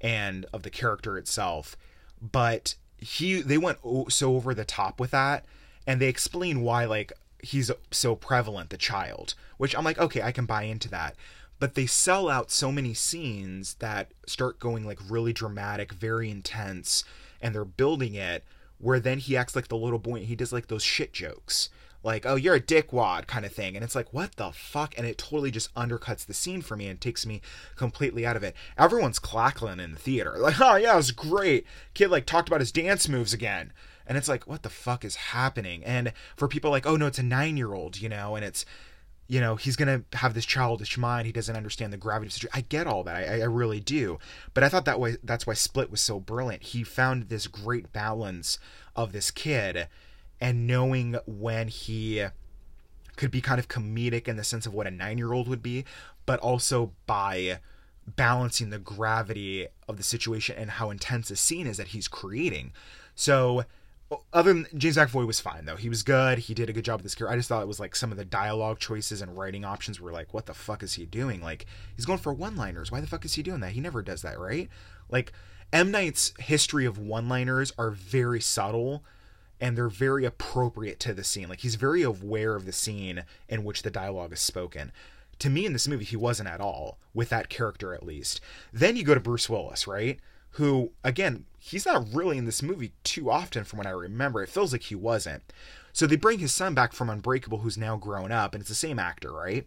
and 0.00 0.46
of 0.54 0.62
the 0.62 0.70
character 0.70 1.18
itself. 1.18 1.76
But 2.22 2.76
he 2.96 3.42
they 3.42 3.58
went 3.58 3.78
so 4.08 4.36
over 4.36 4.54
the 4.54 4.64
top 4.64 4.98
with 4.98 5.10
that 5.10 5.44
and 5.86 6.00
they 6.00 6.08
explain 6.08 6.62
why 6.62 6.86
like 6.86 7.12
he's 7.42 7.70
so 7.90 8.14
prevalent, 8.14 8.70
the 8.70 8.76
child, 8.76 9.34
which 9.56 9.76
I'm 9.76 9.84
like, 9.84 9.98
okay, 9.98 10.22
I 10.22 10.32
can 10.32 10.46
buy 10.46 10.64
into 10.64 10.88
that. 10.90 11.14
But 11.60 11.74
they 11.74 11.86
sell 11.86 12.28
out 12.28 12.50
so 12.50 12.70
many 12.70 12.94
scenes 12.94 13.74
that 13.74 14.12
start 14.26 14.60
going 14.60 14.86
like 14.86 14.98
really 15.08 15.32
dramatic, 15.32 15.92
very 15.92 16.30
intense, 16.30 17.04
and 17.40 17.54
they're 17.54 17.64
building 17.64 18.14
it 18.14 18.44
where 18.78 19.00
then 19.00 19.18
he 19.18 19.36
acts 19.36 19.56
like 19.56 19.68
the 19.68 19.76
little 19.76 19.98
boy 19.98 20.16
and 20.16 20.26
he 20.26 20.36
does 20.36 20.52
like 20.52 20.68
those 20.68 20.84
shit 20.84 21.12
jokes. 21.12 21.68
Like, 22.04 22.24
oh, 22.24 22.36
you're 22.36 22.54
a 22.54 22.60
dickwad 22.60 23.26
kind 23.26 23.44
of 23.44 23.52
thing. 23.52 23.74
And 23.74 23.84
it's 23.84 23.96
like, 23.96 24.14
what 24.14 24.36
the 24.36 24.52
fuck? 24.52 24.96
And 24.96 25.04
it 25.04 25.18
totally 25.18 25.50
just 25.50 25.74
undercuts 25.74 26.24
the 26.24 26.32
scene 26.32 26.62
for 26.62 26.76
me 26.76 26.86
and 26.86 27.00
takes 27.00 27.26
me 27.26 27.42
completely 27.74 28.24
out 28.24 28.36
of 28.36 28.44
it. 28.44 28.54
Everyone's 28.78 29.18
clackling 29.18 29.80
in 29.80 29.92
the 29.92 29.98
theater. 29.98 30.36
Like, 30.38 30.60
oh, 30.60 30.76
yeah, 30.76 30.94
it 30.94 30.96
was 30.96 31.10
great. 31.10 31.66
Kid, 31.94 32.08
like, 32.08 32.24
talked 32.24 32.48
about 32.48 32.60
his 32.60 32.70
dance 32.70 33.08
moves 33.08 33.32
again 33.34 33.72
and 34.08 34.18
it's 34.18 34.28
like 34.28 34.46
what 34.46 34.62
the 34.62 34.70
fuck 34.70 35.04
is 35.04 35.14
happening? 35.16 35.84
And 35.84 36.12
for 36.36 36.48
people 36.48 36.70
like 36.70 36.86
oh 36.86 36.96
no 36.96 37.06
it's 37.06 37.18
a 37.18 37.22
nine 37.22 37.56
year 37.56 37.74
old 37.74 38.00
you 38.00 38.08
know 38.08 38.34
and 38.34 38.44
it's 38.44 38.64
you 39.28 39.40
know 39.40 39.56
he's 39.56 39.76
gonna 39.76 40.02
have 40.14 40.34
this 40.34 40.46
childish 40.46 40.98
mind. 40.98 41.26
He 41.26 41.32
doesn't 41.32 41.56
understand 41.56 41.92
the 41.92 41.98
gravity 41.98 42.26
of 42.28 42.32
the 42.32 42.34
situation. 42.34 42.58
I 42.58 42.62
get 42.62 42.86
all 42.86 43.04
that. 43.04 43.28
I, 43.28 43.40
I 43.40 43.44
really 43.44 43.80
do. 43.80 44.18
But 44.54 44.64
i 44.64 44.68
thought 44.68 44.86
that 44.86 44.98
way 44.98 45.16
that's 45.22 45.46
why 45.46 45.54
split 45.54 45.90
was 45.90 46.00
so 46.00 46.18
brilliant. 46.18 46.62
He 46.62 46.82
found 46.82 47.28
this 47.28 47.46
great 47.46 47.92
balance 47.92 48.58
of 48.96 49.12
this 49.12 49.30
kid 49.30 49.86
and 50.40 50.66
knowing 50.66 51.16
when 51.26 51.68
he 51.68 52.24
could 53.16 53.30
be 53.30 53.40
kind 53.40 53.58
of 53.58 53.68
comedic 53.68 54.28
in 54.28 54.36
the 54.36 54.44
sense 54.44 54.64
of 54.64 54.72
what 54.72 54.86
a 54.86 54.90
nine 54.90 55.18
year 55.18 55.32
old 55.32 55.48
would 55.48 55.62
be 55.62 55.84
but 56.28 56.38
also 56.40 56.92
by 57.06 57.58
balancing 58.06 58.68
the 58.68 58.78
gravity 58.78 59.66
of 59.88 59.96
the 59.96 60.02
situation 60.02 60.54
and 60.58 60.72
how 60.72 60.90
intense 60.90 61.30
a 61.30 61.36
scene 61.36 61.66
is 61.66 61.78
that 61.78 61.88
he's 61.88 62.06
creating. 62.06 62.70
So 63.14 63.64
other 64.32 64.52
than 64.52 64.66
James 64.76 64.96
McAvoy 64.96 65.26
was 65.26 65.40
fine 65.40 65.64
though. 65.66 65.76
He 65.76 65.88
was 65.88 66.02
good. 66.02 66.38
He 66.38 66.54
did 66.54 66.70
a 66.70 66.72
good 66.72 66.84
job 66.84 67.00
with 67.00 67.04
this 67.04 67.14
character. 67.14 67.34
I 67.34 67.36
just 67.36 67.48
thought 67.48 67.62
it 67.62 67.68
was 67.68 67.80
like 67.80 67.94
some 67.94 68.10
of 68.10 68.16
the 68.16 68.24
dialogue 68.24 68.78
choices 68.78 69.20
and 69.20 69.36
writing 69.36 69.64
options 69.64 70.00
were 70.00 70.12
like, 70.12 70.32
what 70.32 70.46
the 70.46 70.54
fuck 70.54 70.82
is 70.82 70.94
he 70.94 71.04
doing? 71.04 71.42
Like 71.42 71.66
he's 71.94 72.06
going 72.06 72.18
for 72.18 72.32
one-liners. 72.32 72.90
Why 72.90 73.00
the 73.00 73.06
fuck 73.06 73.24
is 73.24 73.34
he 73.34 73.42
doing 73.42 73.60
that? 73.60 73.72
He 73.72 73.80
never 73.80 74.02
does 74.02 74.22
that, 74.22 74.38
right? 74.38 74.68
Like 75.10 75.32
M 75.72 75.90
Night's 75.90 76.32
history 76.38 76.86
of 76.86 76.98
one-liners 76.98 77.72
are 77.76 77.90
very 77.90 78.40
subtle 78.40 79.04
and 79.60 79.76
they're 79.76 79.88
very 79.88 80.24
appropriate 80.24 81.00
to 81.00 81.12
the 81.12 81.24
scene. 81.24 81.48
Like 81.48 81.60
he's 81.60 81.74
very 81.74 82.02
aware 82.02 82.54
of 82.54 82.64
the 82.64 82.72
scene 82.72 83.24
in 83.48 83.64
which 83.64 83.82
the 83.82 83.90
dialogue 83.90 84.32
is 84.32 84.40
spoken. 84.40 84.92
To 85.40 85.50
me 85.50 85.66
in 85.66 85.74
this 85.74 85.88
movie 85.88 86.04
he 86.04 86.16
wasn't 86.16 86.48
at 86.48 86.60
all 86.60 86.98
with 87.12 87.28
that 87.28 87.50
character 87.50 87.92
at 87.92 88.06
least. 88.06 88.40
Then 88.72 88.96
you 88.96 89.04
go 89.04 89.14
to 89.14 89.20
Bruce 89.20 89.50
Willis, 89.50 89.86
right? 89.86 90.18
Who, 90.52 90.92
again, 91.04 91.44
he's 91.58 91.86
not 91.86 92.06
really 92.12 92.38
in 92.38 92.44
this 92.44 92.62
movie 92.62 92.92
too 93.04 93.30
often 93.30 93.64
from 93.64 93.78
what 93.78 93.86
I 93.86 93.90
remember. 93.90 94.42
It 94.42 94.48
feels 94.48 94.72
like 94.72 94.82
he 94.82 94.94
wasn't. 94.94 95.42
So 95.92 96.06
they 96.06 96.16
bring 96.16 96.38
his 96.38 96.54
son 96.54 96.74
back 96.74 96.92
from 96.92 97.10
Unbreakable, 97.10 97.58
who's 97.58 97.78
now 97.78 97.96
grown 97.96 98.32
up, 98.32 98.54
and 98.54 98.60
it's 98.60 98.68
the 98.68 98.74
same 98.74 98.98
actor, 98.98 99.32
right? 99.32 99.66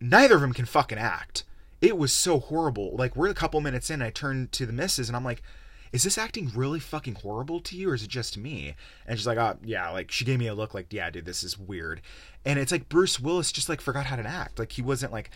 Neither 0.00 0.36
of 0.36 0.40
them 0.40 0.52
can 0.52 0.64
fucking 0.64 0.98
act. 0.98 1.44
It 1.80 1.96
was 1.96 2.12
so 2.12 2.40
horrible. 2.40 2.96
Like, 2.96 3.14
we're 3.14 3.28
a 3.28 3.34
couple 3.34 3.60
minutes 3.60 3.90
in, 3.90 4.02
I 4.02 4.10
turn 4.10 4.48
to 4.52 4.66
the 4.66 4.72
missus, 4.72 5.08
and 5.08 5.16
I'm 5.16 5.24
like, 5.24 5.42
is 5.92 6.02
this 6.02 6.18
acting 6.18 6.50
really 6.54 6.80
fucking 6.80 7.16
horrible 7.16 7.60
to 7.60 7.76
you, 7.76 7.90
or 7.90 7.94
is 7.94 8.02
it 8.02 8.10
just 8.10 8.36
me? 8.36 8.74
And 9.06 9.18
she's 9.18 9.26
like, 9.26 9.38
oh, 9.38 9.56
yeah, 9.64 9.88
like, 9.90 10.10
she 10.10 10.24
gave 10.24 10.38
me 10.38 10.48
a 10.48 10.54
look 10.54 10.74
like, 10.74 10.92
yeah, 10.92 11.08
dude, 11.08 11.24
this 11.24 11.42
is 11.42 11.58
weird. 11.58 12.00
And 12.44 12.58
it's 12.58 12.72
like 12.72 12.88
Bruce 12.88 13.18
Willis 13.18 13.52
just, 13.52 13.68
like, 13.68 13.80
forgot 13.80 14.06
how 14.06 14.16
to 14.16 14.26
act. 14.26 14.58
Like, 14.58 14.72
he 14.72 14.82
wasn't, 14.82 15.12
like, 15.12 15.30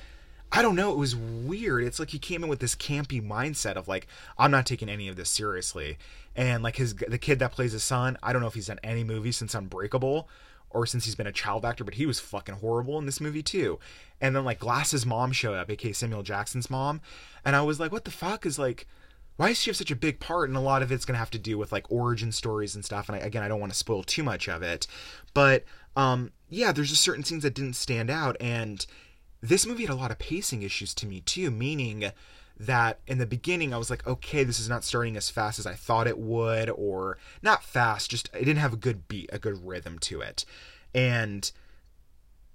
I 0.55 0.61
don't 0.61 0.77
know. 0.77 0.93
It 0.93 0.99
was 0.99 1.17
weird. 1.17 1.83
It's 1.83 1.99
like 1.99 2.11
he 2.11 2.19
came 2.19 2.43
in 2.45 2.51
with 2.51 2.61
this 2.61 2.77
campy 2.77 3.27
mindset 3.27 3.77
of 3.77 3.89
like, 3.89 4.07
I'm 4.37 4.51
not 4.51 4.67
taking 4.67 4.91
any 4.91 5.09
of 5.09 5.17
this 5.17 5.31
seriously. 5.31 5.97
And 6.37 6.63
like 6.63 6.77
his 6.77 6.95
the 6.95 7.17
kid 7.17 7.39
that 7.39 7.53
plays 7.53 7.73
his 7.73 7.83
son, 7.83 8.19
I 8.23 8.33
don't 8.33 8.43
know 8.43 8.49
if 8.49 8.55
he's 8.55 8.67
done 8.67 8.79
any 8.85 9.03
movie 9.03 9.33
since 9.33 9.55
Unbreakable 9.55 10.29
or 10.69 10.87
since 10.87 11.07
he's 11.07 11.15
been 11.15 11.27
a 11.27 11.33
child 11.33 11.65
actor, 11.65 11.85
but 11.85 11.95
he 11.95 12.05
was 12.05 12.21
fucking 12.21 12.57
horrible 12.57 12.99
in 12.99 13.07
this 13.07 13.21
movie 13.21 13.43
too. 13.43 13.79
And 14.21 14.37
then 14.37 14.45
like 14.45 14.59
Glass's 14.59 15.07
mom 15.07 15.33
showed 15.33 15.55
up, 15.55 15.71
aka 15.71 15.93
Samuel 15.93 16.23
Jackson's 16.23 16.69
mom, 16.69 17.01
and 17.45 17.57
I 17.57 17.63
was 17.63 17.81
like, 17.81 17.93
what 17.93 18.05
the 18.05 18.11
fuck 18.11 18.45
is 18.45 18.59
like. 18.59 18.87
Why 19.37 19.49
does 19.49 19.63
she 19.63 19.71
have 19.71 19.79
such 19.79 19.91
a 19.91 19.97
big 19.97 20.21
part? 20.21 20.51
And 20.51 20.59
a 20.59 20.61
lot 20.61 20.83
of 20.83 20.93
it's 20.93 21.07
to 21.07 21.15
have 21.15 21.31
to 21.31 21.39
do 21.39 21.57
with 21.57 21.73
like 21.73 21.91
origin 21.91 22.33
stories 22.33 22.75
and 22.75 22.85
stuff. 22.85 23.09
And 23.09 23.17
I, 23.17 23.21
again, 23.21 23.43
I 23.43 23.49
don't 23.49 23.61
want 23.61 23.73
to 23.73 23.79
spoil 23.79 24.03
too 24.03 24.23
much 24.23 24.47
of 24.47 24.63
it, 24.63 24.87
but 25.33 25.65
um, 25.97 26.33
yeah, 26.51 26.71
there's 26.71 26.91
just 26.91 27.03
certain 27.03 27.25
scenes 27.25 27.43
that 27.43 27.55
didn't 27.55 27.77
stand 27.77 28.11
out, 28.11 28.37
and 28.41 28.85
this 29.43 29.67
movie 29.67 29.85
had 29.85 29.93
a 29.93 29.97
lot 29.97 30.11
of 30.13 30.19
pacing 30.19 30.63
issues 30.63 30.95
to 30.95 31.07
me 31.07 31.21
too, 31.21 31.51
meaning 31.51 32.13
that 32.59 33.01
in 33.07 33.19
the 33.19 33.27
beginning 33.27 33.75
I 33.75 33.79
was 33.79 33.91
like, 33.91 34.07
okay, 34.07 34.45
this 34.45 34.61
is 34.61 34.69
not 34.69 34.85
starting 34.85 35.17
as 35.17 35.31
fast 35.31 35.59
as 35.59 35.67
I 35.67 35.75
thought 35.75 36.07
it 36.07 36.19
would, 36.19 36.71
or 36.71 37.19
not 37.43 37.65
fast, 37.65 38.11
just 38.11 38.31
it 38.35 38.45
didn't 38.45 38.59
have 38.59 38.73
a 38.73 38.77
good 38.77 39.09
beat, 39.09 39.31
a 39.33 39.39
good 39.39 39.67
rhythm 39.67 39.99
to 40.01 40.21
it. 40.21 40.45
And 40.95 41.51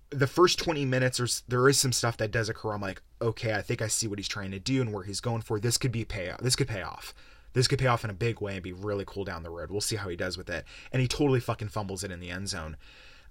the 0.09 0.27
first 0.27 0.59
20 0.59 0.85
minutes 0.85 1.17
there's 1.17 1.43
there 1.49 1.67
is 1.67 1.77
some 1.77 1.91
stuff 1.91 2.15
that 2.17 2.31
does 2.31 2.47
occur. 2.47 2.71
I'm 2.71 2.81
like, 2.81 3.01
okay, 3.21 3.53
I 3.53 3.61
think 3.61 3.81
I 3.81 3.87
see 3.87 4.07
what 4.07 4.19
he's 4.19 4.27
trying 4.27 4.51
to 4.51 4.59
do 4.59 4.81
and 4.81 4.93
where 4.93 5.03
he's 5.03 5.19
going 5.19 5.41
for. 5.41 5.59
This 5.59 5.77
could 5.77 5.91
be 5.91 6.05
pay 6.05 6.33
this 6.41 6.55
could 6.55 6.69
pay 6.69 6.81
off. 6.81 7.13
This 7.53 7.67
could 7.67 7.79
pay 7.79 7.87
off 7.87 8.03
in 8.03 8.09
a 8.09 8.13
big 8.13 8.39
way 8.39 8.53
and 8.53 8.63
be 8.63 8.71
really 8.71 9.03
cool 9.05 9.25
down 9.25 9.43
the 9.43 9.49
road. 9.49 9.71
We'll 9.71 9.81
see 9.81 9.95
how 9.95 10.09
he 10.09 10.15
does 10.15 10.37
with 10.37 10.49
it. 10.49 10.63
And 10.91 11.01
he 11.01 11.07
totally 11.07 11.39
fucking 11.39 11.69
fumbles 11.69 12.03
it 12.03 12.11
in 12.11 12.19
the 12.19 12.29
end 12.29 12.49
zone. 12.49 12.77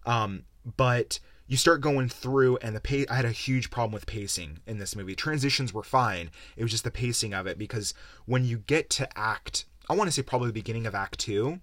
Um, 0.05 0.45
but 0.77 1.21
you 1.47 1.57
start 1.57 1.81
going 1.81 2.09
through 2.09 2.57
and 2.59 2.75
the 2.75 2.81
pace 2.81 3.07
i 3.11 3.15
had 3.15 3.25
a 3.25 3.31
huge 3.31 3.71
problem 3.71 3.93
with 3.93 4.07
pacing 4.07 4.61
in 4.67 4.79
this 4.79 4.97
movie. 4.97 5.15
Transitions 5.15 5.73
were 5.73 5.83
fine. 5.83 6.31
It 6.57 6.63
was 6.63 6.73
just 6.73 6.85
the 6.85 6.91
pacing 6.91 7.35
of 7.35 7.47
it 7.47 7.59
because 7.59 7.95
when 8.25 8.45
you 8.45 8.59
get 8.59 8.91
to 8.91 9.09
act 9.17 9.65
i 9.89 9.95
want 9.95 10.09
to 10.09 10.13
say 10.13 10.23
probably 10.23 10.49
the 10.49 10.53
beginning 10.53 10.87
of 10.87 10.95
act 10.95 11.19
two 11.19 11.61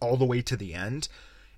all 0.00 0.16
the 0.16 0.24
way 0.24 0.42
to 0.42 0.56
the 0.56 0.74
end 0.74 1.08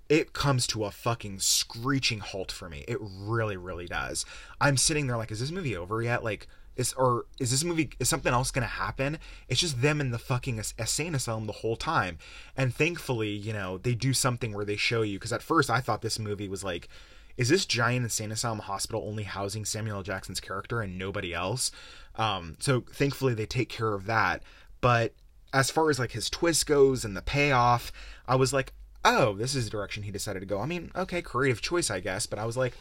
it 0.08 0.32
comes 0.32 0.66
to 0.68 0.84
a 0.84 0.90
fucking 0.90 1.40
screeching 1.40 2.20
halt 2.20 2.52
for 2.52 2.68
me. 2.68 2.84
It 2.86 2.98
really 3.00 3.56
really 3.56 3.86
does. 3.86 4.24
I'm 4.60 4.76
sitting 4.76 5.06
there 5.06 5.16
like 5.16 5.30
is 5.30 5.40
this 5.40 5.50
movie 5.50 5.76
over 5.76 6.02
yet? 6.02 6.22
Like 6.22 6.46
is 6.76 6.92
or 6.94 7.26
is 7.38 7.50
this 7.50 7.64
movie 7.64 7.90
is 7.98 8.08
something 8.08 8.32
else 8.32 8.50
gonna 8.50 8.66
happen? 8.66 9.18
It's 9.48 9.60
just 9.60 9.80
them 9.80 10.00
in 10.00 10.10
the 10.10 10.18
fucking 10.18 10.58
insane 10.78 11.14
asylum 11.14 11.46
the 11.46 11.52
whole 11.52 11.76
time. 11.76 12.18
And 12.56 12.74
thankfully 12.74 13.30
you 13.30 13.52
know 13.52 13.78
they 13.78 13.94
do 13.94 14.12
something 14.12 14.52
where 14.52 14.64
they 14.64 14.76
show 14.76 15.02
you 15.02 15.18
because 15.18 15.32
at 15.32 15.42
first 15.42 15.70
i 15.70 15.80
thought 15.80 16.02
this 16.02 16.18
movie 16.18 16.48
was 16.48 16.64
like 16.64 16.88
is 17.36 17.48
this 17.48 17.66
giant 17.66 18.04
insane 18.04 18.32
asylum 18.32 18.60
hospital 18.60 19.04
only 19.06 19.24
housing 19.24 19.64
samuel 19.64 20.02
jackson's 20.02 20.40
character 20.40 20.80
and 20.80 20.98
nobody 20.98 21.34
else 21.34 21.70
um, 22.16 22.56
so 22.60 22.80
thankfully 22.92 23.34
they 23.34 23.46
take 23.46 23.68
care 23.68 23.94
of 23.94 24.06
that 24.06 24.42
but 24.80 25.14
as 25.52 25.70
far 25.70 25.90
as 25.90 25.98
like 25.98 26.12
his 26.12 26.30
twist 26.30 26.66
goes 26.66 27.04
and 27.04 27.16
the 27.16 27.22
payoff 27.22 27.92
i 28.26 28.36
was 28.36 28.52
like 28.52 28.72
oh 29.04 29.34
this 29.34 29.54
is 29.54 29.64
the 29.64 29.70
direction 29.70 30.02
he 30.02 30.10
decided 30.10 30.40
to 30.40 30.46
go 30.46 30.60
i 30.60 30.66
mean 30.66 30.90
okay 30.94 31.20
creative 31.20 31.60
choice 31.60 31.90
i 31.90 32.00
guess 32.00 32.26
but 32.26 32.38
i 32.38 32.44
was 32.44 32.56
like 32.56 32.74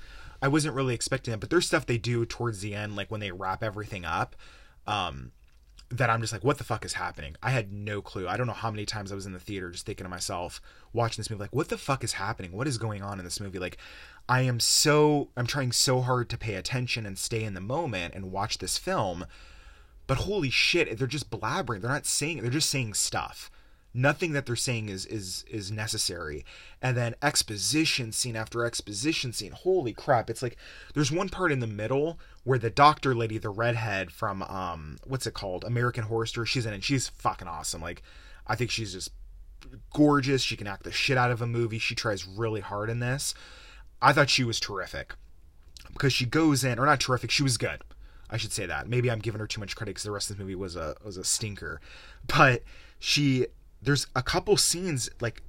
I 0.44 0.50
wasn't 0.50 0.76
really 0.76 0.94
expecting 0.94 1.34
it, 1.34 1.40
but 1.40 1.50
there's 1.50 1.66
stuff 1.66 1.86
they 1.86 1.98
do 1.98 2.26
towards 2.26 2.60
the 2.60 2.76
end, 2.76 2.98
like 2.98 3.10
when 3.10 3.22
they 3.22 3.32
wrap 3.32 3.64
everything 3.64 4.04
up, 4.04 4.36
um, 4.86 5.32
that 5.90 6.10
I'm 6.10 6.20
just 6.20 6.34
like, 6.34 6.44
what 6.44 6.58
the 6.58 6.66
fuck 6.66 6.84
is 6.84 6.92
happening? 6.92 7.38
I 7.42 7.52
had 7.52 7.72
no 7.72 8.02
clue. 8.02 8.28
I 8.28 8.36
don't 8.36 8.48
know 8.48 8.52
how 8.52 8.70
many 8.70 8.86
times 8.86 9.14
I 9.14 9.16
was 9.16 9.26
in 9.26 9.32
the 9.32 9.40
theater 9.40 9.72
just 9.72 9.86
thinking 9.86 10.04
to 10.04 10.10
myself, 10.10 10.60
watching 10.92 11.22
this 11.22 11.30
movie, 11.30 11.40
like, 11.40 11.56
what 11.56 11.70
the 11.70 11.78
fuck 11.78 12.04
is 12.04 12.12
happening? 12.12 12.52
What 12.52 12.68
is 12.68 12.78
going 12.78 13.02
on 13.02 13.20
in 13.20 13.26
this 13.26 13.40
movie? 13.40 13.58
Like, 13.58 13.78
I 14.28 14.42
am 14.42 14.60
so, 14.60 15.30
I'm 15.36 15.48
trying 15.48 15.72
so 15.72 16.02
hard 16.02 16.30
to 16.30 16.38
pay 16.38 16.56
attention 16.56 17.06
and 17.06 17.18
stay 17.18 17.44
in 17.44 17.54
the 17.54 17.62
moment 17.62 18.14
and 18.14 18.32
watch 18.32 18.58
this 18.58 18.78
film, 18.78 19.26
but 20.08 20.20
holy 20.20 20.50
shit, 20.50 20.98
they're 20.98 21.08
just 21.08 21.30
blabbering. 21.30 21.82
They're 21.82 21.92
not 21.92 22.06
saying, 22.06 22.42
they're 22.42 22.50
just 22.52 22.70
saying 22.70 22.94
stuff. 22.94 23.52
Nothing 23.94 24.32
that 24.32 24.48
they're 24.48 24.56
saying 24.56 24.90
is 24.90 25.06
is 25.06 25.46
is 25.48 25.72
necessary. 25.72 26.44
And 26.82 26.98
then 26.98 27.14
exposition 27.22 28.12
scene 28.12 28.36
after 28.36 28.66
exposition 28.66 29.34
scene 29.34 29.52
holy 29.52 29.94
crap. 29.94 30.32
It's 30.32 30.42
like 30.42 30.58
there's 30.96 31.12
one 31.12 31.30
part 31.30 31.52
in 31.52 31.60
the 31.60 31.68
middle 31.68 32.18
where 32.44 32.58
the 32.58 32.72
doctor 32.72 33.14
lady 33.14 33.38
the 33.38 33.52
redhead 33.52 34.12
from 34.12 34.42
um 34.44 34.98
what's 35.06 35.28
it 35.28 35.36
called? 35.36 35.64
American 35.64 36.06
horror 36.06 36.26
story 36.26 36.48
she's 36.48 36.66
in 36.66 36.74
it. 36.74 36.84
She's 36.84 37.08
fucking 37.08 37.48
awesome. 37.48 37.82
Like 37.82 38.02
i 38.48 38.56
think 38.56 38.72
she's 38.72 38.94
just 38.94 39.12
gorgeous. 39.94 40.42
She 40.42 40.58
can 40.58 40.66
act 40.66 40.86
the 40.86 40.92
shit 40.92 41.18
out 41.18 41.30
of 41.30 41.44
a 41.44 41.48
movie. 41.48 41.78
She 41.78 41.94
tries 41.94 42.28
really 42.28 42.62
hard 42.62 42.90
in 42.90 43.00
this 43.00 43.36
i 44.04 44.14
thought 44.14 44.30
she 44.30 44.44
was 44.44 44.60
terrific. 44.60 45.16
Because 45.92 46.14
she 46.14 46.26
goes 46.26 46.64
in 46.64 46.80
or 46.80 46.86
not 46.86 47.00
terrific 47.00 47.32
she 47.32 47.44
was 47.44 47.58
good. 47.58 47.84
I 48.30 48.38
should 48.38 48.52
say 48.52 48.66
that. 48.66 48.88
Maybe 48.88 49.12
I'm 49.12 49.20
giving 49.20 49.40
her 49.40 49.48
too 49.48 49.60
much 49.60 49.76
credit 49.76 49.92
because 49.92 50.04
the 50.04 50.12
rest 50.12 50.32
of 50.32 50.38
the 50.38 50.44
movie 50.44 50.56
was 50.56 50.76
a 50.76 50.96
was 51.04 51.18
a 51.18 51.24
stinker, 51.24 51.80
but 52.28 52.64
she 53.00 53.48
there's 53.82 54.08
a 54.16 54.24
couple 54.24 54.58
scenes 54.58 55.10
like 55.22 55.44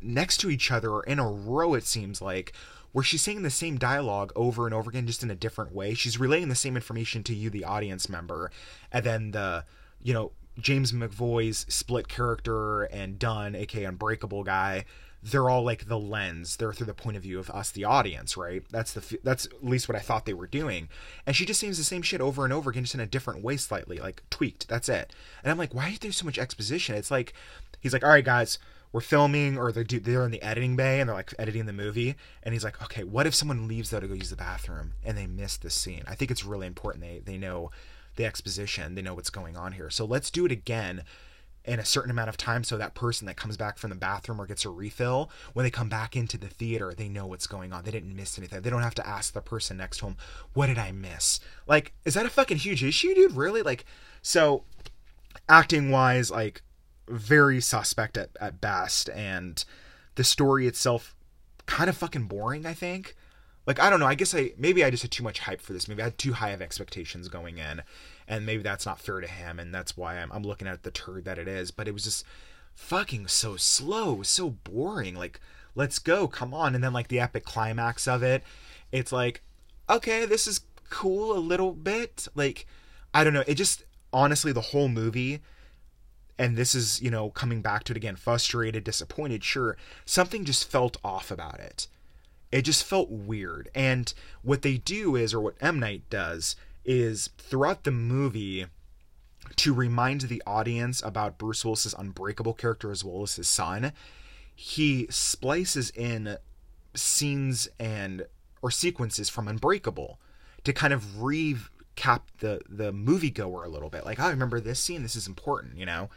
next 0.00 0.36
to 0.38 0.50
each 0.50 0.70
other 0.70 0.90
or 0.90 1.02
in 1.04 1.18
a 1.18 1.28
row 1.28 1.74
it 1.74 1.84
seems 1.84 2.22
like 2.22 2.52
where 2.92 3.02
she's 3.02 3.22
saying 3.22 3.42
the 3.42 3.50
same 3.50 3.76
dialogue 3.76 4.32
over 4.36 4.66
and 4.66 4.74
over 4.74 4.88
again 4.88 5.06
just 5.06 5.22
in 5.22 5.30
a 5.30 5.34
different 5.34 5.74
way. 5.74 5.94
She's 5.94 6.20
relaying 6.20 6.48
the 6.48 6.54
same 6.54 6.76
information 6.76 7.22
to 7.24 7.34
you 7.34 7.50
the 7.50 7.64
audience 7.64 8.08
member. 8.08 8.50
And 8.92 9.04
then 9.04 9.30
the 9.32 9.64
you 10.02 10.14
know 10.14 10.32
james 10.58 10.92
mcavoy's 10.92 11.66
split 11.68 12.08
character 12.08 12.84
and 12.84 13.18
dunn 13.18 13.54
aka 13.54 13.84
unbreakable 13.84 14.42
guy 14.42 14.84
they're 15.30 15.50
all 15.50 15.64
like 15.64 15.88
the 15.88 15.98
lens. 15.98 16.56
They're 16.56 16.72
through 16.72 16.86
the 16.86 16.94
point 16.94 17.16
of 17.16 17.22
view 17.22 17.38
of 17.38 17.50
us 17.50 17.70
the 17.70 17.84
audience 17.84 18.36
right? 18.36 18.62
That's 18.70 18.92
the 18.92 19.18
that's 19.24 19.46
at 19.46 19.64
least 19.64 19.88
what 19.88 19.96
i 19.96 20.00
thought 20.00 20.24
they 20.24 20.34
were 20.34 20.46
doing. 20.46 20.88
And 21.26 21.34
she 21.34 21.44
just 21.44 21.58
seems 21.58 21.78
the 21.78 21.84
same 21.84 22.02
shit 22.02 22.20
over 22.20 22.44
and 22.44 22.52
over 22.52 22.70
again 22.70 22.84
just 22.84 22.94
in 22.94 23.00
a 23.00 23.06
different 23.06 23.42
way 23.42 23.56
slightly 23.56 23.98
like 23.98 24.22
tweaked. 24.30 24.68
That's 24.68 24.88
it. 24.88 25.12
And 25.42 25.50
i'm 25.50 25.58
like 25.58 25.74
why 25.74 25.90
is 25.90 25.98
there 25.98 26.12
so 26.12 26.24
much 26.24 26.38
exposition? 26.38 26.94
It's 26.94 27.10
like 27.10 27.32
he's 27.80 27.92
like 27.92 28.04
all 28.04 28.10
right 28.10 28.24
guys 28.24 28.58
we're 28.92 29.00
filming 29.00 29.58
or 29.58 29.72
they're 29.72 29.84
they're 29.84 30.24
in 30.24 30.30
the 30.30 30.42
editing 30.42 30.76
bay 30.76 31.00
and 31.00 31.08
they're 31.08 31.16
like 31.16 31.34
editing 31.38 31.66
the 31.66 31.72
movie. 31.72 32.14
And 32.42 32.52
he's 32.52 32.64
like 32.64 32.80
okay 32.82 33.02
what 33.02 33.26
if 33.26 33.34
someone 33.34 33.66
leaves 33.66 33.90
though 33.90 34.00
to 34.00 34.06
go 34.06 34.14
use 34.14 34.30
the 34.30 34.36
bathroom 34.36 34.92
and 35.04 35.18
they 35.18 35.26
miss 35.26 35.56
this 35.56 35.74
scene? 35.74 36.04
I 36.06 36.14
think 36.14 36.30
it's 36.30 36.44
really 36.44 36.68
important 36.68 37.02
they 37.02 37.20
they 37.24 37.36
know 37.36 37.72
the 38.14 38.24
exposition. 38.24 38.94
They 38.94 39.02
know 39.02 39.14
what's 39.14 39.28
going 39.28 39.56
on 39.56 39.72
here. 39.72 39.90
So 39.90 40.04
let's 40.04 40.30
do 40.30 40.46
it 40.46 40.52
again 40.52 41.02
in 41.66 41.80
a 41.80 41.84
certain 41.84 42.10
amount 42.10 42.28
of 42.28 42.36
time 42.36 42.62
so 42.62 42.78
that 42.78 42.94
person 42.94 43.26
that 43.26 43.36
comes 43.36 43.56
back 43.56 43.76
from 43.76 43.90
the 43.90 43.96
bathroom 43.96 44.40
or 44.40 44.46
gets 44.46 44.64
a 44.64 44.70
refill 44.70 45.30
when 45.52 45.64
they 45.64 45.70
come 45.70 45.88
back 45.88 46.16
into 46.16 46.38
the 46.38 46.48
theater 46.48 46.94
they 46.94 47.08
know 47.08 47.26
what's 47.26 47.46
going 47.46 47.72
on. 47.72 47.84
They 47.84 47.90
didn't 47.90 48.14
miss 48.14 48.38
anything. 48.38 48.62
They 48.62 48.70
don't 48.70 48.82
have 48.82 48.94
to 48.94 49.06
ask 49.06 49.32
the 49.32 49.40
person 49.40 49.76
next 49.76 49.98
to 49.98 50.06
them 50.06 50.16
what 50.54 50.66
did 50.66 50.78
i 50.78 50.92
miss? 50.92 51.40
Like 51.66 51.92
is 52.04 52.14
that 52.14 52.26
a 52.26 52.30
fucking 52.30 52.58
huge 52.58 52.84
issue 52.84 53.14
dude? 53.14 53.32
Really? 53.32 53.62
Like 53.62 53.84
so 54.22 54.64
acting 55.48 55.90
wise 55.90 56.30
like 56.30 56.62
very 57.08 57.60
suspect 57.60 58.16
at, 58.16 58.30
at 58.40 58.60
best 58.60 59.08
and 59.10 59.64
the 60.14 60.24
story 60.24 60.66
itself 60.66 61.14
kind 61.66 61.90
of 61.90 61.96
fucking 61.96 62.24
boring 62.24 62.64
i 62.64 62.74
think. 62.74 63.16
Like 63.66 63.80
i 63.80 63.90
don't 63.90 63.98
know. 63.98 64.06
I 64.06 64.14
guess 64.14 64.34
i 64.34 64.52
maybe 64.56 64.84
i 64.84 64.90
just 64.90 65.02
had 65.02 65.10
too 65.10 65.24
much 65.24 65.40
hype 65.40 65.60
for 65.60 65.72
this 65.72 65.88
movie. 65.88 66.02
I 66.02 66.06
had 66.06 66.18
too 66.18 66.34
high 66.34 66.50
of 66.50 66.62
expectations 66.62 67.28
going 67.28 67.58
in 67.58 67.82
and 68.28 68.46
maybe 68.46 68.62
that's 68.62 68.86
not 68.86 69.00
fair 69.00 69.20
to 69.20 69.26
him, 69.26 69.58
and 69.58 69.74
that's 69.74 69.96
why 69.96 70.18
I'm, 70.18 70.30
I'm 70.32 70.42
looking 70.42 70.68
at 70.68 70.82
the 70.82 70.90
turd 70.90 71.24
that 71.24 71.38
it 71.38 71.48
is. 71.48 71.70
But 71.70 71.88
it 71.88 71.94
was 71.94 72.04
just 72.04 72.24
fucking 72.74 73.28
so 73.28 73.56
slow, 73.56 74.22
so 74.22 74.50
boring. 74.50 75.14
Like, 75.14 75.40
let's 75.74 75.98
go, 75.98 76.26
come 76.28 76.52
on. 76.52 76.74
And 76.74 76.82
then 76.82 76.92
like 76.92 77.08
the 77.08 77.20
epic 77.20 77.44
climax 77.44 78.08
of 78.08 78.22
it, 78.22 78.42
it's 78.92 79.12
like, 79.12 79.42
okay, 79.88 80.24
this 80.24 80.46
is 80.46 80.60
cool 80.90 81.36
a 81.36 81.38
little 81.38 81.72
bit. 81.72 82.28
Like, 82.34 82.66
I 83.14 83.24
don't 83.24 83.32
know. 83.32 83.44
It 83.46 83.54
just 83.54 83.84
honestly 84.12 84.52
the 84.52 84.60
whole 84.60 84.88
movie. 84.88 85.40
And 86.38 86.56
this 86.56 86.74
is, 86.74 87.00
you 87.00 87.10
know, 87.10 87.30
coming 87.30 87.62
back 87.62 87.84
to 87.84 87.94
it 87.94 87.96
again, 87.96 88.16
frustrated, 88.16 88.84
disappointed, 88.84 89.42
sure. 89.42 89.76
Something 90.04 90.44
just 90.44 90.70
felt 90.70 90.98
off 91.02 91.30
about 91.30 91.60
it. 91.60 91.88
It 92.52 92.62
just 92.62 92.84
felt 92.84 93.10
weird. 93.10 93.70
And 93.74 94.12
what 94.42 94.62
they 94.62 94.76
do 94.76 95.16
is, 95.16 95.32
or 95.32 95.40
what 95.40 95.56
M. 95.60 95.80
Night 95.80 96.02
does, 96.10 96.54
is 96.86 97.30
throughout 97.36 97.84
the 97.84 97.90
movie 97.90 98.66
to 99.56 99.74
remind 99.74 100.22
the 100.22 100.42
audience 100.46 101.02
about 101.02 101.38
Bruce 101.38 101.64
Willis's 101.64 101.94
unbreakable 101.94 102.54
character 102.54 102.90
as 102.90 103.04
well 103.04 103.22
as 103.22 103.36
his 103.36 103.48
son, 103.48 103.92
he 104.54 105.06
splices 105.10 105.90
in 105.90 106.38
scenes 106.94 107.68
and 107.78 108.26
or 108.62 108.70
sequences 108.70 109.28
from 109.28 109.48
Unbreakable 109.48 110.18
to 110.64 110.72
kind 110.72 110.92
of 110.92 111.02
recap 111.18 112.22
the 112.38 112.60
the 112.68 112.92
moviegoer 112.92 113.64
a 113.64 113.68
little 113.68 113.90
bit. 113.90 114.04
Like, 114.04 114.18
oh, 114.18 114.24
I 114.24 114.30
remember 114.30 114.60
this 114.60 114.80
scene. 114.80 115.02
This 115.02 115.16
is 115.16 115.26
important, 115.26 115.76
you 115.76 115.86
know. 115.86 116.08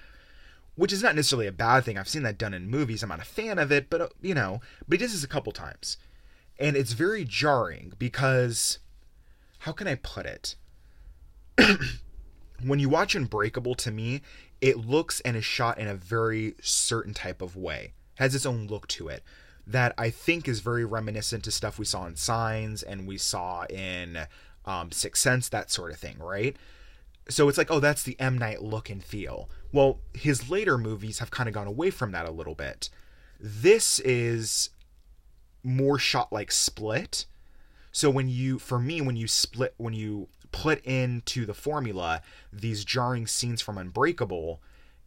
Which 0.75 0.93
is 0.93 1.03
not 1.03 1.15
necessarily 1.15 1.47
a 1.47 1.51
bad 1.51 1.83
thing. 1.83 1.97
I've 1.97 2.07
seen 2.07 2.23
that 2.23 2.37
done 2.37 2.53
in 2.53 2.69
movies. 2.69 3.03
I'm 3.03 3.09
not 3.09 3.19
a 3.19 3.25
fan 3.25 3.59
of 3.59 3.71
it, 3.71 3.89
but 3.89 4.01
uh, 4.01 4.07
you 4.21 4.33
know, 4.33 4.61
but 4.87 4.97
he 4.99 5.05
does 5.05 5.11
this 5.11 5.23
a 5.23 5.27
couple 5.27 5.51
times, 5.51 5.97
and 6.57 6.77
it's 6.77 6.93
very 6.93 7.25
jarring 7.25 7.91
because 7.99 8.79
how 9.59 9.73
can 9.73 9.87
I 9.87 9.95
put 9.95 10.25
it? 10.25 10.55
when 12.63 12.79
you 12.79 12.89
watch 12.89 13.15
Unbreakable, 13.15 13.75
to 13.75 13.91
me, 13.91 14.21
it 14.61 14.77
looks 14.77 15.21
and 15.21 15.37
is 15.37 15.45
shot 15.45 15.77
in 15.77 15.87
a 15.87 15.95
very 15.95 16.55
certain 16.61 17.13
type 17.13 17.41
of 17.41 17.55
way. 17.55 17.93
It 18.17 18.23
has 18.23 18.35
its 18.35 18.45
own 18.45 18.67
look 18.67 18.87
to 18.89 19.07
it 19.07 19.23
that 19.69 19.93
I 19.97 20.09
think 20.09 20.47
is 20.47 20.61
very 20.61 20.83
reminiscent 20.83 21.43
to 21.43 21.51
stuff 21.51 21.77
we 21.77 21.85
saw 21.85 22.05
in 22.07 22.15
Signs 22.15 22.81
and 22.81 23.07
we 23.07 23.19
saw 23.19 23.65
in 23.65 24.25
um, 24.65 24.91
Sixth 24.91 25.21
Sense, 25.21 25.47
that 25.49 25.69
sort 25.69 25.91
of 25.91 25.97
thing, 25.97 26.17
right? 26.17 26.57
So 27.29 27.47
it's 27.47 27.57
like, 27.57 27.69
oh, 27.69 27.79
that's 27.79 28.01
the 28.01 28.19
M 28.19 28.37
Night 28.37 28.63
look 28.63 28.89
and 28.89 29.03
feel. 29.03 29.47
Well, 29.71 29.99
his 30.15 30.49
later 30.49 30.77
movies 30.77 31.19
have 31.19 31.29
kind 31.29 31.47
of 31.47 31.53
gone 31.53 31.67
away 31.67 31.91
from 31.91 32.11
that 32.11 32.25
a 32.25 32.31
little 32.31 32.55
bit. 32.55 32.89
This 33.39 33.99
is 33.99 34.71
more 35.63 35.99
shot 35.99 36.33
like 36.33 36.51
Split. 36.51 37.25
So 37.91 38.09
when 38.09 38.27
you, 38.27 38.57
for 38.57 38.79
me, 38.79 39.01
when 39.01 39.15
you 39.15 39.27
split, 39.27 39.73
when 39.77 39.93
you 39.93 40.27
put 40.51 40.83
into 40.85 41.45
the 41.45 41.53
formula 41.53 42.21
these 42.51 42.83
jarring 42.83 43.27
scenes 43.27 43.61
from 43.61 43.77
Unbreakable, 43.77 44.59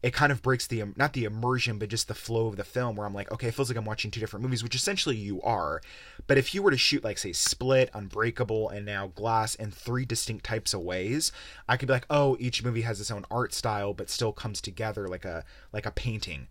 it 0.03 0.13
kind 0.13 0.33
of 0.33 0.43
breaks 0.43 0.67
the 0.67 0.83
not 0.97 1.13
the 1.13 1.25
immersion 1.25 1.79
but 1.79 1.89
just 1.89 2.09
the 2.09 2.15
flow 2.15 2.49
of 2.49 2.57
the 2.57 2.65
film 2.65 2.97
where 2.97 3.07
I'm 3.07 3.15
like, 3.15 3.31
okay, 3.31 3.49
it 3.49 3.55
feels 3.55 3.71
like 3.71 3.79
I'm 3.79 3.85
watching 3.85 4.11
two 4.11 4.21
different 4.21 4.43
movies, 4.43 4.63
which 4.63 4.75
essentially 4.75 5.17
you 5.17 5.41
are. 5.43 5.81
But 6.27 6.39
if 6.39 6.55
you 6.55 6.63
were 6.63 6.73
to 6.73 6.77
shoot 6.77 7.05
like 7.05 7.19
say 7.19 7.33
Split, 7.33 7.91
Unbreakable, 7.95 8.69
and 8.69 8.85
now 8.85 9.09
Glass 9.09 9.55
in 9.55 9.71
three 9.71 10.05
distinct 10.05 10.45
types 10.45 10.75
of 10.75 10.81
ways, 10.81 11.31
I 11.69 11.77
could 11.77 11.87
be 11.87 11.95
like, 11.95 12.07
oh, 12.11 12.37
each 12.41 12.65
movie 12.65 12.83
has 12.83 13.01
its 13.01 13.11
own 13.11 13.25
art 13.31 13.55
style 13.55 13.95
but 13.95 14.11
still 14.11 14.33
comes 14.33 14.61
together 14.61 15.07
like 15.09 15.25
a 15.25 15.45
like 15.73 15.87
a 15.87 15.93
painting. 15.93 16.49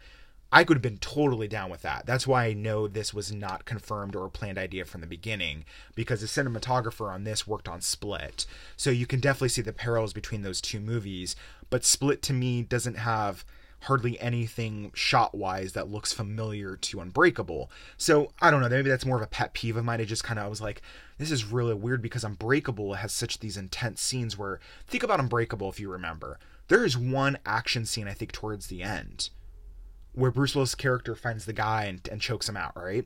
I 0.53 0.65
could 0.65 0.75
have 0.75 0.81
been 0.81 0.97
totally 0.97 1.47
down 1.47 1.69
with 1.69 1.81
that. 1.83 2.05
That's 2.05 2.27
why 2.27 2.45
I 2.45 2.53
know 2.53 2.87
this 2.87 3.13
was 3.13 3.31
not 3.31 3.63
confirmed 3.63 4.15
or 4.15 4.25
a 4.25 4.29
planned 4.29 4.57
idea 4.57 4.83
from 4.83 4.99
the 4.99 5.07
beginning, 5.07 5.63
because 5.95 6.19
the 6.19 6.27
cinematographer 6.27 7.09
on 7.09 7.23
this 7.23 7.47
worked 7.47 7.69
on 7.69 7.79
Split. 7.79 8.45
So 8.75 8.89
you 8.89 9.05
can 9.05 9.21
definitely 9.21 9.49
see 9.49 9.61
the 9.61 9.71
parallels 9.71 10.11
between 10.11 10.41
those 10.41 10.59
two 10.59 10.81
movies. 10.81 11.37
But 11.69 11.85
Split 11.85 12.21
to 12.23 12.33
me 12.33 12.63
doesn't 12.63 12.97
have 12.97 13.45
hardly 13.85 14.19
anything 14.19 14.91
shot 14.93 15.33
wise 15.33 15.71
that 15.73 15.89
looks 15.89 16.13
familiar 16.13 16.75
to 16.75 16.99
Unbreakable. 16.99 17.71
So 17.97 18.33
I 18.41 18.51
don't 18.51 18.61
know, 18.61 18.69
maybe 18.69 18.89
that's 18.89 19.05
more 19.05 19.15
of 19.15 19.23
a 19.23 19.27
pet 19.27 19.53
peeve 19.53 19.77
of 19.77 19.85
mine. 19.85 20.01
It 20.01 20.05
just 20.05 20.23
kind 20.23 20.37
of 20.37 20.49
was 20.49 20.61
like, 20.61 20.81
this 21.17 21.31
is 21.31 21.45
really 21.45 21.73
weird 21.73 22.01
because 22.01 22.25
Unbreakable 22.25 22.95
has 22.95 23.13
such 23.13 23.39
these 23.39 23.57
intense 23.57 24.01
scenes 24.01 24.37
where 24.37 24.59
think 24.85 25.01
about 25.01 25.19
Unbreakable 25.19 25.69
if 25.69 25.79
you 25.79 25.89
remember. 25.89 26.37
There 26.67 26.85
is 26.85 26.97
one 26.97 27.37
action 27.45 27.85
scene 27.85 28.07
I 28.07 28.13
think 28.13 28.33
towards 28.33 28.67
the 28.67 28.83
end 28.83 29.29
where 30.13 30.31
Bruce 30.31 30.55
Willis' 30.55 30.75
character 30.75 31.15
finds 31.15 31.45
the 31.45 31.53
guy 31.53 31.85
and, 31.85 32.07
and 32.11 32.21
chokes 32.21 32.49
him 32.49 32.57
out, 32.57 32.75
right? 32.75 33.05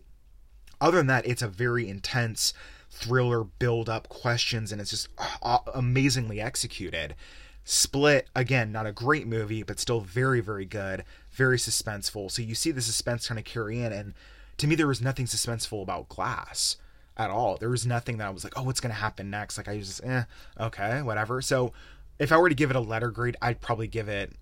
Other 0.82 0.98
than 0.98 1.08
that, 1.08 1.26
it's 1.26 1.42
a 1.42 1.48
very 1.48 1.88
intense 1.88 2.54
thriller 2.90 3.44
build 3.44 3.90
up 3.90 4.08
questions 4.10 4.72
and 4.72 4.80
it's 4.80 4.90
just 4.90 5.10
uh, 5.42 5.60
amazingly 5.74 6.40
executed. 6.40 7.16
Split 7.64 8.30
again, 8.36 8.72
not 8.72 8.86
a 8.86 8.92
great 8.92 9.28
movie, 9.28 9.64
but 9.64 9.80
still 9.80 10.00
very 10.00 10.40
very 10.40 10.66
good, 10.66 11.04
very 11.32 11.58
suspenseful. 11.58 12.32
So 12.32 12.42
you 12.42 12.56
see 12.56 12.72
the 12.72 12.82
suspense 12.82 13.28
kind 13.28 13.40
of 13.40 13.46
carry 13.46 13.82
in 13.82 13.92
and 13.92 14.14
to 14.58 14.68
me 14.68 14.76
there 14.76 14.88
was 14.88 15.02
nothing 15.02 15.26
suspenseful 15.26 15.82
about 15.82 16.10
Glass 16.10 16.78
at 17.18 17.30
all. 17.30 17.58
There 17.58 17.70
was 17.70 17.86
nothing 17.86 18.18
that 18.18 18.28
I 18.28 18.30
was 18.30 18.44
like, 18.44 18.58
"Oh, 18.58 18.64
what's 18.64 18.80
going 18.80 18.94
to 18.94 19.02
happen 19.02 19.30
next?" 19.30 19.58
Like 19.58 19.68
I 19.68 19.78
was 19.78 19.88
just, 19.88 20.04
"Eh, 20.04 20.24
okay, 20.60 21.02
whatever." 21.02 21.42
So 21.42 21.74
if 22.20 22.32
I 22.32 22.38
were 22.38 22.50
to 22.50 22.56
give 22.56 22.70
it 22.70 22.76
a 22.76 22.82
letter 22.82 23.10
grade, 23.10 23.38
I'd 23.42 23.62
probably 23.62 23.88
give 23.88 24.08
it 24.08 24.34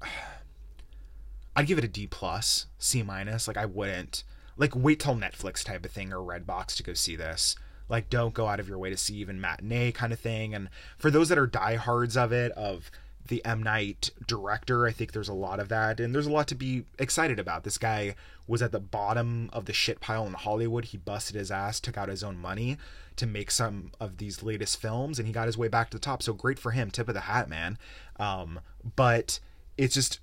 I'd 1.56 1.68
give 1.68 1.78
it 1.78 1.84
a 1.84 1.88
D 1.89 2.08
plus, 2.08 2.68
C 2.78 3.04
minus. 3.04 3.47
Like 3.47 3.58
I 3.58 3.66
wouldn't 3.66 4.24
like 4.58 4.76
wait 4.76 4.99
till 4.99 5.16
Netflix 5.16 5.64
type 5.64 5.86
of 5.86 5.91
thing 5.91 6.14
or 6.14 6.18
Redbox 6.18 6.76
to 6.76 6.84
go 6.84 6.93
see 6.93 7.16
this. 7.16 7.56
Like 7.89 8.10
don't 8.10 8.34
go 8.34 8.47
out 8.47 8.60
of 8.60 8.68
your 8.68 8.78
way 8.78 8.89
to 8.89 8.97
see 8.97 9.16
even 9.16 9.41
matinee 9.41 9.91
kind 9.91 10.14
of 10.14 10.20
thing. 10.20 10.56
And 10.56 10.70
for 10.97 11.12
those 11.12 11.30
that 11.30 11.38
are 11.38 11.47
diehards 11.47 12.18
of 12.18 12.32
it, 12.32 12.51
of 12.54 12.89
the 13.28 13.43
M 13.45 13.64
Night 13.64 14.10
director, 14.28 14.86
I 14.86 14.91
think 14.91 15.12
there's 15.12 15.30
a 15.30 15.34
lot 15.34 15.60
of 15.60 15.70
that, 15.70 15.99
and 15.99 16.14
there's 16.14 16.28
a 16.28 16.32
lot 16.32 16.47
to 16.49 16.56
be 16.56 16.86
excited 16.99 17.39
about. 17.39 17.64
This 17.64 17.78
guy 17.78 18.16
was 18.47 18.62
at 18.62 18.72
the 18.72 18.80
bottom 18.80 19.49
of 19.54 19.66
the 19.66 19.74
shit 19.74 20.01
pile 20.01 20.28
in 20.28 20.34
Hollywood. 20.34 20.86
He 20.86 20.97
busted 20.97 21.36
his 21.36 21.51
ass, 21.51 21.80
took 21.80 21.97
out 21.97 22.10
his 22.10 22.24
own 22.24 22.38
money 22.38 22.78
to 23.16 23.26
make 23.26 23.51
some 23.51 23.91
of 23.99 24.18
these 24.18 24.43
latest 24.43 24.82
films, 24.82 25.20
and 25.20 25.28
he 25.28 25.34
got 25.34 25.45
his 25.47 25.58
way 25.58 25.68
back 25.70 25.89
to 25.91 25.97
the 25.97 26.01
top. 26.01 26.22
So 26.22 26.34
great 26.34 26.60
for 26.60 26.72
him. 26.72 26.91
Tip 26.91 27.08
of 27.08 27.14
the 27.14 27.22
hat, 27.22 27.47
man. 27.47 27.78
Um, 28.20 28.60
but 28.95 29.39
it's 29.78 29.93
just 29.93 30.20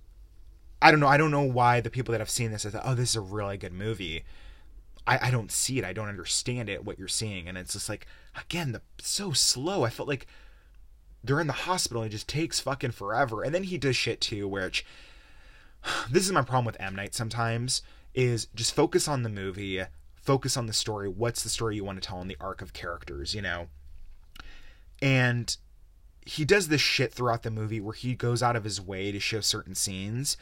I 0.83 0.91
don't 0.91 1.01
know. 1.01 1.09
I 1.09 1.17
don't 1.17 1.31
know 1.31 1.43
why 1.43 1.81
the 1.81 1.91
people 1.91 2.13
that 2.13 2.21
have 2.21 2.31
seen 2.31 2.51
this 2.51 2.65
are 2.65 2.71
like, 2.71 2.83
oh, 2.85 2.95
this 2.95 3.11
is 3.11 3.17
a 3.17 3.21
really 3.21 3.57
good 3.57 3.73
movie. 3.73 4.25
I, 5.07 5.29
I 5.29 5.31
don't 5.31 5.51
see 5.51 5.79
it. 5.79 5.85
I 5.85 5.93
don't 5.93 6.09
understand 6.09 6.69
it. 6.69 6.85
What 6.85 6.99
you're 6.99 7.09
seeing, 7.09 7.49
and 7.49 7.59
it's 7.59 7.73
just 7.73 7.89
like 7.89 8.07
again, 8.37 8.73
the 8.73 8.83
so 8.99 9.33
slow. 9.33 9.85
I 9.85 9.91
felt 9.91 10.09
like 10.09 10.27
they're 11.23 11.41
in 11.41 11.47
the 11.47 11.53
hospital. 11.53 12.03
And 12.03 12.11
it 12.11 12.15
just 12.15 12.29
takes 12.29 12.61
fucking 12.61 12.93
forever. 12.93 13.43
And 13.43 13.55
then 13.55 13.65
he 13.65 13.79
does 13.79 13.97
shit 13.97 14.21
too, 14.21 14.49
which 14.49 14.85
this 16.11 16.27
is 16.27 16.33
my 16.33 16.43
problem 16.43 16.65
with 16.65 16.81
M 16.81 16.95
Night. 16.95 17.15
Sometimes 17.15 17.83
is 18.15 18.47
just 18.55 18.75
focus 18.75 19.07
on 19.07 19.23
the 19.23 19.29
movie, 19.29 19.83
focus 20.17 20.57
on 20.57 20.67
the 20.67 20.73
story. 20.73 21.09
What's 21.09 21.43
the 21.43 21.49
story 21.49 21.77
you 21.77 21.85
want 21.85 22.03
to 22.03 22.07
tell 22.07 22.21
in 22.21 22.29
the 22.29 22.37
arc 22.41 22.63
of 22.63 22.73
characters, 22.73 23.35
you 23.35 23.43
know? 23.43 23.69
And 25.01 25.57
he 26.27 26.45
does 26.45 26.69
this 26.69 26.81
shit 26.81 27.13
throughout 27.13 27.43
the 27.43 27.51
movie 27.51 27.81
where 27.81 27.95
he 27.95 28.15
goes 28.15 28.43
out 28.43 28.57
of 28.57 28.65
his 28.65 28.81
way 28.81 29.11
to 29.13 29.21
show 29.21 29.41
certain 29.41 29.75
scenes 29.75 30.37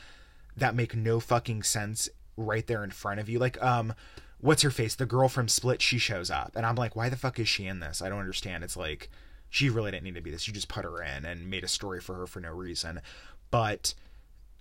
that 0.61 0.75
make 0.75 0.95
no 0.95 1.21
fucking 1.21 1.63
sense 1.63 2.09
right 2.37 2.67
there 2.67 2.85
in 2.85 2.91
front 2.91 3.21
of 3.21 3.29
you. 3.29 3.39
Like, 3.39 3.63
um, 3.63 3.95
what's 4.41 4.63
her 4.63 4.71
face? 4.71 4.95
The 4.95 5.07
girl 5.07 5.29
from 5.29 5.49
Split, 5.49 5.83
she 5.83 5.99
shows 5.99 6.31
up. 6.31 6.53
And 6.55 6.65
I'm 6.65 6.77
like, 6.77 6.97
why 6.97 7.09
the 7.09 7.17
fuck 7.17 7.39
is 7.39 7.49
she 7.49 7.67
in 7.67 7.81
this? 7.81 8.01
I 8.03 8.09
don't 8.09 8.21
understand. 8.21 8.65
It's 8.65 8.77
like, 8.77 9.11
she 9.51 9.71
really 9.71 9.91
didn't 9.91 10.05
need 10.05 10.15
to 10.15 10.21
be 10.21 10.31
this. 10.31 10.47
You 10.47 10.55
just 10.55 10.69
put 10.69 10.85
her 10.85 11.03
in 11.03 11.25
and 11.25 11.51
made 11.51 11.65
a 11.65 11.69
story 11.69 12.01
for 12.01 12.15
her 12.17 12.27
for 12.27 12.41
no 12.41 12.51
reason. 12.51 13.01
But 13.51 13.95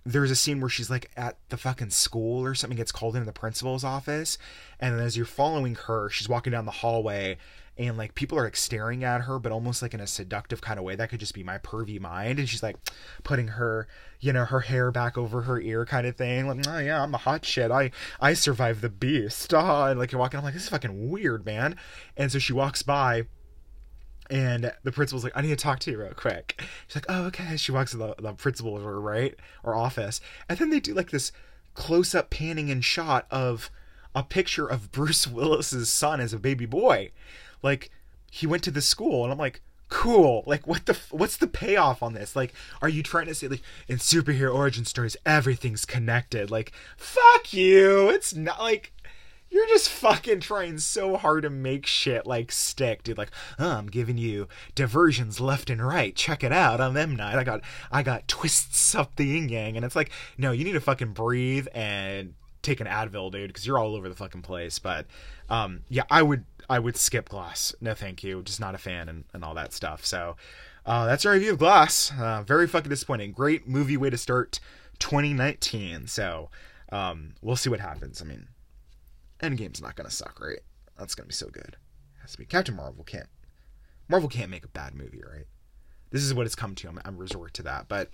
there's 0.04 0.30
a 0.30 0.36
scene 0.36 0.60
where 0.60 0.70
she's 0.70 0.88
like 0.88 1.10
at 1.16 1.36
the 1.50 1.56
fucking 1.56 1.90
school 1.90 2.42
or 2.42 2.54
something 2.54 2.76
gets 2.76 2.92
called 2.92 3.14
into 3.14 3.26
the 3.26 3.32
principal's 3.32 3.84
office 3.84 4.38
and 4.80 4.94
then 4.94 5.04
as 5.04 5.18
you're 5.18 5.26
following 5.26 5.74
her 5.74 6.08
she's 6.08 6.28
walking 6.28 6.52
down 6.52 6.64
the 6.64 6.70
hallway 6.70 7.36
and 7.78 7.96
like 7.96 8.14
people 8.14 8.38
are 8.38 8.44
like 8.44 8.56
staring 8.56 9.04
at 9.04 9.22
her 9.22 9.38
but 9.38 9.52
almost 9.52 9.82
like 9.82 9.94
in 9.94 10.00
a 10.00 10.06
seductive 10.06 10.60
kind 10.60 10.78
of 10.78 10.84
way. 10.84 10.96
That 10.96 11.10
could 11.10 11.20
just 11.20 11.34
be 11.34 11.44
my 11.44 11.58
pervy 11.58 12.00
mind. 12.00 12.38
And 12.38 12.48
she's 12.48 12.62
like 12.62 12.76
putting 13.22 13.48
her 13.48 13.86
you 14.20 14.32
know 14.32 14.44
her 14.44 14.60
hair 14.60 14.90
back 14.90 15.16
over 15.16 15.42
her 15.42 15.60
ear 15.60 15.86
kind 15.86 16.06
of 16.06 16.16
thing. 16.16 16.46
Like 16.48 16.66
oh 16.66 16.78
yeah 16.78 17.02
i'm 17.02 17.14
a 17.14 17.18
hot 17.18 17.44
shit. 17.44 17.70
I 17.70 17.90
i 18.20 18.34
survived 18.34 18.82
the 18.82 18.88
beast. 18.88 19.54
Ah, 19.58 19.86
and 19.86 19.98
like 19.98 20.12
you're 20.12 20.20
walking 20.20 20.38
i'm 20.38 20.44
like 20.44 20.54
this 20.54 20.64
is 20.64 20.68
fucking 20.68 21.10
weird 21.10 21.44
man. 21.46 21.76
And 22.16 22.30
so 22.30 22.38
she 22.38 22.52
walks 22.52 22.82
by 22.82 23.26
and 24.30 24.72
the 24.82 24.92
principal's 24.92 25.24
like, 25.24 25.36
I 25.36 25.40
need 25.40 25.48
to 25.48 25.56
talk 25.56 25.78
to 25.80 25.90
you 25.90 25.98
real 25.98 26.12
quick. 26.12 26.60
She's 26.86 26.96
like, 26.96 27.06
oh, 27.08 27.24
okay. 27.26 27.56
She 27.56 27.72
walks 27.72 27.92
to 27.92 27.96
the, 27.96 28.14
the 28.18 28.34
principal's 28.34 28.82
right 28.82 29.34
or 29.62 29.74
office. 29.74 30.20
And 30.48 30.58
then 30.58 30.70
they 30.70 30.80
do 30.80 30.94
like 30.94 31.10
this 31.10 31.32
close 31.74 32.14
up 32.14 32.28
panning 32.30 32.70
and 32.70 32.84
shot 32.84 33.26
of 33.30 33.70
a 34.14 34.22
picture 34.22 34.66
of 34.66 34.92
Bruce 34.92 35.26
Willis's 35.28 35.88
son 35.88 36.20
as 36.20 36.32
a 36.32 36.38
baby 36.38 36.66
boy 36.66 37.10
like 37.62 37.90
he 38.30 38.46
went 38.46 38.62
to 38.62 38.70
the 38.70 38.82
school 38.82 39.24
and 39.24 39.32
i'm 39.32 39.38
like 39.38 39.60
cool 39.88 40.42
like 40.46 40.66
what 40.66 40.84
the 40.84 40.98
what's 41.10 41.38
the 41.38 41.46
payoff 41.46 42.02
on 42.02 42.12
this 42.12 42.36
like 42.36 42.52
are 42.82 42.90
you 42.90 43.02
trying 43.02 43.26
to 43.26 43.34
say 43.34 43.48
like 43.48 43.62
in 43.88 43.96
superhero 43.96 44.54
origin 44.54 44.84
stories 44.84 45.16
everything's 45.24 45.86
connected 45.86 46.50
like 46.50 46.72
fuck 46.96 47.52
you 47.54 48.10
it's 48.10 48.34
not 48.34 48.60
like 48.60 48.92
you're 49.50 49.66
just 49.66 49.88
fucking 49.88 50.40
trying 50.40 50.78
so 50.78 51.16
hard 51.16 51.42
to 51.42 51.50
make 51.50 51.86
shit 51.86 52.26
like 52.26 52.52
stick, 52.52 53.02
dude. 53.02 53.18
Like, 53.18 53.30
oh, 53.58 53.76
I'm 53.76 53.86
giving 53.86 54.18
you 54.18 54.48
diversions 54.74 55.40
left 55.40 55.70
and 55.70 55.84
right. 55.84 56.14
Check 56.14 56.44
it 56.44 56.52
out 56.52 56.80
on 56.80 56.94
them 56.94 57.16
night. 57.16 57.38
I 57.38 57.44
got 57.44 57.62
I 57.90 58.02
got 58.02 58.28
twists 58.28 58.94
up 58.94 59.16
the 59.16 59.26
yin 59.26 59.48
yang, 59.48 59.76
and 59.76 59.84
it's 59.84 59.96
like, 59.96 60.10
no, 60.36 60.52
you 60.52 60.64
need 60.64 60.72
to 60.72 60.80
fucking 60.80 61.12
breathe 61.12 61.66
and 61.74 62.34
take 62.62 62.80
an 62.80 62.86
Advil, 62.86 63.32
dude, 63.32 63.48
because 63.48 63.66
you're 63.66 63.78
all 63.78 63.94
over 63.94 64.08
the 64.08 64.14
fucking 64.14 64.42
place. 64.42 64.78
But 64.78 65.06
um, 65.48 65.80
yeah, 65.88 66.04
I 66.10 66.22
would 66.22 66.44
I 66.68 66.78
would 66.78 66.96
skip 66.96 67.28
Glass. 67.28 67.74
No, 67.80 67.94
thank 67.94 68.22
you. 68.22 68.42
Just 68.42 68.60
not 68.60 68.74
a 68.74 68.78
fan 68.78 69.08
and, 69.08 69.24
and 69.32 69.44
all 69.44 69.54
that 69.54 69.72
stuff. 69.72 70.04
So 70.04 70.36
uh, 70.84 71.06
that's 71.06 71.24
our 71.24 71.32
review 71.32 71.52
of 71.52 71.58
Glass. 71.58 72.12
Uh, 72.18 72.42
very 72.42 72.66
fucking 72.66 72.90
disappointing. 72.90 73.32
Great 73.32 73.66
movie 73.66 73.96
way 73.96 74.10
to 74.10 74.18
start 74.18 74.60
2019. 74.98 76.06
So 76.06 76.50
um, 76.92 77.34
we'll 77.40 77.56
see 77.56 77.70
what 77.70 77.80
happens. 77.80 78.20
I 78.20 78.24
mean, 78.24 78.48
Endgame's 79.42 79.80
not 79.80 79.96
gonna 79.96 80.10
suck, 80.10 80.40
right? 80.40 80.60
That's 80.98 81.14
gonna 81.14 81.28
be 81.28 81.34
so 81.34 81.48
good. 81.48 81.76
It 82.16 82.20
has 82.20 82.32
to 82.32 82.38
be 82.38 82.44
Captain 82.44 82.76
Marvel 82.76 83.04
can't. 83.04 83.28
Marvel 84.08 84.28
can't 84.28 84.50
make 84.50 84.64
a 84.64 84.68
bad 84.68 84.94
movie, 84.94 85.22
right? 85.30 85.46
This 86.10 86.22
is 86.22 86.32
what 86.32 86.46
it's 86.46 86.54
come 86.54 86.74
to. 86.76 86.88
I'm, 86.88 87.00
I'm 87.04 87.18
resort 87.18 87.54
to 87.54 87.62
that, 87.64 87.88
but 87.88 88.10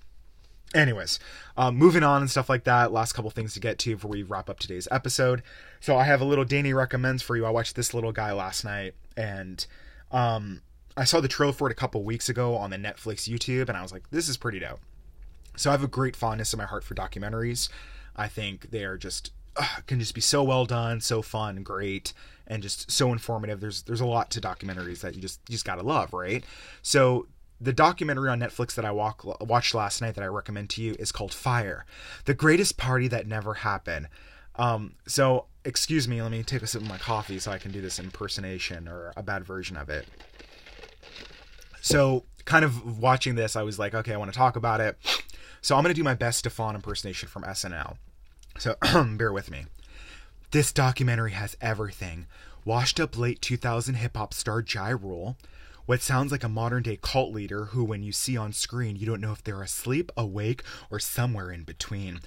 anyways 0.75 1.19
um, 1.57 1.77
moving 1.77 2.03
on 2.03 2.21
and 2.21 2.31
stuff 2.31 2.49
like 2.49 2.65
that. 2.65 2.93
Last 2.93 3.13
couple 3.13 3.31
things 3.31 3.55
to 3.55 3.61
get 3.61 3.79
to 3.81 3.95
before 3.95 4.11
we 4.11 4.23
wrap 4.23 4.51
up 4.51 4.59
today's 4.59 4.89
episode. 4.91 5.43
So 5.81 5.97
i 5.97 6.05
have 6.05 6.21
a 6.21 6.25
little 6.25 6.45
danny 6.45 6.73
recommends 6.73 7.23
for 7.23 7.37
you. 7.37 7.45
I 7.45 7.51
watched 7.51 7.77
this 7.77 7.95
little 7.95 8.13
guy 8.13 8.33
last 8.33 8.65
night 8.65 8.95
and 9.17 9.65
um, 10.11 10.63
i 10.97 11.05
saw 11.05 11.21
the 11.21 11.29
trailer 11.29 11.53
for 11.53 11.69
it 11.69 11.73
a 11.73 11.77
couple 11.77 12.03
weeks 12.05 12.29
ago 12.29 12.57
on 12.57 12.71
the 12.71 12.77
netflix 12.77 13.29
youtube 13.29 13.69
and 13.69 13.77
i 13.77 13.83
was 13.83 13.93
like 13.93 14.09
this 14.11 14.29
is 14.29 14.37
pretty 14.37 14.59
dope. 14.59 14.81
So 15.57 15.71
i 15.71 15.73
have 15.73 15.85
a 15.85 15.89
great 15.89 16.17
fondness 16.17 16.53
in 16.53 16.59
my 16.59 16.67
heart 16.67 16.85
for 16.85 16.95
documentaries. 16.95 17.69
I 18.17 18.29
think 18.29 18.71
they 18.71 18.85
are 18.85 18.97
just 18.97 19.33
uh, 19.57 19.67
can 19.87 20.01
just 20.01 20.15
be 20.15 20.21
so 20.21 20.43
well 20.43 20.67
done 20.67 21.01
so 21.01 21.23
fun 21.23 21.63
great 21.63 22.13
and 22.47 22.63
just 22.63 22.91
so 22.91 23.13
informative. 23.13 23.61
There's 23.61 23.83
there's 23.83 24.01
a 24.01 24.07
lot 24.07 24.31
to 24.33 24.41
documentaries 24.41 25.01
that 25.01 25.15
you 25.15 25.23
just 25.23 25.41
you 25.49 25.53
just 25.53 25.65
gotta 25.65 25.83
love 25.83 26.13
right? 26.13 26.45
So 26.83 27.27
the 27.61 27.73
documentary 27.73 28.29
on 28.29 28.41
Netflix 28.41 28.75
that 28.75 28.85
I 28.85 28.91
walk, 28.91 29.25
watched 29.41 29.75
last 29.75 30.01
night 30.01 30.15
that 30.15 30.25
I 30.25 30.27
recommend 30.27 30.71
to 30.71 30.83
you 30.83 30.97
is 30.99 31.13
called 31.13 31.33
Fyre, 31.33 31.87
the 32.25 32.35
greatest 32.35 32.77
party 32.77 33.09
that 33.09 33.27
never 33.27 33.55
happened. 33.55 34.09
Um, 34.57 34.95
so, 35.07 35.47
excuse 35.65 36.07
me, 36.07 36.23
let 36.23 36.31
me 36.31 36.43
take 36.43 36.63
a 36.63 36.67
sip 36.67 36.83
of 36.83 36.89
my 36.89 36.99
coffee 36.99 37.39
so 37.39 37.51
I 37.51 37.59
can 37.59 37.73
do 37.73 37.81
this 37.81 37.99
impersonation 37.99 38.89
or 38.89 39.13
a 39.17 39.23
bad 39.23 39.45
version 39.45 39.77
of 39.77 39.89
it. 39.89 40.07
So, 41.81 42.25
kind 42.45 42.65
of 42.65 43.01
watching 43.01 43.35
this, 43.35 43.57
I 43.57 43.63
was 43.63 43.79
like, 43.79 43.95
okay, 43.95 44.13
I 44.13 44.17
want 44.17 44.33
to 44.33 44.39
talk 44.39 44.57
about 44.57 44.81
it. 44.81 44.97
So, 45.61 45.77
I'm 45.77 45.83
going 45.83 45.95
to 45.95 45.99
do 45.99 46.05
my 46.05 46.15
best 46.15 46.45
Stefon 46.45 46.75
impersonation 46.75 47.29
from 47.29 47.43
SNL. 47.43 47.97
So, 48.59 48.77
bear 49.17 49.33
with 49.33 49.51
me. 49.51 49.65
This 50.51 50.73
documentary 50.73 51.33
has 51.33 51.57
everything 51.61 52.27
washed 52.65 53.01
up 53.01 53.19
late 53.19 53.43
2000 53.43 53.97
hip 53.97 54.17
hop 54.17 54.33
star 54.33 54.65
Ja 54.67 54.89
Rule 54.89 55.37
what 55.87 56.01
sounds 56.01 56.33
like 56.33 56.45
a 56.45 56.49
modern 56.49 56.83
day 56.83 56.99
cult 57.01 57.33
leader 57.33 57.67
who, 57.67 57.85
when 57.85 58.03
you 58.03 58.13
see 58.13 58.37
on 58.37 58.53
screen, 58.53 58.97
you 58.97 59.07
don't 59.07 59.21
know 59.21 59.33
if 59.33 59.45
they're 59.45 59.63
asleep, 59.63 60.11
awake, 60.17 60.63
or 60.91 60.99
somewhere 60.99 61.51
in 61.51 61.65
between. 61.65 62.21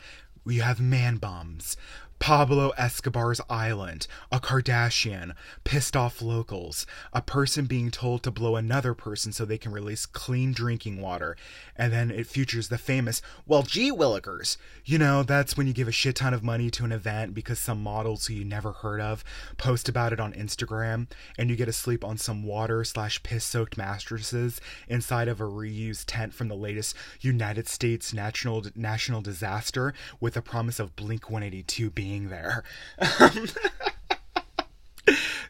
You 0.46 0.62
have 0.62 0.80
man 0.80 1.18
bombs, 1.18 1.76
Pablo 2.20 2.74
Escobar's 2.78 3.40
island, 3.50 4.08
a 4.32 4.40
Kardashian, 4.40 5.34
pissed 5.64 5.96
off 5.96 6.22
locals, 6.22 6.86
a 7.14 7.22
person 7.22 7.66
being 7.66 7.92
told 7.92 8.24
to 8.24 8.32
blow 8.32 8.56
another 8.56 8.94
person 8.94 9.32
so 9.32 9.46
they 9.46 9.58
can 9.58 9.72
release 9.72 10.06
clean 10.06 10.52
drinking 10.52 11.00
water, 11.00 11.38
and 11.76 11.94
then 11.94 12.12
it 12.12 12.28
features 12.28 12.68
the 12.68 12.78
famous, 12.78 13.22
well, 13.46 13.62
gee 13.62 13.92
willikers. 13.92 14.58
You 14.84 14.98
know, 14.98 15.24
that's 15.24 15.56
when 15.56 15.68
you 15.68 15.74
give 15.74 15.88
a 15.88 15.92
shit 15.92 16.16
ton 16.18 16.34
of 16.34 16.44
money 16.44 16.70
to 16.72 16.86
an 16.86 16.92
event 16.92 17.34
because 17.34 17.60
some 17.60 17.82
models 17.82 18.26
who 18.26 18.34
you 18.34 18.44
never 18.44 18.72
heard 18.72 19.00
of 19.00 19.24
post 19.58 19.88
about 19.88 20.12
it 20.12 20.20
on 20.20 20.34
Instagram, 20.34 21.08
and 21.38 21.50
you 21.50 21.56
get 21.56 21.66
to 21.66 21.74
sleep 21.74 22.04
on 22.04 22.18
some 22.18 22.44
water 22.44 22.84
slash 22.84 23.22
piss 23.22 23.46
soaked 23.46 23.78
mattresses 23.78 24.60
inside 24.88 25.28
of 25.28 25.40
a 25.40 25.46
reused 25.46 26.06
tent 26.08 26.34
from 26.34 26.48
the 26.48 26.56
latest 26.56 26.96
United 27.22 27.68
States 27.68 28.14
national 28.14 28.66
national 28.76 29.22
disaster 29.22 29.94
with 30.20 30.36
a 30.36 30.42
promise 30.42 30.80
of 30.80 30.96
Blink 30.96 31.30
182 31.30 31.90
being 31.92 32.07
being 32.08 32.30
there. 32.30 32.64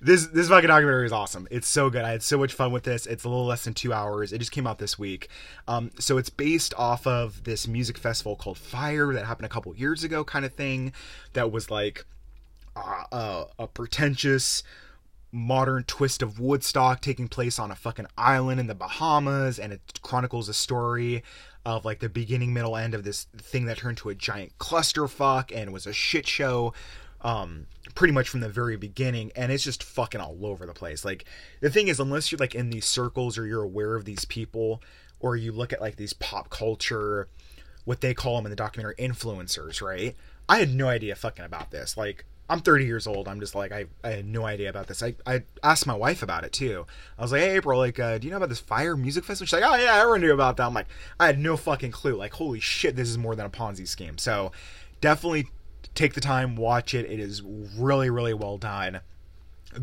this 0.01 0.25
this 0.27 0.49
fucking 0.49 0.67
documentary 0.67 1.05
is 1.05 1.11
awesome. 1.11 1.47
It's 1.51 1.67
so 1.67 1.91
good. 1.91 2.03
I 2.03 2.09
had 2.09 2.23
so 2.23 2.39
much 2.39 2.53
fun 2.53 2.71
with 2.71 2.83
this. 2.83 3.05
It's 3.05 3.23
a 3.23 3.29
little 3.29 3.45
less 3.45 3.63
than 3.63 3.75
two 3.75 3.93
hours. 3.93 4.33
It 4.33 4.39
just 4.39 4.51
came 4.51 4.65
out 4.65 4.79
this 4.79 4.97
week. 4.97 5.29
Um, 5.67 5.91
so 5.99 6.17
it's 6.17 6.31
based 6.31 6.73
off 6.75 7.05
of 7.05 7.43
this 7.43 7.67
music 7.67 7.99
festival 7.99 8.35
called 8.35 8.57
Fyre 8.57 9.13
that 9.13 9.27
happened 9.27 9.45
a 9.45 9.49
couple 9.49 9.75
years 9.75 10.03
ago, 10.03 10.23
kind 10.23 10.45
of 10.45 10.53
thing. 10.53 10.93
That 11.33 11.51
was 11.51 11.69
like 11.69 12.05
uh, 12.75 13.43
a 13.59 13.67
pretentious 13.67 14.63
modern 15.31 15.83
twist 15.83 16.23
of 16.23 16.39
Woodstock 16.39 17.01
taking 17.01 17.27
place 17.27 17.59
on 17.59 17.69
a 17.69 17.75
fucking 17.75 18.07
island 18.17 18.59
in 18.59 18.65
the 18.65 18.73
Bahamas, 18.73 19.59
and 19.59 19.71
it 19.73 19.99
chronicles 20.01 20.49
a 20.49 20.55
story 20.55 21.21
of 21.67 21.83
like 21.83 21.99
the 21.99 22.07
beginning, 22.07 22.53
middle, 22.53 22.77
end 22.77 22.93
of 22.93 23.03
this 23.03 23.27
thing 23.35 23.65
that 23.65 23.77
turned 23.77 23.97
to 23.97 24.07
a 24.07 24.15
giant 24.15 24.57
clusterfuck 24.57 25.51
and 25.53 25.73
was 25.73 25.85
a 25.85 25.91
shit 25.91 26.25
show. 26.25 26.73
Um, 27.19 27.65
pretty 27.93 28.13
much 28.13 28.29
from 28.29 28.39
the 28.39 28.47
very 28.47 28.77
beginning, 28.77 29.31
and 29.35 29.51
it's 29.51 29.63
just 29.63 29.83
fucking 29.83 30.21
all 30.21 30.45
over 30.45 30.65
the 30.65 30.73
place. 30.73 31.03
Like 31.03 31.25
the 31.59 31.69
thing 31.69 31.89
is, 31.89 31.99
unless 31.99 32.31
you're 32.31 32.39
like 32.39 32.55
in 32.55 32.69
these 32.69 32.85
circles 32.85 33.37
or 33.37 33.45
you're 33.45 33.63
aware 33.63 33.95
of 33.95 34.05
these 34.05 34.23
people, 34.23 34.81
or 35.19 35.35
you 35.35 35.51
look 35.51 35.73
at 35.73 35.81
like 35.81 35.97
these 35.97 36.13
pop 36.13 36.49
culture, 36.49 37.27
what 37.83 37.99
they 37.99 38.13
call 38.13 38.37
them 38.37 38.45
in 38.45 38.49
the 38.49 38.55
documentary 38.55 38.95
influencers, 38.95 39.81
right? 39.81 40.15
I 40.47 40.59
had 40.59 40.73
no 40.73 40.87
idea 40.87 41.15
fucking 41.15 41.43
about 41.43 41.71
this. 41.71 41.97
Like 41.97 42.23
I'm 42.49 42.59
30 42.61 42.85
years 42.85 43.07
old. 43.07 43.27
I'm 43.27 43.39
just 43.39 43.55
like 43.55 43.71
I, 43.71 43.85
I 44.03 44.11
had 44.11 44.25
no 44.25 44.45
idea 44.45 44.69
about 44.69 44.87
this. 44.87 45.03
I, 45.03 45.15
I 45.25 45.43
asked 45.63 45.85
my 45.85 45.93
wife 45.93 46.23
about 46.23 46.43
it 46.45 46.53
too. 46.53 46.85
I 47.17 47.21
was 47.21 47.31
like, 47.31 47.41
hey 47.41 47.55
April, 47.57 47.77
like, 47.77 47.99
uh, 47.99 48.17
do 48.17 48.27
you 48.27 48.31
know 48.31 48.37
about 48.37 48.49
this 48.49 48.59
Fyre 48.59 48.95
Music 48.95 49.25
Festival? 49.25 49.47
She's 49.47 49.61
like, 49.61 49.69
oh 49.69 49.75
yeah, 49.75 49.95
I 49.95 49.99
already 49.99 50.25
knew 50.25 50.33
about 50.33 50.57
that. 50.57 50.65
I'm 50.65 50.73
like, 50.73 50.87
I 51.19 51.27
had 51.27 51.39
no 51.39 51.57
fucking 51.57 51.91
clue. 51.91 52.15
Like, 52.15 52.33
holy 52.33 52.59
shit, 52.59 52.95
this 52.95 53.09
is 53.09 53.17
more 53.17 53.35
than 53.35 53.45
a 53.45 53.49
Ponzi 53.49 53.87
scheme. 53.87 54.17
So 54.17 54.51
definitely 55.01 55.49
take 55.93 56.13
the 56.13 56.21
time, 56.21 56.55
watch 56.55 56.93
it. 56.93 57.09
It 57.09 57.19
is 57.19 57.41
really, 57.41 58.09
really 58.09 58.33
well 58.33 58.57
done. 58.57 59.01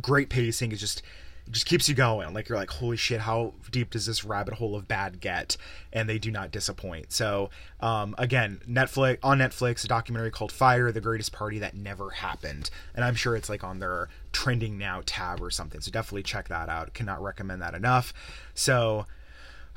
Great 0.00 0.30
pacing. 0.30 0.72
It's 0.72 0.80
just 0.80 1.02
it 1.46 1.52
just 1.52 1.66
keeps 1.66 1.88
you 1.88 1.94
going. 1.94 2.32
Like 2.32 2.48
you're 2.48 2.58
like, 2.58 2.70
holy 2.70 2.96
shit, 2.96 3.20
how 3.20 3.54
deep 3.70 3.90
does 3.90 4.06
this 4.06 4.24
rabbit 4.24 4.54
hole 4.54 4.74
of 4.74 4.88
bad 4.88 5.20
get? 5.20 5.56
And 5.92 6.08
they 6.08 6.18
do 6.18 6.30
not 6.30 6.50
disappoint. 6.50 7.12
So 7.12 7.50
um, 7.80 8.14
again, 8.18 8.60
Netflix 8.68 9.18
on 9.22 9.38
Netflix, 9.38 9.84
a 9.84 9.88
documentary 9.88 10.30
called 10.30 10.52
Fyre: 10.52 10.90
The 10.90 11.00
Greatest 11.00 11.32
Party 11.32 11.58
That 11.58 11.74
Never 11.74 12.10
Happened, 12.10 12.70
and 12.94 13.04
I'm 13.04 13.14
sure 13.14 13.36
it's 13.36 13.48
like 13.48 13.62
on 13.62 13.78
their 13.78 14.08
trending 14.32 14.78
now 14.78 15.02
tab 15.04 15.42
or 15.42 15.50
something. 15.50 15.80
So 15.80 15.90
definitely 15.90 16.22
check 16.22 16.48
that 16.48 16.68
out. 16.68 16.94
Cannot 16.94 17.22
recommend 17.22 17.60
that 17.62 17.74
enough. 17.74 18.14
So 18.54 19.06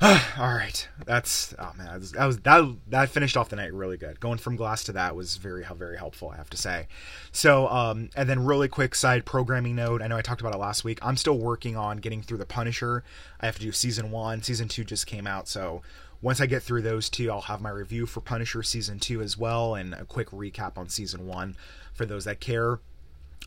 all 0.00 0.18
right, 0.38 0.88
that's 1.06 1.54
oh 1.58 1.72
man, 1.76 1.88
that 1.88 1.98
was, 1.98 2.12
that 2.12 2.26
was 2.26 2.38
that 2.38 2.76
that 2.86 3.08
finished 3.08 3.36
off 3.36 3.48
the 3.48 3.56
night 3.56 3.74
really 3.74 3.96
good. 3.96 4.20
Going 4.20 4.38
from 4.38 4.54
glass 4.54 4.84
to 4.84 4.92
that 4.92 5.16
was 5.16 5.38
very 5.38 5.64
very 5.74 5.96
helpful, 5.96 6.30
I 6.30 6.36
have 6.36 6.50
to 6.50 6.56
say. 6.56 6.86
So, 7.32 7.66
um, 7.66 8.08
and 8.14 8.28
then 8.28 8.44
really 8.44 8.68
quick 8.68 8.94
side 8.94 9.24
programming 9.24 9.74
note. 9.74 10.00
I 10.00 10.06
know 10.06 10.16
I 10.16 10.22
talked 10.22 10.40
about 10.40 10.54
it 10.54 10.58
last 10.58 10.84
week. 10.84 11.00
I'm 11.02 11.16
still 11.16 11.36
working 11.36 11.76
on 11.76 11.96
getting 11.96 12.22
through 12.22 12.38
the 12.38 12.46
Punisher. 12.46 13.02
I 13.40 13.46
have 13.46 13.56
to 13.56 13.60
do 13.60 13.72
season 13.72 14.12
one. 14.12 14.40
Season 14.40 14.68
two 14.68 14.84
just 14.84 15.08
came 15.08 15.26
out, 15.26 15.48
so 15.48 15.82
once 16.22 16.40
I 16.40 16.46
get 16.46 16.62
through 16.62 16.82
those 16.82 17.10
two, 17.10 17.28
I'll 17.32 17.40
have 17.42 17.60
my 17.60 17.70
review 17.70 18.06
for 18.06 18.20
Punisher 18.20 18.62
season 18.62 19.00
two 19.00 19.20
as 19.20 19.36
well, 19.36 19.74
and 19.74 19.94
a 19.94 20.04
quick 20.04 20.30
recap 20.30 20.78
on 20.78 20.88
season 20.88 21.26
one 21.26 21.56
for 21.92 22.06
those 22.06 22.24
that 22.24 22.38
care. 22.38 22.78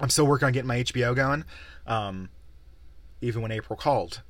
I'm 0.02 0.10
still 0.10 0.28
working 0.28 0.47
on 0.47 0.52
getting 0.52 0.68
my 0.68 0.84
HBO 0.84 1.16
going. 1.16 1.45
Um, 1.88 2.30
even 3.22 3.41
when 3.41 3.52
April 3.52 3.78
called, 3.78 4.22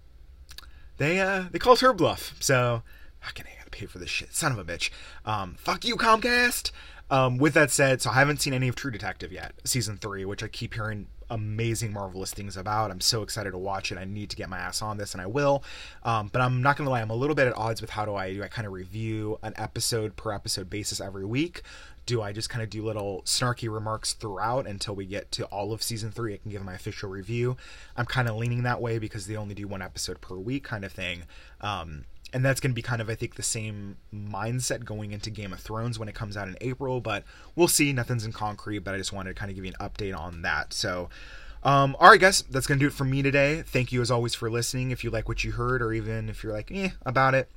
they 1.01 1.19
uh 1.19 1.45
they 1.51 1.59
called 1.59 1.79
her 1.79 1.93
bluff. 1.93 2.35
So 2.39 2.83
fucking 3.19 3.45
I 3.47 3.57
gotta 3.57 3.71
pay 3.71 3.87
for 3.87 3.97
this 3.97 4.09
shit. 4.09 4.33
Son 4.33 4.51
of 4.51 4.59
a 4.59 4.63
bitch. 4.63 4.91
Um, 5.25 5.55
fuck 5.57 5.83
you, 5.83 5.95
Comcast. 5.95 6.71
Um, 7.09 7.37
with 7.37 7.55
that 7.55 7.71
said, 7.71 8.01
so 8.01 8.09
I 8.09 8.13
haven't 8.13 8.39
seen 8.39 8.53
any 8.53 8.69
of 8.69 8.75
True 8.75 8.91
Detective 8.91 9.33
yet, 9.33 9.51
season 9.65 9.97
three, 9.97 10.23
which 10.23 10.41
I 10.41 10.47
keep 10.47 10.75
hearing 10.75 11.07
amazing, 11.29 11.91
marvelous 11.91 12.33
things 12.33 12.55
about. 12.55 12.89
I'm 12.89 13.01
so 13.01 13.21
excited 13.21 13.51
to 13.51 13.57
watch 13.57 13.91
it. 13.91 13.97
I 13.97 14.05
need 14.05 14.29
to 14.29 14.37
get 14.37 14.47
my 14.47 14.57
ass 14.57 14.81
on 14.81 14.97
this, 14.97 15.13
and 15.13 15.21
I 15.21 15.25
will. 15.25 15.61
Um, 16.03 16.29
but 16.31 16.41
I'm 16.41 16.61
not 16.61 16.77
gonna 16.77 16.89
lie, 16.89 17.01
I'm 17.01 17.09
a 17.09 17.15
little 17.15 17.35
bit 17.35 17.47
at 17.47 17.57
odds 17.57 17.81
with 17.81 17.89
how 17.89 18.05
do 18.05 18.15
I 18.15 18.33
do 18.33 18.43
I 18.43 18.47
kind 18.47 18.65
of 18.65 18.71
review 18.71 19.39
an 19.43 19.53
episode 19.57 20.15
per 20.15 20.31
episode 20.31 20.69
basis 20.69 21.01
every 21.01 21.25
week. 21.25 21.63
Do 22.11 22.21
I 22.21 22.33
just 22.33 22.49
kind 22.49 22.61
of 22.61 22.69
do 22.69 22.83
little 22.83 23.21
snarky 23.23 23.73
remarks 23.73 24.11
throughout 24.11 24.67
until 24.67 24.93
we 24.93 25.05
get 25.05 25.31
to 25.31 25.45
all 25.45 25.71
of 25.71 25.81
season 25.81 26.11
three? 26.11 26.33
I 26.33 26.37
can 26.39 26.51
give 26.51 26.61
my 26.61 26.73
official 26.73 27.09
review. 27.09 27.55
I'm 27.95 28.05
kind 28.05 28.27
of 28.27 28.35
leaning 28.35 28.63
that 28.63 28.81
way 28.81 28.99
because 28.99 29.27
they 29.27 29.37
only 29.37 29.55
do 29.55 29.65
one 29.65 29.81
episode 29.81 30.19
per 30.19 30.35
week, 30.35 30.65
kind 30.65 30.83
of 30.83 30.91
thing. 30.91 31.23
Um, 31.61 32.03
and 32.33 32.43
that's 32.43 32.59
going 32.59 32.71
to 32.71 32.75
be 32.75 32.81
kind 32.81 33.01
of 33.01 33.09
i 33.09 33.15
think 33.15 33.35
the 33.35 33.43
same 33.43 33.95
mindset 34.13 34.83
going 34.83 35.13
into 35.13 35.29
game 35.29 35.53
of 35.53 35.59
thrones 35.61 35.97
when 35.97 36.09
it 36.09 36.15
comes 36.15 36.35
out 36.35 36.49
in 36.49 36.57
april 36.59 36.99
but 36.99 37.23
we'll 37.55 37.69
see 37.69 37.93
nothing's 37.93 38.25
in 38.25 38.33
concrete 38.33 38.79
but 38.79 38.93
i 38.93 38.97
just 38.97 39.13
wanted 39.13 39.29
to 39.29 39.39
kind 39.39 39.49
of 39.49 39.55
give 39.55 39.63
you 39.65 39.71
an 39.77 39.89
update 39.89 40.17
on 40.17 40.41
that 40.41 40.73
so 40.73 41.09
um, 41.63 41.95
all 41.99 42.09
right 42.09 42.19
guys 42.19 42.41
that's 42.43 42.67
going 42.67 42.79
to 42.79 42.83
do 42.83 42.87
it 42.87 42.93
for 42.93 43.05
me 43.05 43.21
today 43.21 43.63
thank 43.63 43.91
you 43.91 44.01
as 44.01 44.09
always 44.09 44.33
for 44.33 44.49
listening 44.49 44.91
if 44.91 45.03
you 45.03 45.09
like 45.09 45.27
what 45.27 45.43
you 45.43 45.51
heard 45.51 45.81
or 45.81 45.93
even 45.93 46.29
if 46.29 46.43
you're 46.43 46.53
like 46.53 46.71
eh 46.71 46.89
about 47.05 47.33
it 47.33 47.49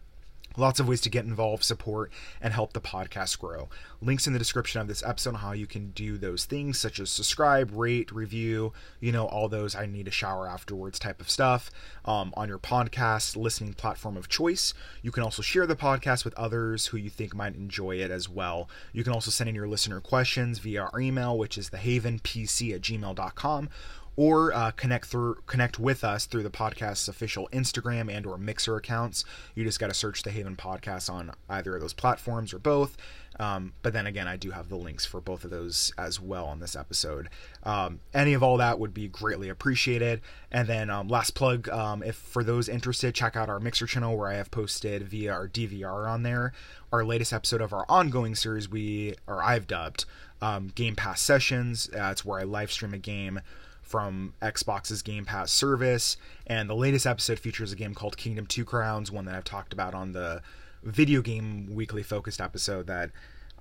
Lots 0.57 0.79
of 0.79 0.87
ways 0.87 1.01
to 1.01 1.11
get 1.11 1.25
involved, 1.25 1.65
support, 1.65 2.13
and 2.41 2.53
help 2.53 2.73
the 2.73 2.81
podcast 2.81 3.41
grow. 3.41 3.69
Links 4.01 4.29
in 4.29 4.33
the 4.33 4.39
description 4.39 4.81
of 4.81 4.87
this 4.87 5.03
episode 5.03 5.31
on 5.31 5.41
how 5.41 5.51
you 5.51 5.67
can 5.67 5.91
do 5.91 6.17
those 6.17 6.45
things, 6.45 6.79
such 6.79 7.01
as 7.01 7.11
subscribe, 7.11 7.73
rate, 7.75 8.13
review, 8.13 8.73
you 9.01 9.11
know, 9.11 9.27
all 9.27 9.49
those 9.49 9.75
I 9.75 9.87
need 9.87 10.07
a 10.07 10.13
shower 10.13 10.49
afterwards 10.49 11.01
type 11.01 11.21
of 11.21 11.29
stuff 11.29 11.73
um, 12.05 12.33
on 12.37 12.49
your 12.49 12.61
podcast 12.61 13.35
listening 13.35 13.75
platform 13.75 14.17
of 14.17 14.29
choice. 14.29 14.75
You 15.03 15.11
can 15.11 15.25
also 15.25 15.43
share 15.43 15.67
the 15.67 15.75
podcast 15.75 16.25
with 16.25 16.35
others 16.35 16.87
who 16.87 16.99
you 16.99 17.11
think 17.11 17.35
might 17.35 17.57
enjoy 17.57 17.97
it 17.97 18.13
as 18.13 18.29
well. 18.29 18.69
You 18.93 19.03
can 19.03 19.13
also 19.13 19.33
send 19.33 19.49
in 19.49 19.57
your 19.57 19.67
listener 19.67 20.01
questions 20.01 20.61
via 20.61 20.83
our 20.83 21.01
email, 21.01 21.37
which 21.37 21.59
is 21.59 21.71
thehavenpc 21.71 22.75
at 22.75 22.81
gmail.com 22.81 23.69
or 24.17 24.53
uh, 24.53 24.71
connect 24.73 25.07
through 25.07 25.39
connect 25.47 25.79
with 25.79 26.05
us 26.05 26.27
through 26.27 26.43
the 26.43 26.51
podcast's 26.51 27.09
official 27.09 27.49
Instagram 27.53 28.11
and 28.11 28.27
or 28.27 28.39
Mixer 28.39 28.77
accounts. 28.77 29.25
You 29.55 29.65
just 29.65 29.81
got 29.81 29.89
to 29.89 29.95
search 29.95 30.23
the 30.23 30.31
Haven 30.31 30.57
Podcast 30.57 31.11
on 31.11 31.33
either 31.49 31.75
of 31.75 31.81
those 31.81 31.95
platforms 31.95 32.53
or 32.53 32.59
both. 32.59 32.97
Um, 33.41 33.73
but 33.83 33.93
then 33.93 34.07
again, 34.07 34.29
I 34.29 34.37
do 34.37 34.53
have 34.53 34.69
the 34.69 34.77
links 34.77 35.05
for 35.05 35.21
both 35.21 35.43
of 35.43 35.51
those 35.51 35.93
as 35.99 36.21
well 36.21 36.47
on 36.47 36.61
this 36.61 36.77
episode. 36.77 37.29
Um, 37.65 37.99
any 38.13 38.33
of 38.33 38.45
all 38.45 38.59
that 38.59 38.79
would 38.79 38.95
be 38.95 39.09
greatly 39.09 39.49
appreciated. 39.49 40.21
And 40.53 40.69
then 40.69 40.89
um, 40.89 41.09
last 41.09 41.35
plug, 41.35 41.69
um, 41.69 42.05
if 42.05 42.15
for 42.15 42.45
those 42.45 42.69
interested, 42.69 43.13
check 43.13 43.35
out 43.35 43.49
our 43.49 43.59
Mixer 43.59 43.89
channel 43.89 44.17
where 44.17 44.29
I 44.29 44.35
have 44.35 44.53
posted 44.53 45.03
via 45.03 45.33
our 45.33 45.49
DVR 45.49 46.09
on 46.09 46.23
there 46.23 46.53
our 46.95 47.05
latest 47.05 47.33
episode 47.33 47.61
of 47.61 47.73
our 47.73 47.85
ongoing 47.89 48.37
series. 48.37 48.69
We 48.69 49.17
or 49.27 49.43
I've 49.43 49.67
dubbed 49.67 50.05
um, 50.41 50.71
Game 50.77 50.95
Pass 50.95 51.21
Sessions. 51.21 51.91
Uh, 51.93 52.11
it's 52.13 52.25
where 52.25 52.39
I 52.39 52.45
live 52.45 52.71
stream 52.71 52.95
a 52.95 52.99
game 52.99 53.41
from 53.85 54.35
Xbox's 54.43 55.03
Game 55.03 55.25
Pass 55.25 55.53
service. 55.53 56.17
And 56.47 56.69
the 56.69 56.75
latest 56.75 57.07
episode 57.07 57.39
features 57.39 57.73
a 57.73 57.77
game 57.77 57.95
called 57.95 58.17
Kingdom 58.17 58.47
Two 58.47 58.65
Crowns, 58.65 59.13
one 59.13 59.25
that 59.27 59.35
I've 59.35 59.45
talked 59.45 59.73
about 59.73 59.95
on 59.95 60.13
the 60.13 60.43
video 60.83 61.23
game 61.23 61.75
weekly 61.75 62.03
focused 62.03 62.41
episode 62.41 62.87
that 62.87 63.11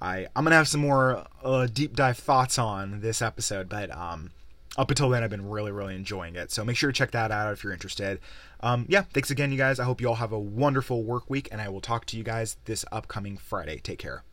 I 0.02 0.28
I'm 0.36 0.44
gonna 0.44 0.56
have 0.56 0.68
some 0.68 0.82
more 0.82 1.26
uh, 1.44 1.68
deep 1.68 1.96
dive 1.96 2.18
thoughts 2.18 2.60
on 2.60 3.02
this 3.02 3.22
episode, 3.22 3.70
but 3.70 3.90
um, 3.96 4.32
up 4.78 4.90
until 4.90 5.10
then 5.10 5.24
I've 5.24 5.30
been 5.30 5.50
really 5.50 5.72
really 5.72 5.96
enjoying 5.96 6.36
it. 6.36 6.52
So 6.52 6.66
make 6.66 6.76
sure 6.76 6.92
to 6.92 6.98
check 6.98 7.12
that 7.12 7.32
out 7.32 7.54
if 7.54 7.64
you're 7.64 7.74
interested. 7.74 8.20
Um, 8.60 8.86
yeah, 8.90 9.04
thanks 9.14 9.32
again, 9.32 9.52
you 9.52 9.58
guys. 9.58 9.80
I 9.80 9.86
hope 9.86 10.02
you 10.02 10.08
all 10.10 10.16
have 10.16 10.32
a 10.32 10.40
wonderful 10.40 11.04
work 11.04 11.30
week, 11.30 11.48
and 11.52 11.62
I 11.62 11.70
will 11.70 11.82
talk 11.82 12.06
to 12.08 12.18
you 12.18 12.24
guys 12.24 12.58
this 12.66 12.86
upcoming 12.92 13.38
Friday. 13.38 13.80
Take 13.80 14.00
care. 14.00 14.24